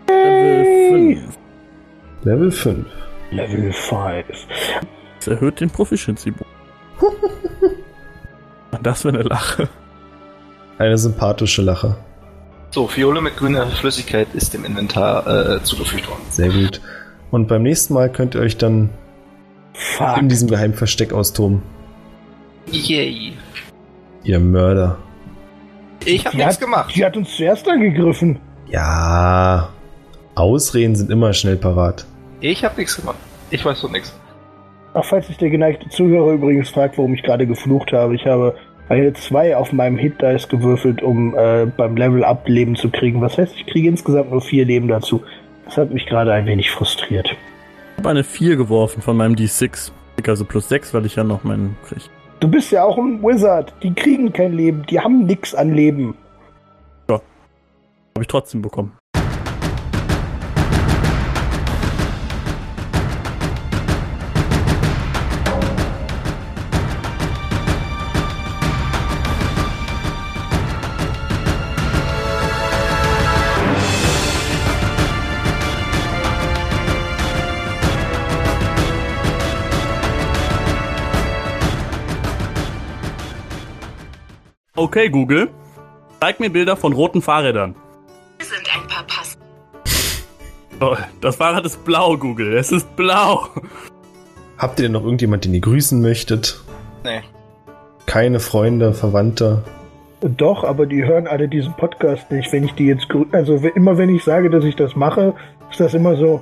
Level 0.08 0.90
5. 0.90 1.38
Level 2.24 2.50
5. 2.50 2.86
Level 3.32 3.72
5. 3.72 4.24
Das 5.18 5.26
erhöht 5.26 5.60
den 5.60 5.70
Proficiency. 5.70 6.32
Das 8.82 9.04
wäre 9.04 9.14
eine 9.18 9.28
Lache. 9.28 9.68
Eine 10.78 10.96
sympathische 10.96 11.60
Lache. 11.62 11.96
So, 12.70 12.88
Fiole 12.88 13.20
mit 13.20 13.36
grüner 13.36 13.66
Flüssigkeit 13.66 14.26
ist 14.32 14.54
dem 14.54 14.64
Inventar 14.64 15.26
äh, 15.26 15.62
zugefügt 15.62 16.08
worden. 16.08 16.22
Sehr 16.30 16.48
gut. 16.48 16.80
Und 17.30 17.48
beim 17.48 17.62
nächsten 17.62 17.92
Mal 17.94 18.10
könnt 18.10 18.34
ihr 18.34 18.40
euch 18.40 18.56
dann 18.56 18.88
Fuck. 19.74 20.16
in 20.16 20.28
diesem 20.30 20.48
Geheimversteck 20.48 21.12
austoben. 21.12 21.62
Yay. 22.70 23.34
Ihr 24.24 24.40
Mörder. 24.40 24.96
Ich 26.04 26.24
hab 26.24 26.32
Die 26.32 26.38
nichts 26.38 26.54
hat, 26.54 26.60
gemacht. 26.60 26.94
die 26.96 27.04
hat 27.04 27.16
uns 27.16 27.36
zuerst 27.36 27.68
angegriffen. 27.68 28.40
Ja. 28.68 29.68
Ausreden 30.34 30.96
sind 30.96 31.10
immer 31.10 31.34
schnell 31.34 31.56
parat. 31.56 32.06
Ich 32.42 32.64
hab 32.64 32.76
nichts 32.76 32.96
gemacht. 32.96 33.16
Ich 33.50 33.64
weiß 33.64 33.80
so 33.80 33.88
nichts. 33.88 34.18
Ach, 34.94 35.04
falls 35.04 35.28
sich 35.28 35.38
der 35.38 35.48
geneigte 35.48 35.88
Zuhörer 35.88 36.32
übrigens 36.32 36.68
fragt, 36.68 36.98
warum 36.98 37.14
ich 37.14 37.22
gerade 37.22 37.46
geflucht 37.46 37.92
habe, 37.92 38.14
ich 38.14 38.26
habe 38.26 38.56
eine 38.88 39.12
2 39.12 39.56
auf 39.56 39.72
meinem 39.72 39.96
Hit 39.96 40.20
Dice 40.20 40.48
gewürfelt, 40.48 41.02
um 41.02 41.34
äh, 41.34 41.66
beim 41.66 41.96
Level 41.96 42.24
Up 42.24 42.46
Leben 42.48 42.74
zu 42.74 42.90
kriegen. 42.90 43.20
Was 43.20 43.38
heißt, 43.38 43.54
ich 43.56 43.66
kriege 43.66 43.88
insgesamt 43.88 44.30
nur 44.30 44.42
4 44.42 44.64
Leben 44.64 44.88
dazu. 44.88 45.22
Das 45.64 45.76
hat 45.76 45.92
mich 45.92 46.04
gerade 46.06 46.32
ein 46.32 46.44
wenig 46.46 46.70
frustriert. 46.70 47.30
Ich 47.30 47.98
habe 47.98 48.10
eine 48.10 48.24
4 48.24 48.56
geworfen 48.56 49.00
von 49.00 49.16
meinem 49.16 49.34
D6. 49.34 49.92
Also 50.26 50.44
plus 50.44 50.68
6, 50.68 50.94
weil 50.94 51.06
ich 51.06 51.16
ja 51.16 51.24
noch 51.24 51.42
meinen 51.42 51.76
krieg. 51.88 52.02
Du 52.40 52.48
bist 52.48 52.70
ja 52.70 52.84
auch 52.84 52.98
ein 52.98 53.22
Wizard. 53.22 53.72
Die 53.82 53.94
kriegen 53.94 54.32
kein 54.32 54.52
Leben. 54.52 54.84
Die 54.90 55.00
haben 55.00 55.26
nix 55.26 55.54
an 55.54 55.74
Leben. 55.74 56.14
Habe 57.08 57.22
ich 58.20 58.26
trotzdem 58.26 58.62
bekommen. 58.62 58.92
Okay, 84.76 85.08
Google. 85.10 85.50
Zeig 86.20 86.40
mir 86.40 86.50
Bilder 86.50 86.76
von 86.76 86.92
roten 86.92 87.20
Fahrrädern. 87.20 87.74
Hier 88.38 88.46
sind 88.46 88.62
ein 88.74 88.88
paar 88.88 89.04
Pass. 89.06 89.36
Oh, 90.80 90.96
das 91.20 91.36
Fahrrad 91.36 91.66
ist 91.66 91.84
blau, 91.84 92.16
Google. 92.16 92.56
Es 92.56 92.72
ist 92.72 92.96
blau. 92.96 93.48
Habt 94.56 94.78
ihr 94.78 94.84
denn 94.84 94.92
noch 94.92 95.04
irgendjemand, 95.04 95.44
den 95.44 95.52
ihr 95.54 95.60
grüßen 95.60 96.00
möchtet? 96.00 96.60
Nee. 97.04 97.20
Keine 98.06 98.40
Freunde, 98.40 98.94
Verwandte? 98.94 99.62
Doch, 100.22 100.64
aber 100.64 100.86
die 100.86 101.04
hören 101.04 101.26
alle 101.26 101.48
diesen 101.48 101.74
Podcast 101.74 102.30
nicht. 102.30 102.50
Wenn 102.52 102.64
ich 102.64 102.72
die 102.74 102.86
jetzt, 102.86 103.04
grü- 103.10 103.32
also 103.32 103.56
immer 103.74 103.98
wenn 103.98 104.08
ich 104.08 104.24
sage, 104.24 104.48
dass 104.50 104.64
ich 104.64 104.76
das 104.76 104.96
mache, 104.96 105.34
ist 105.70 105.80
das 105.80 105.94
immer 105.94 106.16
so, 106.16 106.40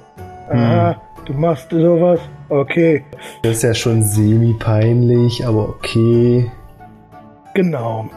ah, 0.50 0.94
du 1.24 1.32
machst 1.32 1.70
sowas, 1.70 2.20
okay, 2.50 3.04
Das 3.42 3.56
ist 3.56 3.62
ja 3.62 3.74
schon 3.74 4.02
semi-peinlich, 4.02 5.46
aber 5.46 5.68
okay. 5.70 6.50
genau. 7.54 8.08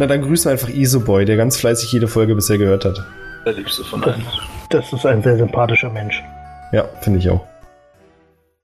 Na, 0.00 0.06
dann 0.06 0.22
grüßen 0.22 0.46
wir 0.46 0.52
einfach 0.52 0.70
Isoboy, 0.70 1.26
der 1.26 1.36
ganz 1.36 1.58
fleißig 1.58 1.92
jede 1.92 2.08
Folge 2.08 2.34
bisher 2.34 2.56
gehört 2.56 2.86
hat. 2.86 3.04
Der 3.44 3.52
liebste 3.52 3.84
von 3.84 4.02
allen. 4.02 4.24
Das 4.70 4.90
ist 4.94 5.04
ein 5.04 5.22
sehr 5.22 5.36
sympathischer 5.36 5.90
Mensch. 5.90 6.24
Ja, 6.72 6.86
finde 7.02 7.18
ich 7.18 7.28
auch. 7.28 7.44